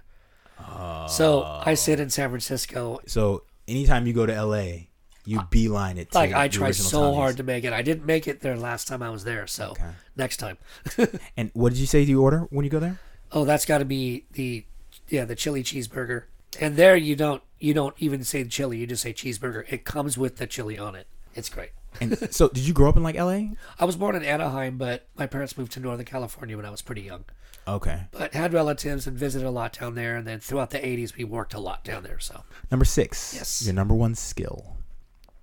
so 1.08 1.44
i 1.64 1.74
sit 1.74 2.00
in 2.00 2.10
san 2.10 2.28
francisco 2.30 3.00
So 3.06 3.44
anytime 3.68 4.06
you 4.06 4.12
go 4.12 4.26
to 4.26 4.44
LA, 4.44 4.87
you 5.28 5.40
beeline 5.50 5.98
it. 5.98 6.14
Like 6.14 6.32
i 6.32 6.48
try 6.48 6.70
so 6.70 7.00
Tommy's. 7.00 7.16
hard 7.16 7.36
to 7.36 7.42
make 7.42 7.64
it 7.64 7.72
i 7.72 7.82
didn't 7.82 8.06
make 8.06 8.26
it 8.26 8.40
there 8.40 8.56
last 8.56 8.88
time 8.88 9.02
i 9.02 9.10
was 9.10 9.24
there 9.24 9.46
so 9.46 9.70
Okay. 9.72 9.90
next 10.16 10.36
time 10.38 10.56
And 11.36 11.50
what 11.54 11.70
did 11.72 11.78
you 11.78 11.86
say 11.86 12.00
you 12.02 12.22
order 12.22 12.40
when 12.50 12.64
you 12.64 12.70
go 12.70 12.80
there? 12.80 12.98
oh 13.32 13.44
that's 13.44 13.66
got 13.66 13.78
to 13.78 13.84
be 13.84 14.24
the 14.32 14.64
yeah 15.08 15.24
the 15.26 15.34
chili 15.36 15.62
cheeseburger 15.62 16.24
and 16.60 16.76
there 16.76 16.96
you 16.96 17.14
don't 17.14 17.42
you 17.58 17.74
don't 17.74 17.94
even 17.98 18.24
say 18.24 18.42
chili 18.44 18.78
you 18.78 18.86
just 18.86 19.02
say 19.02 19.12
cheeseburger 19.12 19.64
it 19.68 19.84
comes 19.84 20.16
with 20.16 20.36
the 20.36 20.46
chili 20.46 20.78
on 20.78 20.94
it 20.94 21.06
it's 21.34 21.48
great 21.50 21.70
And 22.00 22.16
so, 22.34 22.48
did 22.48 22.66
you 22.66 22.72
grow 22.72 22.88
up 22.88 22.96
in 22.96 23.02
like 23.02 23.16
LA? 23.16 23.40
i 23.78 23.84
was 23.84 23.96
born 23.96 24.14
in 24.16 24.24
anaheim 24.24 24.78
but 24.78 25.06
my 25.16 25.26
parents 25.26 25.58
moved 25.58 25.72
to 25.72 25.80
northern 25.80 26.06
california 26.06 26.56
when 26.56 26.64
i 26.66 26.70
was 26.70 26.80
pretty 26.82 27.02
young 27.02 27.24
Okay. 27.66 28.04
but 28.12 28.32
had 28.32 28.54
relatives 28.54 29.06
and 29.06 29.14
visited 29.18 29.46
a 29.46 29.50
lot 29.50 29.78
down 29.78 29.94
there 29.94 30.16
and 30.16 30.26
then 30.26 30.40
throughout 30.40 30.70
the 30.70 30.78
80s 30.78 31.16
we 31.18 31.24
worked 31.24 31.52
a 31.52 31.60
lot 31.60 31.84
down 31.84 32.02
there 32.02 32.18
so 32.18 32.42
Number 32.70 32.86
six. 32.86 33.34
Yes. 33.34 33.62
Your 33.66 33.74
number 33.74 33.94
one 33.94 34.14
skill. 34.14 34.77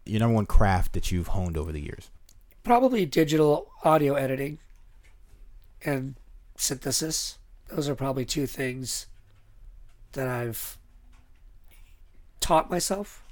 Your 0.06 0.20
number 0.20 0.36
one 0.36 0.45
craft 0.45 0.93
that 0.93 1.12
you've 1.12 1.28
honed 1.30 1.58
over 1.58 1.72
the 1.72 1.82
years. 1.82 2.10
probably 2.64 3.06
digital 3.06 3.68
audio 3.84 4.16
editing 4.16 4.60
and 5.84 6.16
synthesis. 6.58 7.38
Those 7.70 7.88
are 7.89 7.95
probably 7.95 8.26
two 8.26 8.45
things 8.47 9.08
that 10.14 10.28
I've 10.28 10.78
taught 12.39 12.70
myself, 12.70 13.24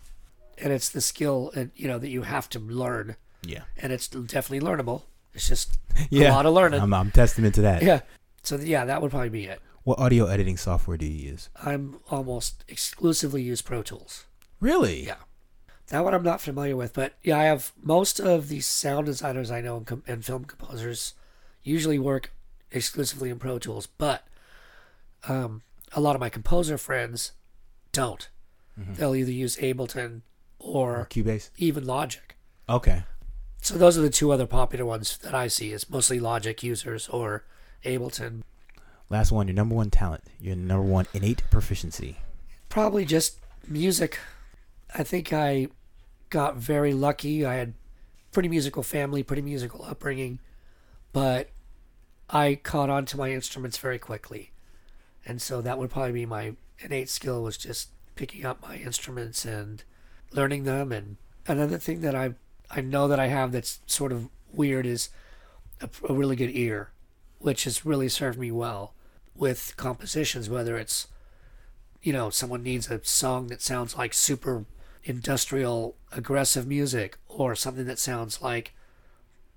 and 0.57 0.73
it's 0.73 0.89
the 0.89 1.01
skill 1.01 1.51
and 1.55 1.71
you 1.75 1.87
know 1.87 1.99
that 1.99 2.09
you 2.09 2.23
have 2.23 2.49
to 2.49 2.59
learn, 2.59 3.15
Yeah. 3.45 3.63
and 3.77 3.91
it's 3.93 4.07
definitely 4.07 4.59
learnable. 4.67 5.03
It's 5.33 5.47
just 5.47 5.77
a 6.11 6.29
lot 6.29 6.45
of 6.45 6.53
learning. 6.53 6.81
I'm, 6.81 6.93
I'm 6.93 7.11
testament 7.11 7.55
to 7.55 7.61
that. 7.61 7.81
yeah. 7.83 8.01
So 8.43 8.57
yeah, 8.57 8.85
that 8.85 9.01
would 9.01 9.11
probably 9.11 9.29
be 9.29 9.45
it. 9.45 9.61
What 9.83 9.99
audio 9.99 10.25
editing 10.27 10.57
software 10.57 10.97
do 10.97 11.05
you 11.05 11.31
use? 11.31 11.49
I'm 11.63 11.99
almost 12.09 12.63
exclusively 12.67 13.41
use 13.41 13.61
Pro 13.61 13.81
Tools. 13.83 14.25
Really? 14.59 15.05
Yeah. 15.05 15.15
That 15.89 16.03
one 16.03 16.13
I'm 16.13 16.23
not 16.23 16.41
familiar 16.41 16.75
with, 16.75 16.93
but 16.93 17.13
yeah, 17.23 17.37
I 17.37 17.43
have 17.43 17.71
most 17.81 18.19
of 18.19 18.47
the 18.49 18.61
sound 18.61 19.05
designers 19.05 19.51
I 19.51 19.61
know 19.61 19.77
and, 19.77 19.85
com- 19.85 20.03
and 20.07 20.23
film 20.23 20.45
composers 20.45 21.13
usually 21.61 21.99
work 21.99 22.31
exclusively 22.71 23.29
in 23.29 23.37
Pro 23.39 23.59
Tools, 23.59 23.87
but 23.87 24.25
um, 25.27 25.61
a 25.93 26.01
lot 26.01 26.15
of 26.15 26.19
my 26.19 26.29
composer 26.29 26.77
friends 26.77 27.33
don't. 27.91 28.27
They'll 28.75 29.13
either 29.13 29.31
use 29.31 29.57
Ableton 29.57 30.21
Or 30.57 31.01
or 31.01 31.05
Cubase? 31.05 31.51
even 31.57 31.85
Logic. 31.85 32.35
Okay. 32.67 33.03
So 33.61 33.75
those 33.75 33.97
are 33.97 34.01
the 34.01 34.09
two 34.09 34.31
other 34.31 34.47
popular 34.47 34.83
ones 34.85 35.17
that 35.19 35.35
I 35.35 35.47
see 35.47 35.71
is 35.71 35.87
mostly 35.89 36.19
Logic 36.19 36.63
users 36.63 37.07
or 37.09 37.43
Ableton. 37.85 38.41
Last 39.09 39.31
one. 39.31 39.47
Your 39.47 39.53
number 39.55 39.75
one 39.75 39.91
talent. 39.91 40.23
Your 40.39 40.55
number 40.55 40.81
one 40.83 41.05
innate 41.13 41.43
proficiency. 41.51 42.17
Probably 42.67 43.05
just 43.05 43.37
music. 43.67 44.17
I 44.93 45.03
think 45.03 45.33
I 45.33 45.67
got 46.29 46.55
very 46.55 46.93
lucky. 46.93 47.45
I 47.45 47.55
had 47.55 47.73
pretty 48.31 48.49
musical 48.49 48.83
family, 48.83 49.23
pretty 49.23 49.41
musical 49.41 49.83
upbringing, 49.85 50.39
but 51.11 51.49
I 52.29 52.55
caught 52.55 52.89
on 52.89 53.05
to 53.05 53.17
my 53.17 53.31
instruments 53.31 53.77
very 53.77 53.99
quickly. 53.99 54.51
And 55.25 55.41
so 55.41 55.61
that 55.61 55.77
would 55.77 55.89
probably 55.89 56.11
be 56.11 56.25
my 56.25 56.55
innate 56.79 57.09
skill 57.09 57.43
was 57.43 57.57
just 57.57 57.89
picking 58.15 58.45
up 58.45 58.61
my 58.61 58.75
instruments 58.77 59.45
and 59.45 59.83
learning 60.31 60.63
them 60.63 60.91
and 60.91 61.17
another 61.47 61.77
thing 61.77 62.01
that 62.01 62.15
I 62.15 62.33
I 62.69 62.81
know 62.81 63.07
that 63.07 63.19
I 63.19 63.27
have 63.27 63.51
that's 63.51 63.79
sort 63.85 64.11
of 64.11 64.29
weird 64.51 64.85
is 64.85 65.09
a, 65.81 65.89
a 66.09 66.13
really 66.13 66.35
good 66.35 66.49
ear, 66.51 66.91
which 67.39 67.65
has 67.65 67.85
really 67.85 68.09
served 68.09 68.39
me 68.39 68.51
well 68.51 68.93
with 69.35 69.73
compositions 69.77 70.49
whether 70.49 70.77
it's 70.77 71.07
you 72.03 72.11
know, 72.11 72.29
someone 72.29 72.61
needs 72.61 72.91
a 72.91 72.99
song 73.03 73.47
that 73.47 73.61
sounds 73.61 73.95
like 73.95 74.13
super 74.13 74.65
industrial, 75.03 75.95
aggressive 76.11 76.67
music, 76.67 77.17
or 77.27 77.55
something 77.55 77.85
that 77.85 77.99
sounds 77.99 78.41
like, 78.41 78.73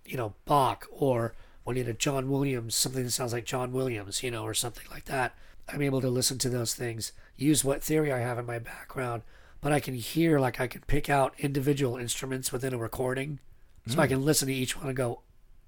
you 0.05 0.17
know, 0.17 0.35
Bach, 0.45 0.87
or 0.91 1.35
we 1.65 1.75
need 1.75 1.89
a 1.89 1.93
John 1.93 2.31
Williams, 2.31 2.75
something 2.75 3.05
that 3.05 3.11
sounds 3.11 3.33
like 3.33 3.45
John 3.45 3.73
Williams, 3.73 4.23
you 4.23 4.31
know, 4.31 4.45
or 4.45 4.55
something 4.55 4.87
like 4.91 5.05
that. 5.07 5.35
I'm 5.69 5.83
able 5.83 6.01
to 6.01 6.09
listen 6.09 6.39
to 6.39 6.49
those 6.49 6.75
things, 6.75 7.13
use 7.37 7.65
what 7.65 7.83
theory 7.83 8.13
I 8.13 8.19
have 8.19 8.39
in 8.39 8.47
my 8.47 8.59
background, 8.59 9.23
but 9.61 9.73
I 9.73 9.81
can 9.81 9.95
hear, 9.95 10.39
like, 10.39 10.61
I 10.61 10.69
can 10.69 10.83
pick 10.87 11.11
out 11.11 11.35
individual 11.39 11.97
instruments 11.97 12.53
within 12.53 12.73
a 12.73 12.79
recording. 12.79 13.41
So 13.89 14.01
I 14.01 14.07
hmm. 14.07 14.15
can 14.15 14.25
listen 14.25 14.49
to 14.49 14.55
each 14.55 14.77
one 14.77 14.87
and 14.87 14.97
go, 14.97 15.23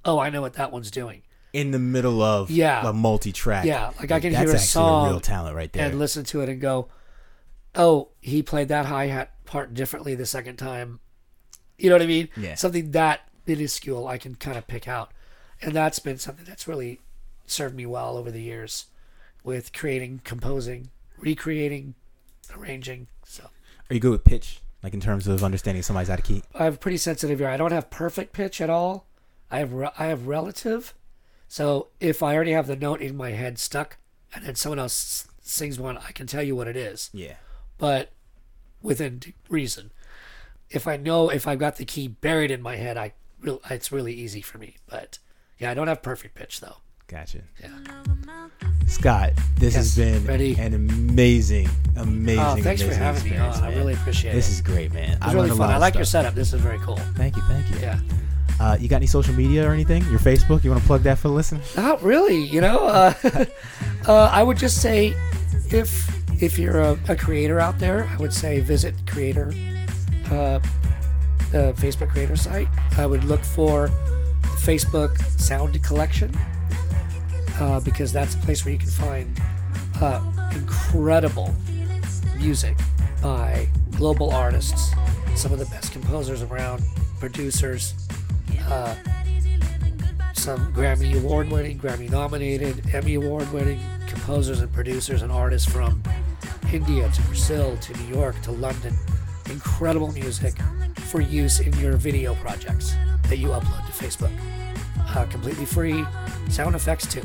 oh, 0.05 0.18
I 0.18 0.31
know 0.31 0.41
what 0.41 0.55
that 0.55 0.72
one's 0.72 0.91
doing. 0.91 1.22
In 1.53 1.70
the 1.70 1.79
middle 1.79 2.22
of 2.22 2.51
Yeah. 2.51 2.89
a 2.89 2.93
multi-track. 2.93 3.64
Yeah, 3.64 3.93
like 3.99 4.11
I 4.11 4.20
can 4.20 4.35
hear 4.35 4.51
a 4.51 4.59
song 4.59 5.07
a 5.07 5.11
real 5.11 5.20
talent 5.20 5.57
right 5.57 5.72
there. 5.72 5.87
and 5.87 5.99
listen 5.99 6.24
to 6.24 6.43
it 6.43 6.49
and 6.49 6.61
go, 6.61 6.89
"Oh, 7.74 8.09
he 8.20 8.43
played 8.43 8.68
that 8.68 8.87
hi 8.87 9.07
hat 9.07 9.33
part 9.49 9.74
differently 9.74 10.14
the 10.14 10.26
second 10.26 10.57
time." 10.57 11.01
You 11.78 11.88
know 11.90 11.96
what 11.96 12.03
I 12.03 12.07
mean? 12.07 12.28
Yeah. 12.36 12.55
Something 12.55 12.92
that 12.92 13.28
minuscule 13.46 14.07
I 14.07 14.18
can 14.18 14.34
kind 14.36 14.57
of 14.59 14.66
pick 14.68 14.86
out, 14.86 15.11
and 15.62 15.72
that's 15.74 15.99
been 15.99 16.18
something 16.18 16.44
that's 16.44 16.68
really 16.68 17.01
served 17.46 17.74
me 17.74 17.86
well 17.86 18.16
over 18.16 18.30
the 18.30 18.42
years 18.42 18.86
with 19.42 19.72
creating, 19.72 20.20
composing, 20.24 20.90
recreating, 21.18 21.94
arranging. 22.57 23.07
So 23.24 23.44
Are 23.90 23.94
you 23.94 24.01
good 24.01 24.11
with 24.12 24.24
pitch? 24.24 24.61
Like 24.82 24.94
in 24.94 25.01
terms 25.01 25.26
of 25.26 25.42
understanding 25.42 25.82
somebody's 25.82 26.11
out 26.11 26.18
of 26.20 26.24
key? 26.24 26.42
I 26.55 26.64
have 26.64 26.74
a 26.74 26.78
pretty 26.78 26.99
sensitive 26.99 27.40
ear. 27.40 27.49
I 27.49 27.57
don't 27.57 27.72
have 27.72 27.90
perfect 27.90 28.32
pitch 28.32 28.61
at 28.61 28.70
all. 28.70 29.07
I 29.51 29.59
have 29.59 29.72
re- 29.72 29.90
I 29.99 30.07
have 30.07 30.26
relative, 30.26 30.94
so 31.49 31.88
if 32.01 32.22
I 32.22 32.34
already 32.34 32.53
have 32.53 32.66
the 32.66 32.76
note 32.76 33.01
in 33.01 33.16
my 33.16 33.30
head 33.30 33.59
stuck, 33.59 33.96
and 34.34 34.44
then 34.44 34.55
someone 34.57 34.78
else 34.78 35.26
s- 35.26 35.28
sings 35.40 35.80
one, 35.80 35.96
I 35.96 36.12
can 36.12 36.26
tell 36.26 36.42
you 36.42 36.55
what 36.55 36.68
it 36.68 36.76
is, 36.76 37.09
Yeah. 37.14 37.36
but 37.78 38.11
within 38.83 39.20
reason. 39.49 39.91
If 40.70 40.87
I 40.87 40.97
know 40.97 41.31
if 41.31 41.47
I've 41.47 41.59
got 41.59 41.76
the 41.76 41.85
key 41.85 42.09
buried 42.09 42.51
in 42.51 42.61
my 42.61 42.76
head, 42.76 42.97
I 42.97 43.12
real 43.41 43.61
it's 43.70 43.91
really 43.91 44.12
easy 44.12 44.41
for 44.41 44.59
me. 44.59 44.76
But 44.89 45.18
yeah, 45.59 45.70
I 45.70 45.74
don't 45.74 45.89
have 45.89 46.03
perfect 46.03 46.35
pitch 46.35 46.61
though. 46.61 46.76
Gotcha. 47.07 47.39
Yeah. 47.61 47.70
Scott, 48.87 49.33
this 49.57 49.74
has 49.74 49.97
been 49.97 50.26
ready. 50.26 50.55
an 50.57 50.74
amazing, 50.74 51.68
amazing. 51.97 52.39
Oh, 52.39 52.57
thanks 52.57 52.83
for 52.83 52.89
amazing 52.89 53.03
having 53.03 53.31
me. 53.31 53.39
Oh, 53.39 53.61
I 53.62 53.74
really 53.74 53.95
appreciate 53.95 54.33
it. 54.33 54.35
This 54.35 54.51
is 54.51 54.61
great, 54.61 54.93
man. 54.93 55.12
It's 55.12 55.22
I 55.22 55.33
really 55.33 55.49
fun. 55.49 55.70
I 55.70 55.79
like 55.79 55.95
your 55.95 56.05
setup. 56.05 56.35
This 56.35 56.53
is 56.53 56.61
very 56.61 56.79
cool. 56.81 56.97
Thank 57.16 57.37
you, 57.37 57.43
thank 57.49 57.70
you. 57.70 57.79
Yeah. 57.79 57.99
Uh, 58.61 58.76
you 58.79 58.89
got 58.89 58.97
any 58.97 59.07
social 59.07 59.33
media 59.35 59.66
or 59.66 59.72
anything? 59.72 60.03
Your 60.11 60.18
Facebook? 60.18 60.64
You 60.64 60.70
want 60.70 60.83
to 60.83 60.87
plug 60.87 61.03
that 61.05 61.18
for 61.18 61.29
the 61.29 61.35
listen? 61.35 61.61
Not 61.76 62.03
really, 62.03 62.45
you 62.45 62.61
know. 62.61 62.87
Uh, 62.87 63.14
uh, 64.07 64.31
I 64.33 64.43
would 64.43 64.59
just 64.59 64.83
say, 64.83 65.14
if 65.70 66.17
if 66.41 66.59
you're 66.59 66.80
a, 66.80 66.99
a 67.09 67.16
creator 67.16 67.59
out 67.59 67.78
there, 67.78 68.05
I 68.05 68.16
would 68.16 68.32
say 68.32 68.61
visit 68.61 68.95
creator, 69.07 69.49
uh, 70.26 70.61
the 71.51 71.74
Facebook 71.76 72.11
creator 72.11 72.36
site. 72.36 72.68
I 72.97 73.07
would 73.07 73.24
look 73.24 73.43
for 73.43 73.89
the 73.89 74.49
Facebook 74.59 75.18
Sound 75.41 75.82
Collection 75.82 76.32
uh, 77.59 77.80
because 77.80 78.12
that's 78.12 78.34
a 78.34 78.39
place 78.39 78.64
where 78.64 78.72
you 78.72 78.78
can 78.78 78.89
find 78.89 79.41
uh, 80.01 80.22
incredible 80.55 81.55
music 82.36 82.76
by 83.22 83.68
global 83.97 84.30
artists, 84.30 84.93
some 85.34 85.53
of 85.53 85.59
the 85.59 85.66
best 85.66 85.93
composers 85.93 86.43
around, 86.43 86.84
producers. 87.18 87.95
Uh, 88.66 88.95
some 90.39 90.72
Grammy 90.72 91.16
Award 91.16 91.51
winning, 91.51 91.80
Grammy 91.80 92.09
nominated, 92.09 92.95
Emmy 92.95 93.14
Award 93.14 93.53
winning 93.53 93.80
composers 94.07 94.61
and 94.61 94.72
producers 94.72 95.22
and 95.22 95.32
artists 95.32 95.70
from 95.70 96.01
India 96.72 97.11
to 97.11 97.22
Brazil 97.22 97.76
to 97.78 97.93
New 97.99 98.14
York 98.14 98.41
to 98.43 98.53
London. 98.53 98.95
Incredible 99.51 100.12
music 100.12 100.55
for 101.09 101.20
use 101.20 101.59
in 101.59 101.72
your 101.80 101.97
video 101.97 102.36
projects 102.36 102.95
that 103.24 103.39
you 103.39 103.49
upload 103.49 103.84
to 103.86 103.93
Facebook. 103.93 104.30
Uh, 105.16 105.24
completely 105.26 105.64
free, 105.64 106.05
sound 106.49 106.76
effects 106.76 107.12
too. 107.12 107.22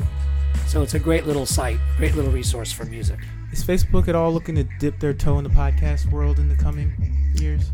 So 0.66 0.82
it's 0.82 0.94
a 0.94 0.98
great 0.98 1.24
little 1.24 1.46
site, 1.46 1.78
great 1.96 2.16
little 2.16 2.32
resource 2.32 2.72
for 2.72 2.84
music. 2.84 3.20
Is 3.52 3.64
Facebook 3.64 4.08
at 4.08 4.16
all 4.16 4.32
looking 4.32 4.56
to 4.56 4.64
dip 4.80 4.98
their 4.98 5.14
toe 5.14 5.38
in 5.38 5.44
the 5.44 5.50
podcast 5.50 6.10
world 6.10 6.40
in 6.40 6.48
the 6.48 6.56
coming 6.56 6.92
years? 7.34 7.70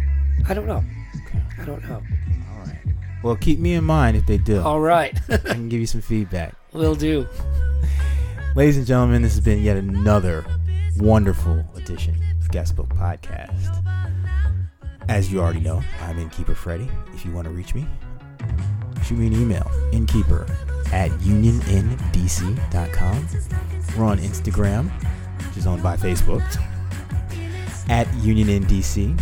I 0.49 0.53
don't 0.53 0.67
know. 0.67 0.85
Okay. 1.27 1.43
I 1.59 1.65
don't 1.65 1.83
know. 1.89 2.03
Well, 3.23 3.37
keep 3.37 3.59
me 3.59 3.75
in 3.75 3.85
mind 3.85 4.17
if 4.17 4.27
they 4.27 4.39
do. 4.39 4.61
All 4.63 4.81
right. 4.81 5.19
I 5.29 5.37
can 5.37 5.69
give 5.69 5.81
you 5.81 5.87
some 5.87 6.01
feedback. 6.01 6.55
Will 6.73 6.95
do. 6.95 7.27
Ladies 8.57 8.77
and 8.79 8.87
gentlemen, 8.87 9.23
this 9.23 9.35
has 9.35 9.45
been 9.45 9.63
yet 9.63 9.77
another 9.77 10.45
wonderful 10.99 11.65
edition 11.77 12.15
of 12.41 12.49
Guestbook 12.49 12.89
Podcast. 12.89 13.77
As 15.09 15.33
you 15.33 15.41
already 15.41 15.61
know, 15.61 15.83
I'm 16.03 16.19
Innkeeper 16.19 16.55
Freddy. 16.55 16.89
If 17.15 17.25
you 17.25 17.33
want 17.33 17.47
to 17.47 17.53
reach 17.53 17.75
me, 17.75 17.87
shoot 19.05 19.19
me 19.19 19.27
an 19.27 19.33
email, 19.35 19.71
innkeeper 19.93 20.47
at 20.93 21.11
unionndc.com. 21.21 22.49
We're 23.97 24.05
on 24.05 24.19
Instagram, 24.19 24.91
which 25.49 25.57
is 25.57 25.67
owned 25.67 25.83
by 25.83 25.97
Facebook, 25.97 26.43
at 27.89 28.07
unionndc, 28.09 29.21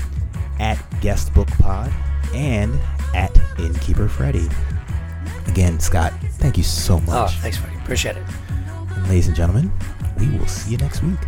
at 0.60 0.76
guestbookpod, 1.00 1.92
and 2.34 2.78
at 3.14 3.36
Innkeeper 3.58 4.08
Freddy. 4.08 4.48
Again, 5.46 5.80
Scott, 5.80 6.12
thank 6.38 6.56
you 6.56 6.62
so 6.64 6.94
Oh, 6.96 7.00
much. 7.00 7.34
thanks, 7.38 7.58
buddy. 7.58 7.74
Appreciate 7.76 8.16
it. 8.16 8.22
And 8.96 9.08
ladies 9.08 9.26
and 9.28 9.36
gentlemen, 9.36 9.72
we 10.18 10.28
will 10.38 10.46
see 10.46 10.72
you 10.72 10.76
next 10.78 11.02
week. 11.02 11.18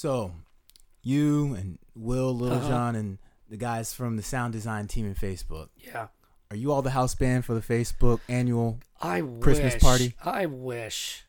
So, 0.00 0.32
you 1.02 1.52
and 1.52 1.78
Will 1.94 2.34
Little 2.34 2.56
Uh-huh. 2.56 2.68
John 2.70 2.96
and 2.96 3.18
the 3.50 3.58
guys 3.58 3.92
from 3.92 4.16
the 4.16 4.22
sound 4.22 4.54
design 4.54 4.86
team 4.86 5.04
in 5.04 5.14
Facebook, 5.14 5.68
Yeah. 5.76 6.06
are 6.50 6.56
you 6.56 6.72
all 6.72 6.80
the 6.80 6.92
house 6.92 7.14
band 7.14 7.44
for 7.44 7.52
the 7.52 7.60
Facebook 7.60 8.20
annual? 8.26 8.78
I 9.02 9.20
Christmas 9.20 9.74
wish, 9.74 9.82
party? 9.82 10.14
I 10.24 10.46
wish. 10.46 11.26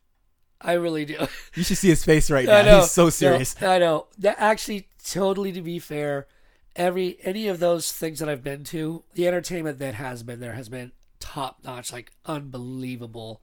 I 0.61 0.71
really 0.73 1.03
do. 1.03 1.17
You 1.53 1.63
should 1.63 1.79
see 1.79 1.89
his 1.89 2.05
face 2.05 2.31
right 2.31 2.45
now. 2.45 2.61
know. 2.61 2.79
He's 2.79 2.91
so 2.91 3.05
No, 3.05 3.09
serious. 3.09 3.61
I 3.61 3.77
know. 3.79 4.07
That 4.19 4.37
actually, 4.39 4.87
totally 5.05 5.51
to 5.51 5.61
be 5.61 5.77
fair, 5.77 6.27
every 6.73 7.17
any 7.23 7.49
of 7.49 7.59
those 7.59 7.91
things 7.91 8.19
that 8.19 8.29
I've 8.29 8.41
been 8.43 8.63
to, 8.65 9.03
the 9.15 9.27
entertainment 9.27 9.79
that 9.79 9.95
has 9.95 10.23
been 10.23 10.39
there 10.39 10.53
has 10.53 10.69
been 10.69 10.93
top 11.19 11.57
notch, 11.65 11.91
like 11.91 12.13
unbelievable 12.25 13.41